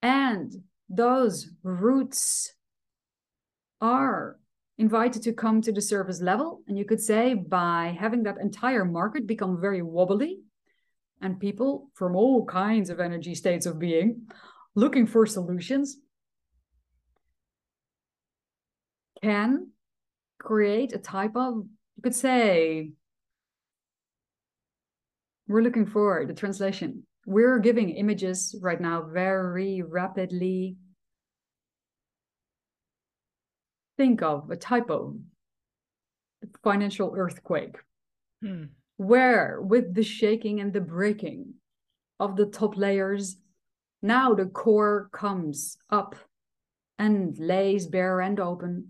[0.02, 0.52] And
[0.88, 2.54] those roots
[3.80, 4.36] are
[4.78, 6.62] invited to come to the service level.
[6.66, 10.40] And you could say by having that entire market become very wobbly
[11.20, 14.26] and people from all kinds of energy states of being
[14.74, 15.96] looking for solutions
[19.22, 19.68] can
[20.38, 21.64] create a type of,
[21.96, 22.90] you could say,
[25.48, 27.06] we're looking for the translation.
[27.26, 30.76] We're giving images right now very rapidly
[33.96, 35.16] think of a type of
[36.62, 37.76] financial earthquake
[38.42, 38.64] hmm.
[38.96, 41.54] Where with the shaking and the breaking
[42.20, 43.36] of the top layers
[44.04, 46.14] now the core comes up
[46.98, 48.88] and lays bare and open.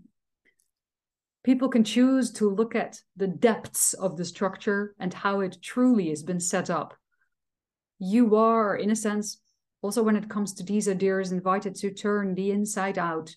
[1.41, 6.09] People can choose to look at the depths of the structure and how it truly
[6.09, 6.95] has been set up.
[7.97, 9.39] You are in a sense
[9.81, 13.35] also when it comes to these ideas invited to turn the inside out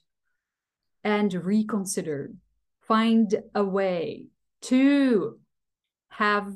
[1.05, 2.33] and reconsider,
[2.81, 4.27] find a way
[4.63, 5.39] to
[6.11, 6.55] have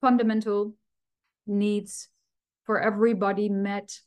[0.00, 0.74] fundamental
[1.46, 2.08] needs
[2.64, 4.00] for everybody met.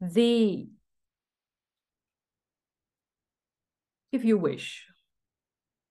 [0.00, 0.66] The,
[4.12, 4.86] if you wish,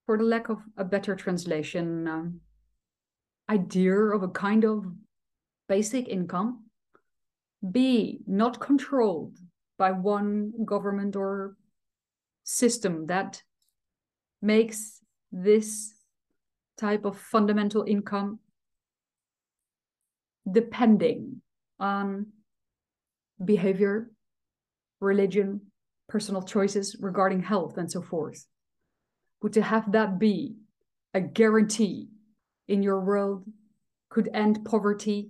[0.05, 2.41] for the lack of a better translation, um,
[3.49, 4.85] idea of a kind of
[5.67, 6.65] basic income,
[7.71, 9.37] be not controlled
[9.77, 11.55] by one government or
[12.43, 13.43] system that
[14.41, 15.01] makes
[15.31, 15.93] this
[16.79, 18.39] type of fundamental income
[20.49, 21.41] depending
[21.79, 22.27] on
[23.43, 24.09] behavior,
[24.99, 25.61] religion,
[26.07, 28.45] personal choices regarding health, and so forth.
[29.41, 30.55] But to have that be
[31.13, 32.07] a guarantee
[32.67, 33.45] in your world
[34.09, 35.29] could end poverty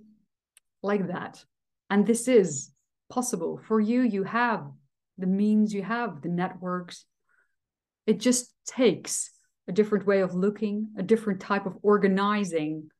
[0.82, 1.44] like that.
[1.90, 2.70] And this is
[3.10, 4.02] possible for you.
[4.02, 4.70] You have
[5.18, 7.04] the means, you have the networks,
[8.06, 9.30] it just takes
[9.70, 12.90] a different way of looking, a different type of organizing,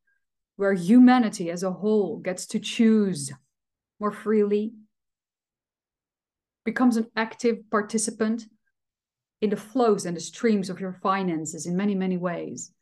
[0.54, 3.32] where humanity as a whole gets to choose
[3.98, 4.72] more freely,
[6.64, 8.44] becomes an active participant
[9.40, 12.72] in the flows and the streams of your finances in many, many ways.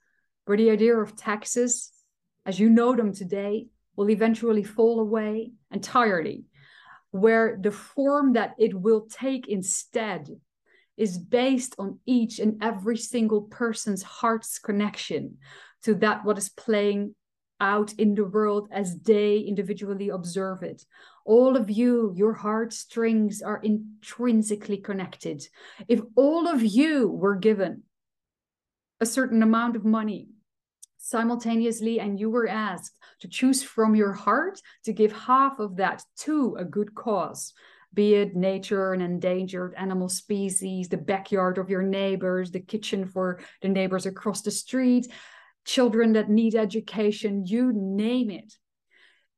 [0.44, 1.90] Where the idea of taxes,
[2.44, 6.44] as you know them today, will eventually fall away entirely.
[7.10, 10.28] Where the form that it will take instead
[10.99, 15.39] is based on each and every single person's heart's connection
[15.85, 17.15] to that what is playing
[17.61, 20.85] out in the world as they individually observe it.
[21.25, 25.43] All of you, your heartstrings are intrinsically connected.
[25.89, 27.83] If all of you were given
[29.01, 30.29] a certain amount of money
[30.99, 36.03] simultaneously and you were asked to choose from your heart to give half of that
[36.19, 37.53] to a good cause,
[37.94, 43.40] be it nature, an endangered animal species, the backyard of your neighbors, the kitchen for
[43.62, 45.06] the neighbors across the street,
[45.65, 48.55] children that need education, you name it.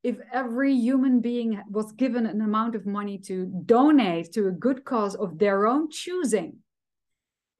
[0.03, 4.85] If every human being was given an amount of money to donate to a good
[4.85, 6.60] cause of their own choosing,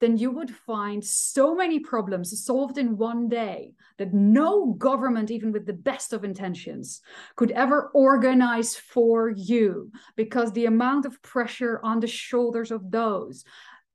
[0.01, 5.51] then you would find so many problems solved in one day that no government, even
[5.51, 7.01] with the best of intentions,
[7.35, 13.45] could ever organize for you because the amount of pressure on the shoulders of those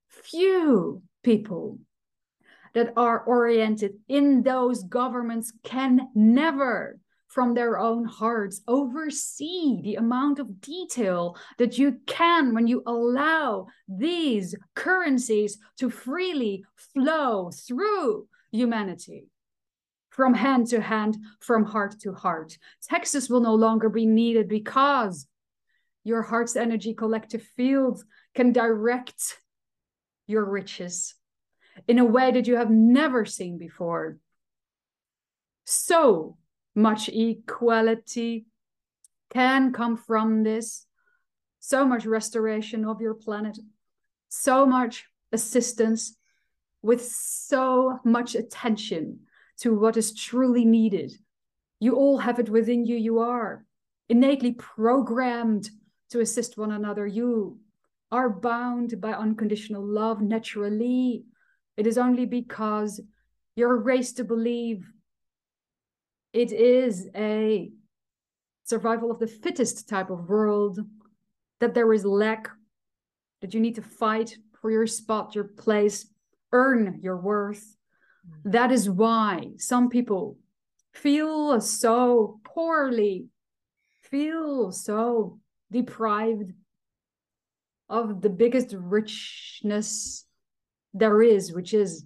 [0.08, 1.78] few people
[2.74, 6.98] that are oriented in those governments can never
[7.36, 13.66] from their own hearts oversee the amount of detail that you can when you allow
[13.86, 16.64] these currencies to freely
[16.94, 19.26] flow through humanity
[20.08, 22.56] from hand to hand, from heart to heart.
[22.82, 25.26] Taxes will no longer be needed because
[26.04, 28.02] your heart's energy collective field
[28.34, 29.38] can direct
[30.26, 31.14] your riches
[31.86, 34.16] in a way that you have never seen before.
[35.66, 36.38] So
[36.76, 38.46] much equality
[39.30, 40.86] can come from this,
[41.58, 43.58] so much restoration of your planet,
[44.28, 46.16] so much assistance
[46.82, 49.20] with so much attention
[49.58, 51.12] to what is truly needed.
[51.80, 52.96] You all have it within you.
[52.96, 53.64] You are
[54.08, 55.68] innately programmed
[56.10, 57.06] to assist one another.
[57.06, 57.58] You
[58.12, 61.24] are bound by unconditional love naturally.
[61.76, 63.00] It is only because
[63.56, 64.86] you're raised to believe
[66.36, 67.70] it is a
[68.64, 70.78] survival of the fittest type of world
[71.60, 72.50] that there is lack,
[73.40, 76.12] that you need to fight for your spot, your place,
[76.52, 77.64] earn your worth.
[78.28, 78.52] Mm.
[78.52, 80.36] That is why some people
[80.92, 83.28] feel so poorly,
[84.02, 85.40] feel so
[85.72, 86.52] deprived
[87.88, 90.26] of the biggest richness
[90.92, 92.04] there is, which is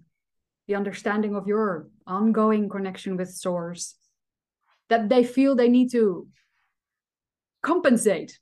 [0.69, 3.97] the understanding of your ongoing connection with source
[4.91, 6.27] that they feel they need to
[7.63, 8.39] compensate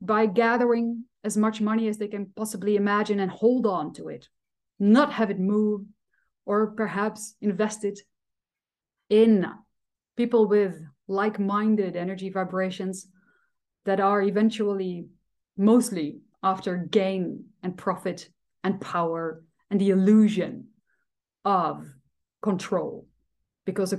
[0.00, 4.28] by gathering as much money as they can possibly imagine and hold on to it,
[4.78, 5.82] not have it move,
[6.44, 7.98] or perhaps invest it
[9.08, 9.46] in
[10.16, 10.74] people with
[11.08, 13.06] like minded energy vibrations
[13.84, 15.06] that are eventually
[15.56, 18.28] mostly after gain and profit
[18.64, 20.66] and power and the illusion
[21.44, 21.86] of
[22.42, 23.06] control
[23.64, 23.94] because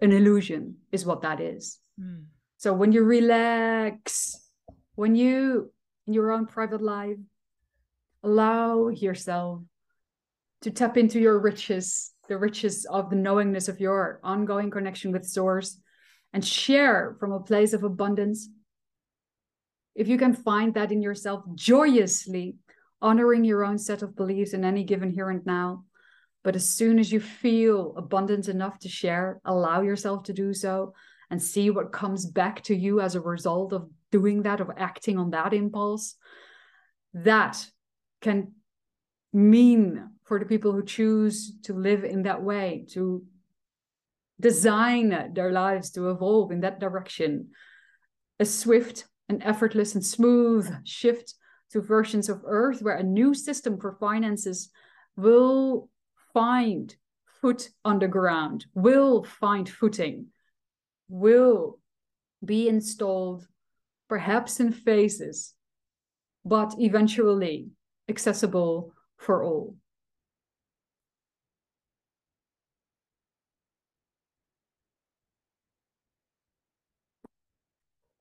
[0.00, 2.24] an illusion is what that is mm.
[2.56, 4.50] so when you relax
[4.94, 5.70] when you
[6.06, 7.16] in your own private life
[8.22, 9.60] allow yourself
[10.62, 15.26] to tap into your riches the riches of the knowingness of your ongoing connection with
[15.26, 15.78] source
[16.32, 18.48] and share from a place of abundance
[19.94, 22.56] if you can find that in yourself joyously
[23.00, 25.84] honoring your own set of beliefs in any given here and now
[26.44, 30.92] but as soon as you feel abundant enough to share, allow yourself to do so
[31.30, 35.18] and see what comes back to you as a result of doing that, of acting
[35.18, 36.16] on that impulse.
[37.14, 37.66] That
[38.20, 38.52] can
[39.32, 43.24] mean for the people who choose to live in that way, to
[44.38, 47.48] design their lives to evolve in that direction,
[48.38, 51.34] a swift and effortless and smooth shift
[51.70, 54.70] to versions of Earth where a new system for finances
[55.16, 55.88] will
[56.34, 56.94] find
[57.40, 60.26] foot on the ground, will find footing,
[61.08, 61.78] will
[62.44, 63.46] be installed,
[64.08, 65.54] perhaps in phases,
[66.44, 67.68] but eventually
[68.08, 69.76] accessible for all.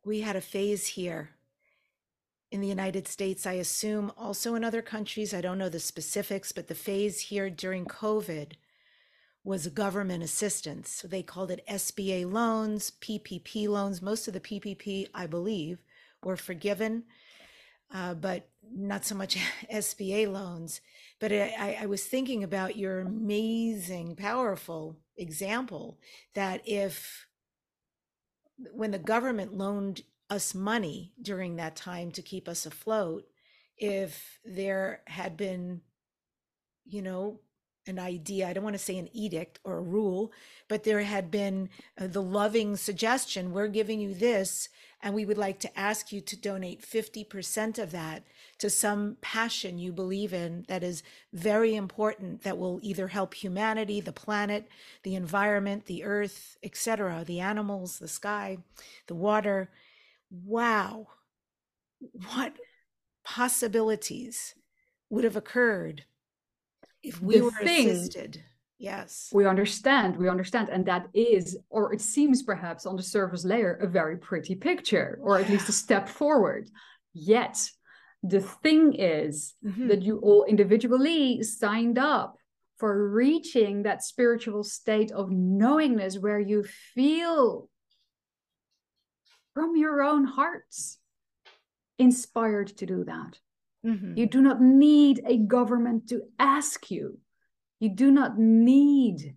[0.05, 1.31] We had a phase here
[2.53, 6.51] in the United States, I assume also in other countries, I don't know the specifics,
[6.51, 8.51] but the phase here during COVID
[9.43, 10.91] was government assistance.
[10.91, 14.03] So they called it SBA loans, PPP loans.
[14.03, 15.79] Most of the PPP, I believe,
[16.23, 17.05] were forgiven,
[17.91, 19.35] uh, but not so much
[19.73, 20.79] SBA loans.
[21.19, 25.97] But I, I was thinking about your amazing, powerful example
[26.35, 27.25] that if
[28.71, 30.03] when the government loaned
[30.33, 33.23] us money during that time to keep us afloat
[33.77, 35.81] if there had been
[36.85, 37.39] you know
[37.85, 40.31] an idea i don't want to say an edict or a rule
[40.67, 41.69] but there had been
[42.01, 44.69] uh, the loving suggestion we're giving you this
[45.03, 48.23] and we would like to ask you to donate 50% of that
[48.57, 51.03] to some passion you believe in that is
[51.33, 54.67] very important that will either help humanity the planet
[55.03, 58.57] the environment the earth etc the animals the sky
[59.07, 59.69] the water
[60.33, 61.07] wow,
[62.29, 62.53] what
[63.23, 64.55] possibilities
[65.09, 66.03] would have occurred
[67.03, 68.43] if we the were thing, assisted?
[68.79, 69.29] Yes.
[69.31, 70.69] We understand, we understand.
[70.69, 75.19] And that is, or it seems perhaps on the surface layer, a very pretty picture,
[75.21, 76.69] or at least a step forward.
[77.13, 77.69] Yet,
[78.23, 79.87] the thing is mm-hmm.
[79.87, 82.37] that you all individually signed up
[82.77, 87.69] for reaching that spiritual state of knowingness where you feel
[89.53, 90.97] from your own hearts
[91.99, 93.39] inspired to do that.
[93.85, 94.17] Mm-hmm.
[94.17, 97.19] You do not need a government to ask you.
[97.79, 99.35] You do not need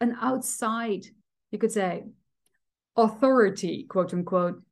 [0.00, 1.06] an outside,
[1.50, 2.04] you could say,
[2.96, 4.62] authority, quote unquote,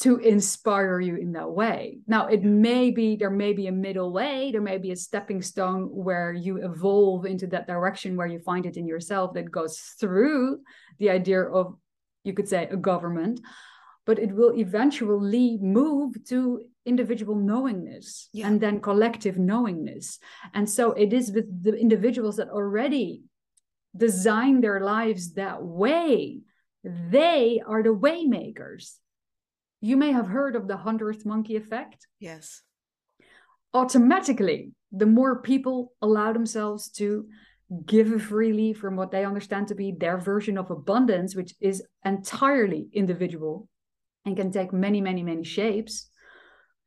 [0.00, 1.98] to inspire you in that way.
[2.06, 5.42] Now, it may be, there may be a middle way, there may be a stepping
[5.42, 9.78] stone where you evolve into that direction where you find it in yourself that goes
[9.98, 10.60] through
[10.98, 11.74] the idea of
[12.24, 13.40] you could say a government
[14.06, 18.48] but it will eventually move to individual knowingness yeah.
[18.48, 20.18] and then collective knowingness.
[20.54, 23.22] And so it is with the individuals that already
[23.96, 26.40] design their lives that way.
[26.82, 28.94] They are the waymakers.
[29.80, 32.06] You may have heard of the hundredth monkey effect?
[32.18, 32.62] Yes.
[33.74, 37.28] Automatically the more people allow themselves to
[37.86, 42.88] give freely from what they understand to be their version of abundance, which is entirely
[42.92, 43.68] individual
[44.24, 46.10] and can take many, many, many shapes.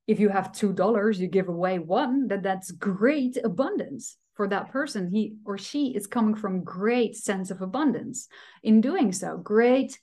[0.08, 4.72] If you have two dollars, you give away one, that that's great abundance for that
[4.72, 5.10] person.
[5.10, 8.28] He or she is coming from great sense of abundance.
[8.62, 10.00] In doing so, great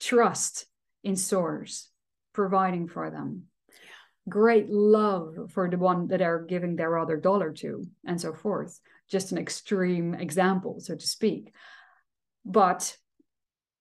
[0.00, 0.66] trust
[1.02, 1.88] in source
[2.34, 3.44] providing for them.
[4.28, 8.80] great love for the one that they're giving their other dollar to, and so forth.
[9.12, 11.52] Just an extreme example, so to speak.
[12.44, 12.96] But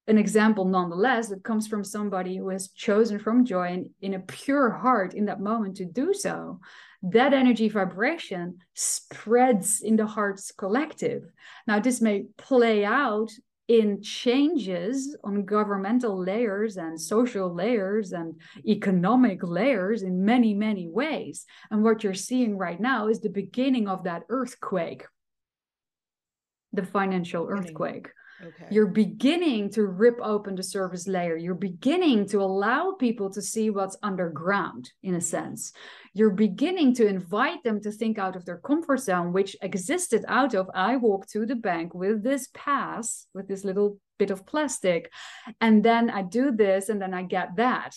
[0.07, 4.19] an example nonetheless that comes from somebody who has chosen from joy and in a
[4.19, 6.59] pure heart in that moment to do so
[7.03, 11.23] that energy vibration spreads in the heart's collective.
[11.67, 13.31] Now this may play out
[13.67, 21.45] in changes on governmental layers and social layers and economic layers in many many ways.
[21.69, 25.05] And what you're seeing right now is the beginning of that earthquake
[26.73, 28.09] the financial earthquake
[28.43, 28.65] Okay.
[28.71, 31.35] You're beginning to rip open the surface layer.
[31.35, 35.73] You're beginning to allow people to see what's underground, in a sense.
[36.13, 40.55] You're beginning to invite them to think out of their comfort zone, which existed out
[40.55, 45.11] of I walk to the bank with this pass, with this little bit of plastic,
[45.59, 47.95] and then I do this, and then I get that.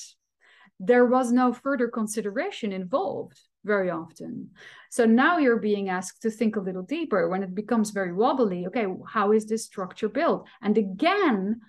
[0.79, 4.51] There was no further consideration involved very often.
[4.91, 8.67] So now you're being asked to think a little deeper when it becomes very wobbly.
[8.67, 10.47] Okay, how is this structure built?
[10.63, 11.61] And again,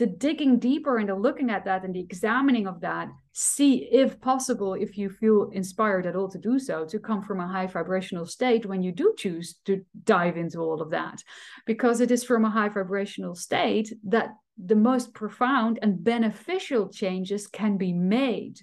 [0.00, 4.18] the digging deeper and the looking at that and the examining of that, see if
[4.18, 7.66] possible, if you feel inspired at all to do so, to come from a high
[7.66, 11.22] vibrational state when you do choose to dive into all of that.
[11.66, 17.46] Because it is from a high vibrational state that the most profound and beneficial changes
[17.46, 18.58] can be made.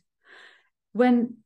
[0.93, 1.37] When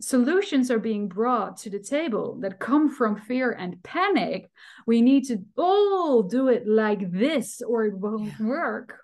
[0.00, 4.50] solutions are being brought to the table that come from fear and panic,
[4.86, 8.46] we need to all do it like this or it won't yeah.
[8.46, 9.00] work.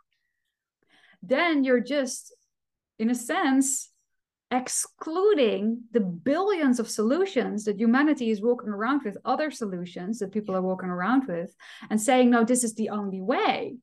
[1.22, 2.34] Then you're just,
[2.98, 3.90] in a sense,
[4.50, 10.54] excluding the billions of solutions that humanity is walking around with, other solutions that people
[10.54, 11.54] are walking around with,
[11.90, 13.76] and saying, no, this is the only way.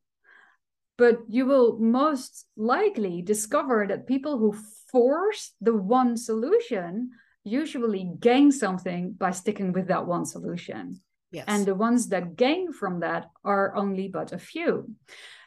[1.02, 4.53] But you will most likely discover that people who
[4.91, 7.10] force the one solution
[7.44, 11.02] usually gain something by sticking with that one solution.
[11.32, 11.45] Yes.
[11.48, 14.94] And the ones that gain from that are only but a few.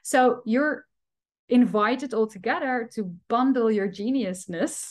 [0.02, 0.86] So you're
[1.48, 4.90] invited all together to bundle your geniusness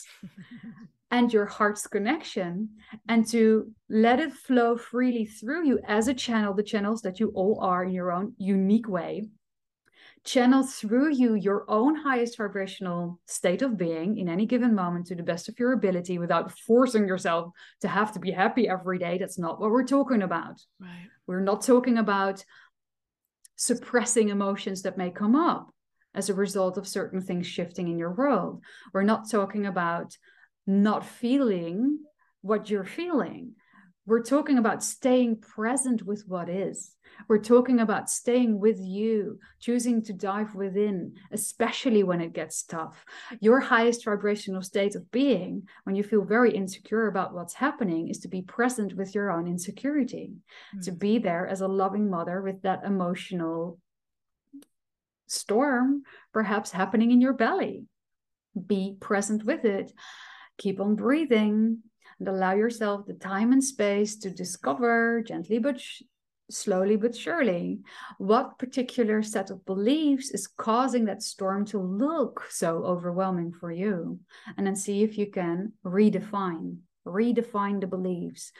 [1.10, 2.70] and your heart's connection
[3.06, 7.32] and to let it flow freely through you as a channel, the channels that you
[7.34, 9.28] all are in your own unique way
[10.24, 15.14] channel through you your own highest vibrational state of being in any given moment to
[15.14, 17.52] the best of your ability without forcing yourself
[17.82, 19.18] to have to be happy every day.
[19.18, 20.60] That's not what we're talking about.
[20.80, 21.08] Right.
[21.26, 22.42] We're not talking about
[23.56, 25.70] suppressing emotions that may come up
[26.14, 28.62] as a result of certain things shifting in your world.
[28.92, 30.16] We're not talking about
[30.66, 31.98] not feeling
[32.40, 33.54] what you're feeling.
[34.06, 36.94] We're talking about staying present with what is.
[37.28, 43.04] We're talking about staying with you, choosing to dive within, especially when it gets tough.
[43.40, 48.18] Your highest vibrational state of being, when you feel very insecure about what's happening, is
[48.20, 50.32] to be present with your own insecurity,
[50.74, 50.80] mm-hmm.
[50.82, 53.78] to be there as a loving mother with that emotional
[55.26, 56.02] storm
[56.32, 57.86] perhaps happening in your belly.
[58.66, 59.92] Be present with it.
[60.58, 61.82] Keep on breathing
[62.18, 66.02] and allow yourself the time and space to discover gently but sh-
[66.50, 67.80] slowly but surely
[68.18, 74.18] what particular set of beliefs is causing that storm to look so overwhelming for you
[74.56, 76.76] and then see if you can redefine
[77.06, 78.52] redefine the beliefs.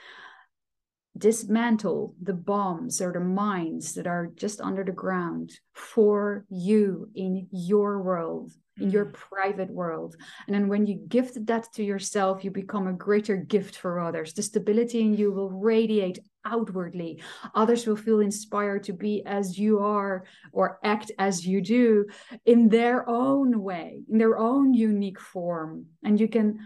[1.17, 7.47] Dismantle the bombs or the mines that are just under the ground for you in
[7.51, 9.13] your world in your mm.
[9.13, 10.15] private world.
[10.47, 14.33] And then when you gift that to yourself, you become a greater gift for others.
[14.33, 17.21] The stability in you will radiate outwardly.
[17.55, 22.05] Others will feel inspired to be as you are or act as you do
[22.45, 25.87] in their own way, in their own unique form.
[26.03, 26.59] And you can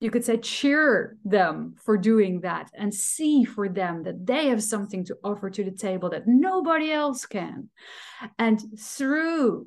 [0.00, 4.60] you could say cheer them for doing that and see for them that they have
[4.60, 7.68] something to offer to the table that nobody else can
[8.36, 9.64] and through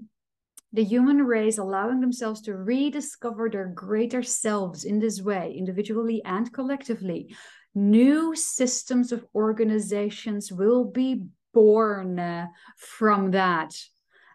[0.75, 6.51] the human race allowing themselves to rediscover their greater selves in this way, individually and
[6.51, 7.33] collectively,
[7.73, 11.23] new systems of organizations will be
[11.53, 13.73] born from that.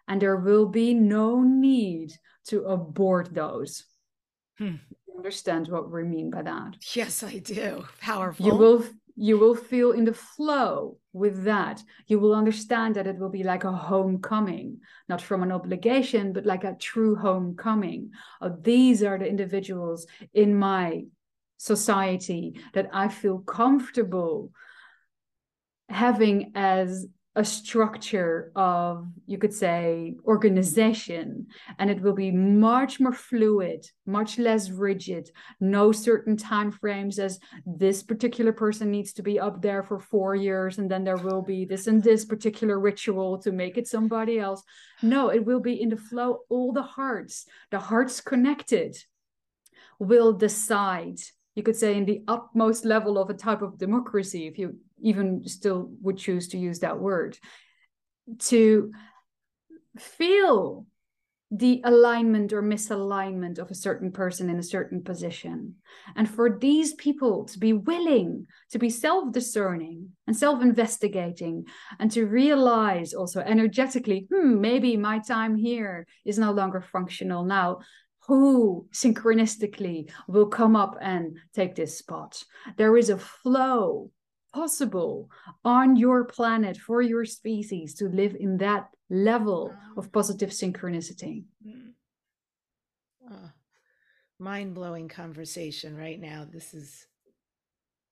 [0.07, 2.11] And there will be no need
[2.47, 3.85] to abort those.
[4.57, 4.75] Hmm.
[5.15, 6.75] Understand what we mean by that?
[6.95, 7.85] Yes, I do.
[7.99, 8.45] Powerful.
[8.45, 8.83] You will
[9.21, 11.83] you will feel in the flow with that.
[12.07, 16.47] You will understand that it will be like a homecoming, not from an obligation, but
[16.47, 18.09] like a true homecoming.
[18.41, 21.03] Oh, these are the individuals in my
[21.57, 24.51] society that I feel comfortable
[25.87, 27.05] having as
[27.35, 31.47] a structure of you could say organization
[31.79, 35.31] and it will be much more fluid much less rigid.
[35.61, 40.35] No certain time frames as this particular person needs to be up there for 4
[40.35, 44.37] years and then there will be this and this particular ritual to make it somebody
[44.37, 44.61] else.
[45.01, 48.97] No it will be in the flow all the hearts the hearts connected
[49.99, 51.19] will decide
[51.55, 55.47] you could say in the utmost level of a type of democracy if you even
[55.47, 57.37] still would choose to use that word
[58.39, 58.91] to
[59.97, 60.85] feel
[61.53, 65.75] the alignment or misalignment of a certain person in a certain position.
[66.15, 71.65] And for these people to be willing to be self discerning and self investigating
[71.99, 77.79] and to realize also energetically, hmm, maybe my time here is no longer functional now.
[78.27, 82.41] Who synchronistically will come up and take this spot?
[82.77, 84.09] There is a flow
[84.53, 85.29] possible
[85.63, 90.09] on your planet for your species to live in that level of ah.
[90.11, 91.45] positive synchronicity.
[91.65, 91.91] Mm.
[93.29, 93.33] Ah.
[93.33, 93.49] Oh,
[94.39, 96.47] Mind blowing conversation right now.
[96.51, 97.05] This is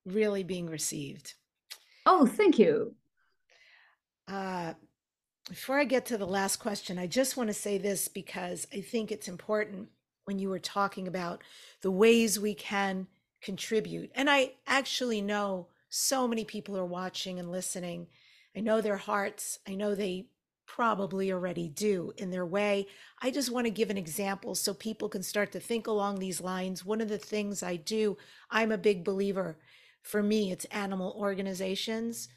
[0.05, 1.33] really being received.
[2.05, 2.93] Oh, thank you.
[4.27, 4.73] Uh,
[5.49, 8.81] before I get to the last question, I just want to say this because I
[8.81, 9.89] think it's important
[10.25, 11.41] when you were talking about
[11.81, 13.07] the ways we can
[13.41, 14.11] contribute.
[14.13, 18.07] And I actually know so many people are watching and listening.
[18.55, 19.59] I know their hearts.
[19.67, 20.27] I know they
[20.69, 22.85] probably already do in their way.
[23.21, 26.39] I just want to give an example so people can start to think along these
[26.39, 26.85] lines.
[26.85, 28.17] One of the things I do,
[28.51, 29.57] I'm a big believer.
[30.03, 32.29] For me, it's animal organizations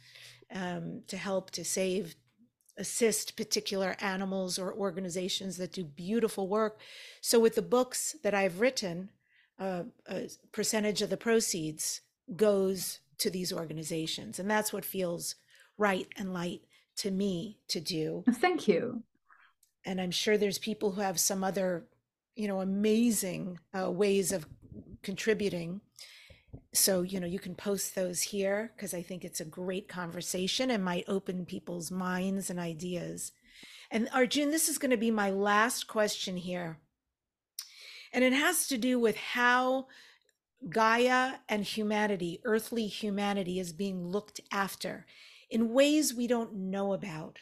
[0.55, 2.17] um, to help to save,
[2.79, 6.81] assist particular animals or organizations that do beautiful work.
[7.21, 9.11] So, with the books that I've written,
[9.59, 12.01] uh, a percentage of the proceeds
[12.35, 14.39] goes to these organizations.
[14.39, 15.37] And that's what feels
[15.79, 16.63] right and light
[16.97, 18.25] to me to do.
[18.35, 19.03] Thank you.
[19.85, 21.87] And I'm sure there's people who have some other,
[22.37, 24.47] you know, amazing uh, ways of
[25.03, 25.81] contributing.
[26.73, 30.71] So, you know, you can post those here because I think it's a great conversation
[30.71, 33.33] and might open people's minds and ideas.
[33.91, 36.79] And Arjun, this is going to be my last question here.
[38.13, 39.87] And it has to do with how
[40.69, 45.07] Gaia and humanity, earthly humanity, is being looked after
[45.51, 47.39] in ways we don't know about.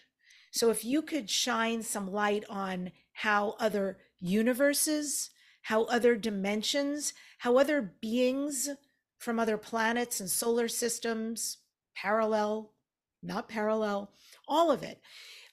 [0.50, 5.30] So, if you could shine some light on how other universes,
[5.62, 8.68] how other dimensions, how other beings
[9.18, 11.58] from other planets and solar systems,
[11.94, 12.72] parallel,
[13.22, 14.12] not parallel,
[14.48, 15.00] all of it,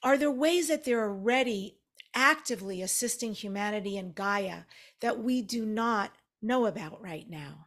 [0.02, 1.76] are there ways that they're already
[2.14, 4.62] actively assisting humanity and Gaia
[5.00, 6.12] that we do not
[6.42, 7.66] know about right now?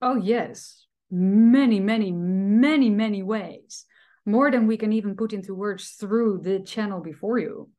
[0.00, 0.86] Oh, yes.
[1.10, 3.84] Many, many, many, many ways.
[4.26, 7.70] More than we can even put into words through the channel before you.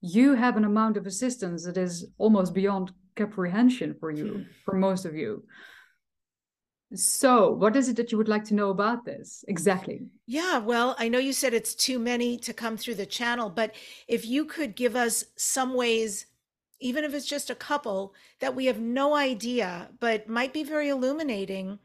[0.00, 5.04] You have an amount of assistance that is almost beyond comprehension for you, for most
[5.04, 5.44] of you.
[6.94, 10.06] So, what is it that you would like to know about this exactly?
[10.26, 13.74] Yeah, well, I know you said it's too many to come through the channel, but
[14.06, 16.26] if you could give us some ways
[16.80, 20.88] even if it's just a couple that we have no idea, but might be very
[20.88, 21.78] illuminating.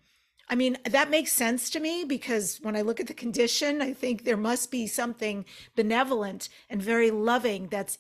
[0.50, 3.94] I mean, that makes sense to me because when I look at the condition, I
[3.94, 5.46] think there must be something
[5.76, 7.98] benevolent and very loving that's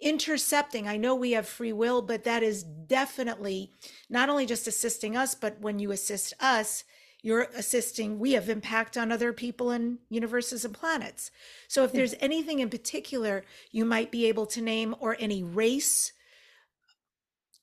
[0.00, 0.88] intercepting.
[0.88, 3.70] I know we have free will, but that is definitely
[4.08, 6.84] not only just assisting us, but when you assist us,
[7.22, 11.30] you're assisting, we have impact on other people and universes and planets.
[11.68, 16.12] So if there's anything in particular you might be able to name or any race,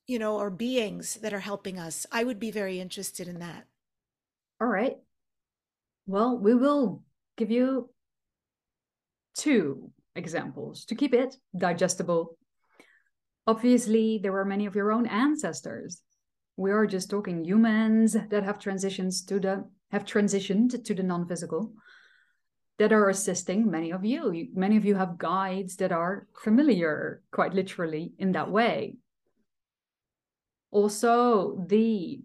[0.09, 2.07] you know, or beings that are helping us.
[2.11, 3.65] I would be very interested in that.
[4.59, 4.95] All right.
[6.07, 7.03] Well, we will
[7.37, 7.91] give you
[9.37, 12.37] two examples to keep it digestible.
[13.45, 16.01] Obviously, there were many of your own ancestors.
[16.57, 21.73] We are just talking humans that have transitions to the have transitioned to the non-physical
[22.79, 24.47] that are assisting many of you.
[24.53, 28.97] Many of you have guides that are familiar, quite literally, in that way
[30.71, 32.21] also the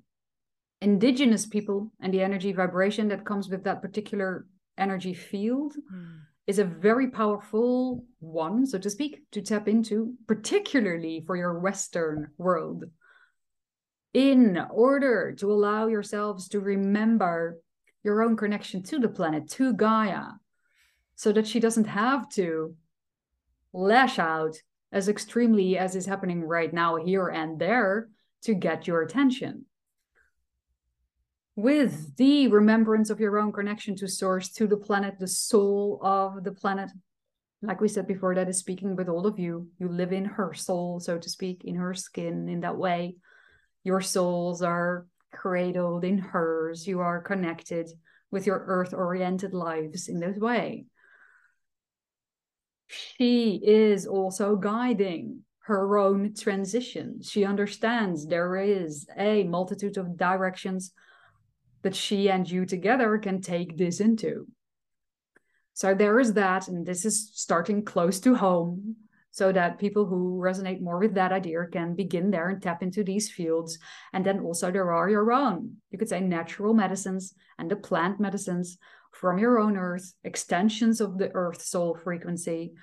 [0.81, 4.47] indigenous people and the energy vibration that comes with that particular
[4.77, 6.19] energy field mm.
[6.47, 12.31] is a very powerful one, so to speak, to tap into, particularly for your Western
[12.37, 12.85] world.
[14.13, 17.59] In order to allow yourselves to remember
[18.03, 20.25] your own connection to the planet, to Gaia,
[21.17, 22.77] so that she doesn't have to
[23.73, 24.57] lash out
[24.93, 28.09] as extremely as is happening right now, here and there,
[28.45, 29.67] to get your attention.
[31.57, 36.43] with the remembrance of your own connection to source, to the planet, the soul of
[36.43, 36.91] the planet.
[37.63, 39.69] Like we said before, that is speaking with all of you.
[39.79, 43.17] You live in her soul, so to speak, in her skin in that way.
[43.85, 46.87] Your souls are cradled in hers.
[46.87, 47.89] You are connected
[48.31, 50.87] with your earth oriented lives in this way.
[52.89, 57.23] She is also guiding her own transition.
[57.23, 60.93] She understands there is a multitude of directions
[61.83, 64.47] that she and you together can take this into.
[65.73, 68.97] So there is that, and this is starting close to home
[69.31, 73.03] so that people who resonate more with that idea can begin there and tap into
[73.03, 73.79] these fields.
[74.13, 78.21] And then also there are your own, you could say natural medicines and the plant
[78.21, 78.77] medicines
[79.13, 82.75] from your own earth, extensions of the earth soul frequency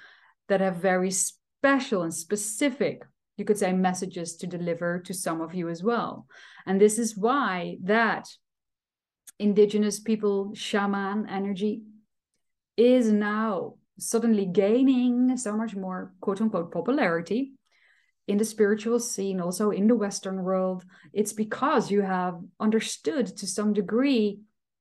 [0.49, 1.11] that have very
[1.61, 3.03] special and specific,
[3.37, 6.25] you could say, messages to deliver to some of you as well.
[6.65, 8.27] And this is why that
[9.37, 11.83] indigenous people shaman energy
[12.77, 17.53] is now suddenly gaining so much more quote unquote popularity
[18.27, 20.83] in the spiritual scene, also in the Western world.
[21.13, 24.39] It's because you have understood to some degree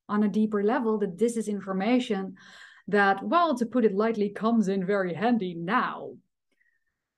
[0.08, 2.36] on a deeper level that this is information
[2.88, 6.12] that, well, to put it lightly, comes in very handy now.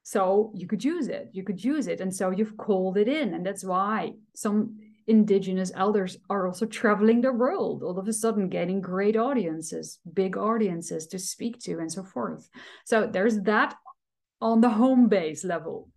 [0.03, 2.01] So you could use it, you could use it.
[2.01, 3.35] And so you've called it in.
[3.35, 8.49] And that's why some indigenous elders are also traveling the world all of a sudden
[8.49, 12.49] getting great audiences big audiences to speak to and so forth
[12.85, 13.75] so there's that
[14.41, 15.89] on the home base level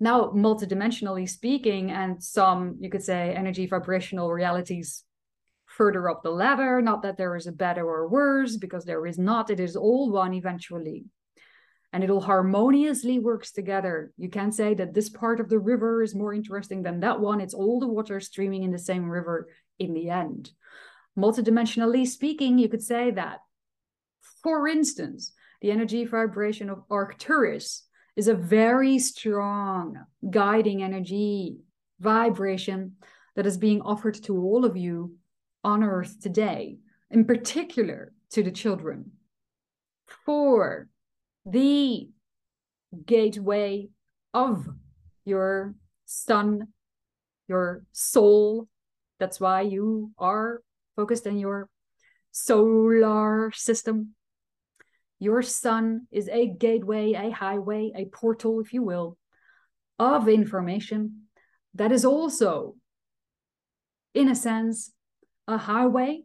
[0.00, 5.04] now multidimensionally speaking and some you could say energy vibrational realities
[5.66, 9.18] further up the ladder not that there is a better or worse because there is
[9.18, 11.04] not it is all one eventually
[11.92, 14.12] and it all harmoniously works together.
[14.16, 17.40] You can't say that this part of the river is more interesting than that one.
[17.40, 19.48] It's all the water streaming in the same river
[19.78, 20.50] in the end.
[21.18, 23.38] Multidimensionally speaking, you could say that,
[24.42, 27.84] for instance, the energy vibration of Arcturus
[28.16, 31.56] is a very strong guiding energy
[32.00, 32.96] vibration
[33.34, 35.16] that is being offered to all of you
[35.64, 36.78] on Earth today,
[37.10, 39.12] in particular to the children.
[40.24, 40.88] For
[41.50, 42.08] the
[43.04, 43.88] gateway
[44.34, 44.66] of
[45.24, 46.68] your sun,
[47.46, 48.68] your soul.
[49.18, 50.62] That's why you are
[50.96, 51.68] focused in your
[52.32, 54.14] solar system.
[55.18, 59.16] Your sun is a gateway, a highway, a portal, if you will,
[59.98, 61.22] of information
[61.74, 62.76] that is also,
[64.14, 64.92] in a sense,
[65.48, 66.22] a highway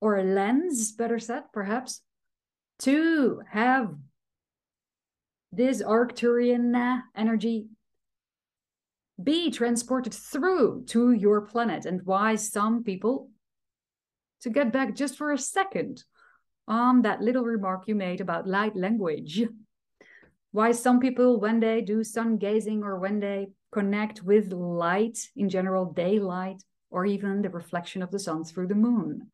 [0.00, 2.00] or a lens, better said, perhaps,
[2.80, 3.94] to have
[5.56, 7.66] this Arcturian uh, energy
[9.22, 13.30] be transported through to your planet and why some people
[14.40, 16.02] to get back just for a second
[16.66, 19.42] on that little remark you made about light language.
[20.50, 25.48] Why some people when they do sun gazing or when they connect with light in
[25.48, 29.30] general daylight or even the reflection of the sun through the moon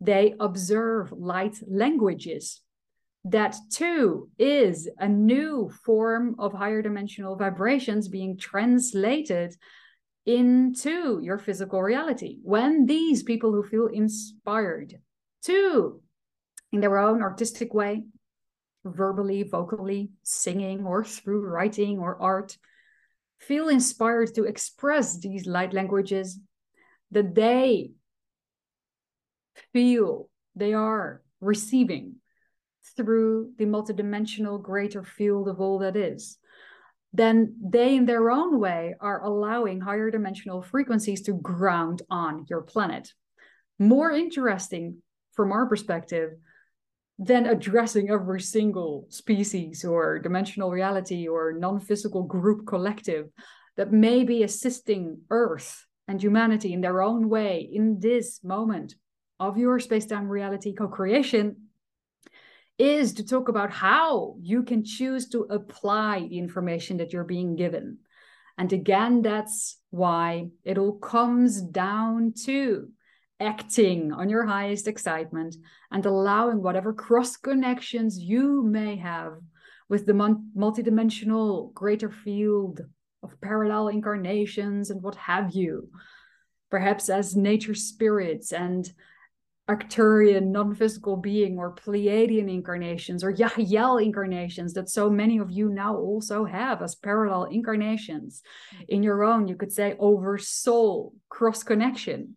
[0.00, 2.60] they observe light languages
[3.24, 9.54] that too is a new form of higher dimensional vibrations being translated
[10.26, 12.38] into your physical reality.
[12.42, 14.94] When these people who feel inspired
[15.44, 16.02] to,
[16.72, 18.04] in their own artistic way,
[18.84, 22.56] verbally, vocally, singing, or through writing or art,
[23.38, 26.38] feel inspired to express these light languages,
[27.10, 27.92] that they
[29.72, 32.16] feel they are receiving
[32.96, 36.38] through the multidimensional greater field of all that is,
[37.12, 42.62] then they, in their own way, are allowing higher dimensional frequencies to ground on your
[42.62, 43.12] planet.
[43.78, 45.02] More interesting
[45.32, 46.30] from our perspective
[47.18, 53.28] than addressing every single species or dimensional reality or non physical group collective
[53.76, 58.94] that may be assisting Earth and humanity in their own way in this moment
[59.40, 61.56] of your space time reality co creation
[62.78, 67.56] is to talk about how you can choose to apply the information that you're being
[67.56, 67.98] given.
[68.58, 72.88] And again, that's why it all comes down to
[73.40, 75.56] acting on your highest excitement
[75.90, 79.34] and allowing whatever cross connections you may have
[79.88, 82.80] with the multidimensional greater field
[83.22, 85.88] of parallel incarnations and what have you,
[86.70, 88.92] perhaps as nature spirits and
[89.68, 95.96] Arcturian non-physical being or Pleiadian incarnations or Yahyel incarnations that so many of you now
[95.96, 98.42] also have as parallel incarnations
[98.88, 102.36] in your own, you could say over soul, cross connection.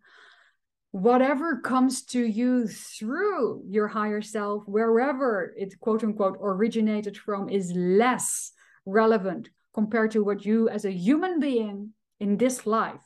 [0.91, 7.73] Whatever comes to you through your higher self, wherever it quote unquote originated from, is
[7.75, 8.53] less
[8.85, 11.91] relevant compared to what you as a human being
[12.21, 13.01] in this life,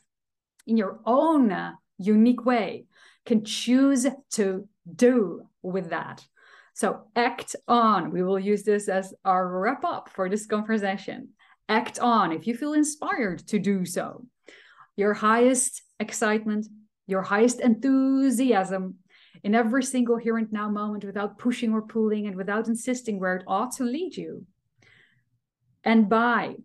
[0.68, 2.85] in your own uh, unique way,
[3.26, 6.26] can choose to do with that.
[6.73, 8.11] So act on.
[8.11, 11.30] We will use this as our wrap up for this conversation.
[11.69, 14.26] Act on if you feel inspired to do so.
[14.95, 16.68] Your highest excitement,
[17.07, 18.95] your highest enthusiasm
[19.43, 23.35] in every single here and now moment without pushing or pulling and without insisting where
[23.35, 24.45] it ought to lead you.
[25.84, 26.56] And by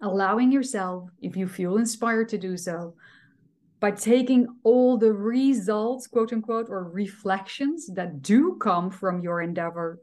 [0.00, 2.94] allowing yourself, if you feel inspired to do so,
[3.84, 10.00] by taking all the results, quote unquote, or reflections that do come from your endeavor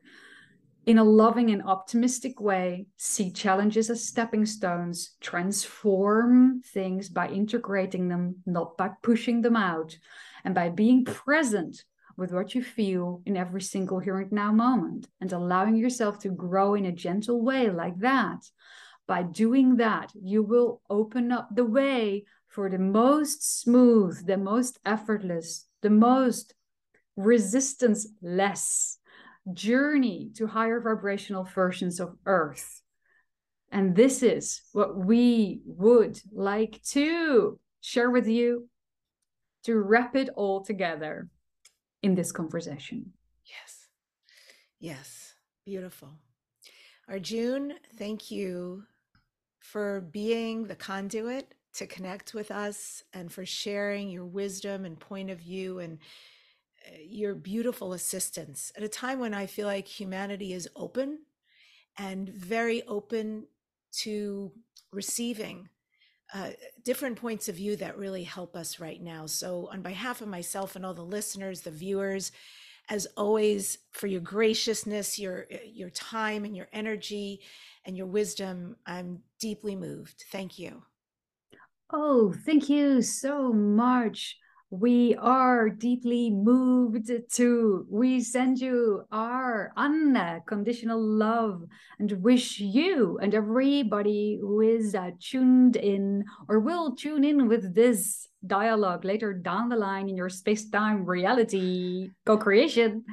[0.85, 8.07] in a loving and optimistic way, see challenges as stepping stones, transform things by integrating
[8.07, 9.97] them, not by pushing them out,
[10.45, 11.83] and by being present
[12.17, 16.29] with what you feel in every single here and now moment and allowing yourself to
[16.29, 18.43] grow in a gentle way like that.
[19.07, 24.77] By doing that, you will open up the way for the most smooth, the most
[24.85, 26.53] effortless, the most
[27.15, 28.97] resistance less
[29.53, 32.81] journey to higher vibrational versions of Earth.
[33.71, 38.67] And this is what we would like to share with you
[39.63, 41.29] to wrap it all together
[42.03, 43.13] in this conversation.
[43.45, 43.87] Yes.
[44.77, 45.35] Yes.
[45.65, 46.09] Beautiful.
[47.07, 48.83] Arjun, thank you
[49.59, 55.29] for being the conduit to connect with us and for sharing your wisdom and point
[55.29, 55.99] of view and
[56.87, 61.19] uh, your beautiful assistance at a time when I feel like humanity is open
[61.97, 63.47] and very open
[63.91, 64.51] to
[64.91, 65.69] receiving
[66.33, 66.51] uh,
[66.83, 69.25] different points of view that really help us right now.
[69.25, 72.31] So, on behalf of myself and all the listeners, the viewers,
[72.89, 77.41] as always, for your graciousness, your uh, your time, and your energy,
[77.85, 80.25] and your wisdom, I'm deeply moved.
[80.31, 80.83] Thank you.
[81.93, 84.37] Oh, thank you so much.
[84.69, 87.85] We are deeply moved to.
[87.89, 91.63] We send you our unconditional love
[91.99, 97.75] and wish you and everybody who is uh, tuned in or will tune in with
[97.75, 103.03] this dialogue later down the line in your space time reality co creation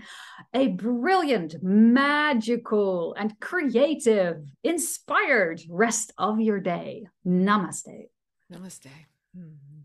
[0.55, 7.07] a brilliant, magical, and creative, inspired rest of your day.
[7.27, 8.07] Namaste.
[8.53, 8.91] Namaste.
[9.37, 9.81] Mm-hmm.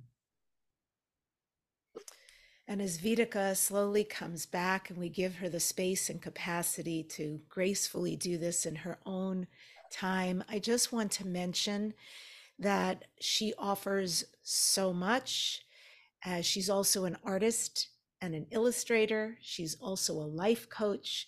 [2.68, 7.41] And as Vitika slowly comes back and we give her the space and capacity to
[7.49, 9.48] gracefully do this in her own
[9.91, 11.94] time, I just want to mention
[12.57, 15.61] that she offers so much.
[16.23, 17.90] As she's also an artist
[18.22, 21.27] and an illustrator, she's also a life coach,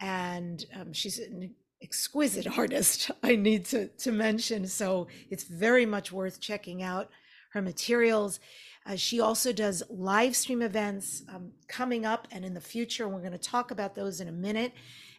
[0.00, 6.10] and um, she's an exquisite artist i need to, to mention so it's very much
[6.10, 7.10] worth checking out
[7.56, 8.38] her materials.
[8.84, 13.20] Uh, she also does live stream events um, coming up and in the future we're
[13.20, 14.72] going to talk about those in a minute.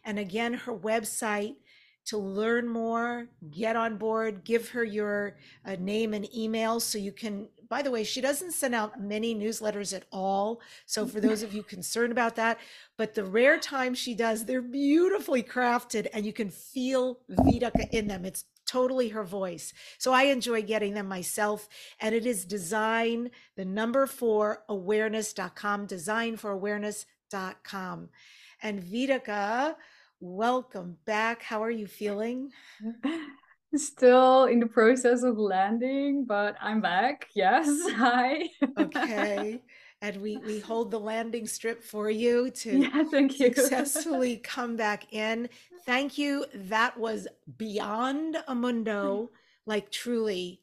[0.04, 1.56] And again her website
[2.06, 5.36] to learn more get on board give her your
[5.66, 9.34] uh, name and email so you can by the way, she doesn't send out many
[9.34, 10.60] newsletters at all.
[10.86, 12.58] So for those of you concerned about that,
[12.96, 18.08] but the rare times she does, they're beautifully crafted and you can feel Vitika in
[18.08, 18.24] them.
[18.24, 19.72] It's totally her voice.
[19.98, 21.68] So I enjoy getting them myself.
[22.00, 28.08] And it is design, the number four awareness.com, design for awareness.com.
[28.62, 29.74] And Vitika,
[30.20, 31.42] welcome back.
[31.42, 32.50] How are you feeling?
[33.76, 37.28] Still in the process of landing, but I'm back.
[37.34, 37.68] Yes.
[37.96, 38.48] Hi.
[38.78, 39.60] okay.
[40.00, 43.52] And we we hold the landing strip for you to yeah, thank you.
[43.52, 45.48] successfully come back in.
[45.86, 46.44] Thank you.
[46.54, 47.26] That was
[47.56, 49.30] beyond a mundo.
[49.66, 50.60] Like truly,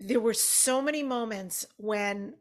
[0.00, 2.32] there were so many moments when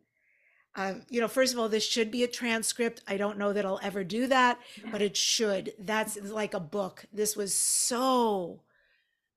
[0.76, 3.02] uh, you know, first of all, this should be a transcript.
[3.06, 4.58] I don't know that I'll ever do that,
[4.90, 5.74] but it should.
[5.78, 7.06] That's like a book.
[7.12, 8.62] This was so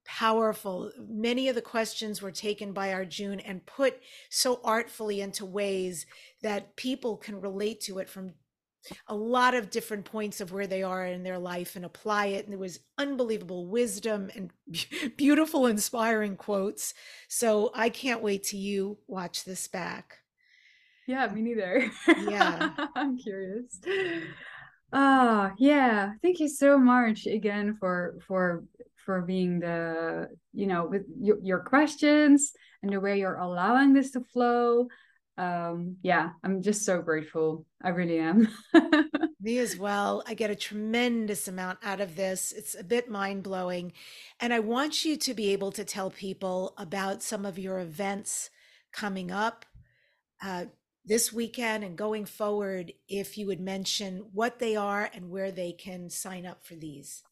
[0.05, 0.91] powerful.
[0.99, 4.01] Many of the questions were taken by Arjun and put
[4.31, 6.07] so artfully into ways
[6.43, 8.35] that people can relate to it from
[9.07, 12.45] a lot of different points of where they are in their life and apply it.
[12.45, 14.51] And there was unbelievable wisdom and
[15.17, 16.95] beautiful, inspiring quotes.
[17.29, 20.19] So I can't wait to you watch this back.
[21.07, 21.91] Yeah, me neither.
[22.29, 22.71] Yeah.
[22.95, 23.79] I'm curious.
[24.93, 26.13] Ah, oh, yeah.
[26.23, 28.65] Thank you so much again for for
[29.05, 32.53] for being the you know with your, your questions
[32.83, 34.89] and the way you're allowing this to flow.
[35.37, 37.67] Um yeah i'm just so grateful.
[37.83, 38.49] I really am.
[39.41, 40.23] Me as well.
[40.27, 42.53] I get a tremendous amount out of this.
[42.53, 43.93] It's a bit mind-blowing.
[44.41, 48.51] And i want you to be able to tell people about some of your events
[48.93, 49.65] coming up
[50.43, 50.67] uh,
[51.05, 55.73] this weekend and going forward if you would mention what they are and where they
[55.73, 57.23] can sign up for these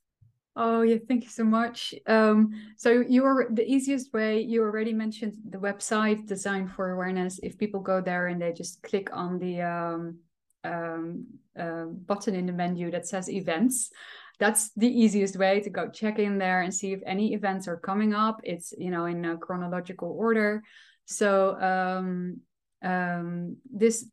[0.55, 1.95] Oh yeah, thank you so much.
[2.07, 4.41] Um, so you are the easiest way.
[4.41, 7.41] You already mentioned the website Design for Awareness.
[7.43, 10.19] If people go there and they just click on the um,
[10.63, 11.27] um,
[11.59, 13.91] uh, button in the menu that says events,
[14.39, 17.79] that's the easiest way to go check in there and see if any events are
[17.79, 18.41] coming up.
[18.45, 20.63] It's you know in chronological order.
[21.07, 22.41] So um,
[22.83, 24.05] um, this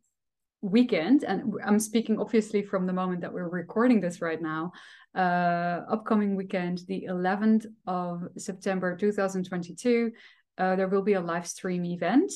[0.62, 4.72] weekend, and I'm speaking obviously from the moment that we're recording this right now
[5.16, 10.12] uh, upcoming weekend, the 11th of September 2022,
[10.58, 12.32] uh, there will be a live stream event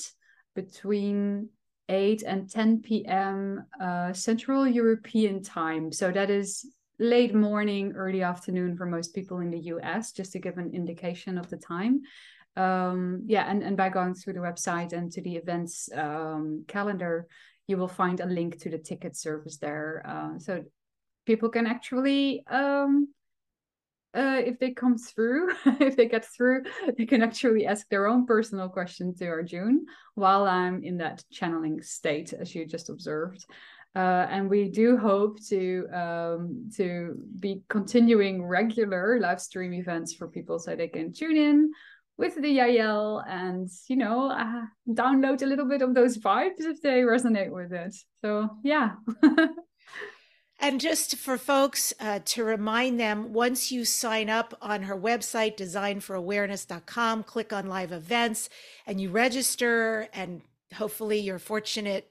[0.55, 1.49] between
[1.89, 3.65] 8 and 10 p.m.
[3.79, 5.91] Uh, Central European time.
[5.91, 6.65] So that is
[6.99, 11.37] late morning, early afternoon for most people in the US, just to give an indication
[11.37, 12.01] of the time.
[12.55, 17.27] Um, yeah, and, and by going through the website and to the events um, calendar,
[17.67, 20.03] you will find a link to the ticket service there.
[20.05, 20.63] Uh, so
[21.25, 23.07] people can actually um
[24.15, 26.63] uh, if they come through, if they get through,
[26.97, 29.85] they can actually ask their own personal question to Arjun
[30.15, 33.45] while I'm in that channeling state, as you just observed.
[33.95, 40.27] Uh, and we do hope to um, to be continuing regular live stream events for
[40.27, 41.71] people so they can tune in
[42.17, 46.81] with the Yahyel and you know uh, download a little bit of those vibes if
[46.81, 47.95] they resonate with it.
[48.23, 48.91] So yeah.
[50.63, 55.57] And just for folks uh, to remind them, once you sign up on her website,
[55.57, 58.49] designforawareness.com, click on live events
[58.87, 60.41] and you register, and
[60.73, 62.09] hopefully you're fortunate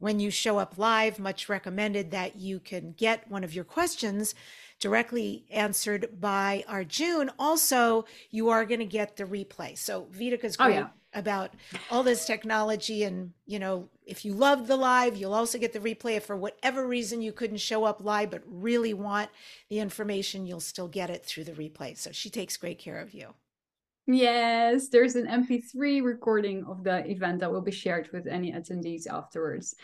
[0.00, 4.34] when you show up live, much recommended that you can get one of your questions
[4.84, 7.30] directly answered by Arjun.
[7.38, 9.78] Also, you are going to get the replay.
[9.78, 10.66] So Vitika's great.
[10.66, 11.52] Oh, yeah about
[11.92, 15.78] all this technology and you know if you love the live you'll also get the
[15.78, 19.30] replay if for whatever reason you couldn't show up live but really want
[19.70, 23.14] the information you'll still get it through the replay so she takes great care of
[23.14, 23.28] you
[24.08, 29.06] yes there's an mp3 recording of the event that will be shared with any attendees
[29.08, 29.76] afterwards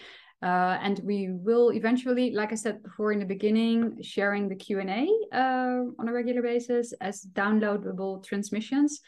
[0.43, 5.09] uh, and we will eventually like i said before in the beginning sharing the q&a
[5.33, 9.01] uh, on a regular basis as downloadable transmissions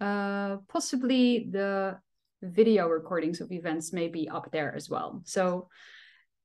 [0.00, 1.98] uh, possibly the
[2.42, 5.22] video recordings of events may be up there as well.
[5.24, 5.68] So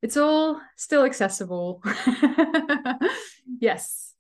[0.02, 1.84] it's all still accessible.
[3.60, 4.11] yes.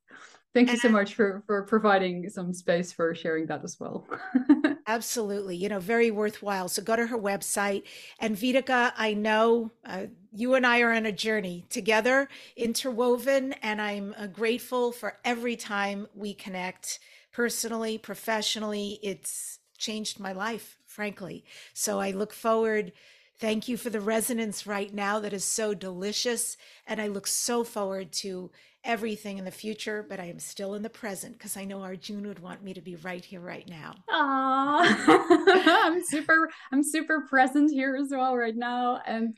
[0.53, 4.05] Thank you so much for for providing some space for sharing that as well.
[4.87, 6.67] Absolutely, you know, very worthwhile.
[6.67, 7.83] So go to her website.
[8.19, 13.81] And Vitika, I know uh, you and I are on a journey together, interwoven, and
[13.81, 16.99] I'm uh, grateful for every time we connect
[17.31, 18.99] personally, professionally.
[19.01, 21.45] It's changed my life, frankly.
[21.73, 22.91] So I look forward.
[23.39, 26.57] Thank you for the resonance right now that is so delicious.
[26.85, 28.51] And I look so forward to
[28.83, 32.27] everything in the future, but I am still in the present because I know Arjun
[32.27, 33.95] would want me to be right here, right now.
[34.09, 34.81] Aww.
[35.83, 39.01] I'm super, I'm super present here as well right now.
[39.05, 39.37] And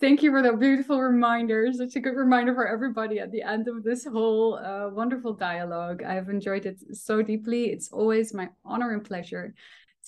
[0.00, 1.80] thank you for the beautiful reminders.
[1.80, 6.02] It's a good reminder for everybody at the end of this whole uh, wonderful dialogue.
[6.02, 7.66] I've enjoyed it so deeply.
[7.66, 9.54] It's always my honor and pleasure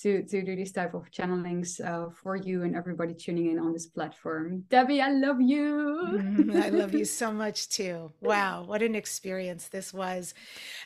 [0.01, 3.73] to to do these type of channelings uh, for you and everybody tuning in on
[3.73, 4.63] this platform.
[4.69, 6.19] Debbie, I love you.
[6.21, 8.11] mm, I love you so much too.
[8.21, 10.33] Wow, what an experience this was.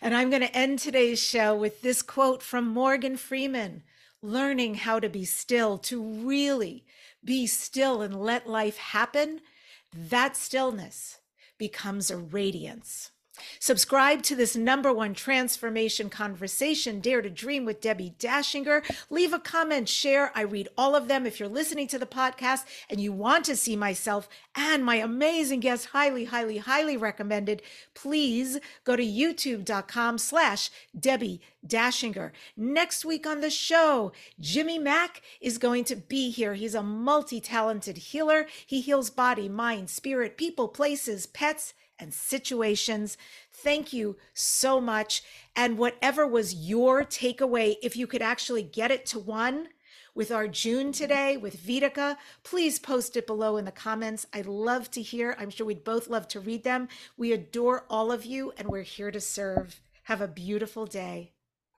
[0.01, 3.83] And I'm going to end today's show with this quote from Morgan Freeman
[4.21, 6.85] learning how to be still, to really
[7.23, 9.41] be still and let life happen.
[9.93, 11.19] That stillness
[11.57, 13.11] becomes a radiance.
[13.59, 18.83] Subscribe to this number one transformation conversation, Dare to Dream with Debbie Dachinger.
[19.09, 20.31] Leave a comment, share.
[20.35, 21.25] I read all of them.
[21.25, 25.59] If you're listening to the podcast and you want to see myself and my amazing
[25.59, 27.61] guests, highly, highly, highly recommended,
[27.93, 32.31] please go to youtube.com slash Debbie Dachinger.
[32.55, 36.53] Next week on the show, Jimmy Mack is going to be here.
[36.53, 38.47] He's a multi-talented healer.
[38.65, 43.17] He heals body, mind, spirit, people, places, pets, and situations.
[43.51, 45.23] Thank you so much.
[45.55, 49.69] And whatever was your takeaway, if you could actually get it to one,
[50.17, 52.17] with Arjun today with Vitika.
[52.41, 54.25] Please post it below in the comments.
[54.33, 55.37] I'd love to hear.
[55.39, 56.87] I'm sure we'd both love to read them.
[57.17, 59.79] We adore all of you and we're here to serve.
[60.05, 61.33] Have a beautiful day.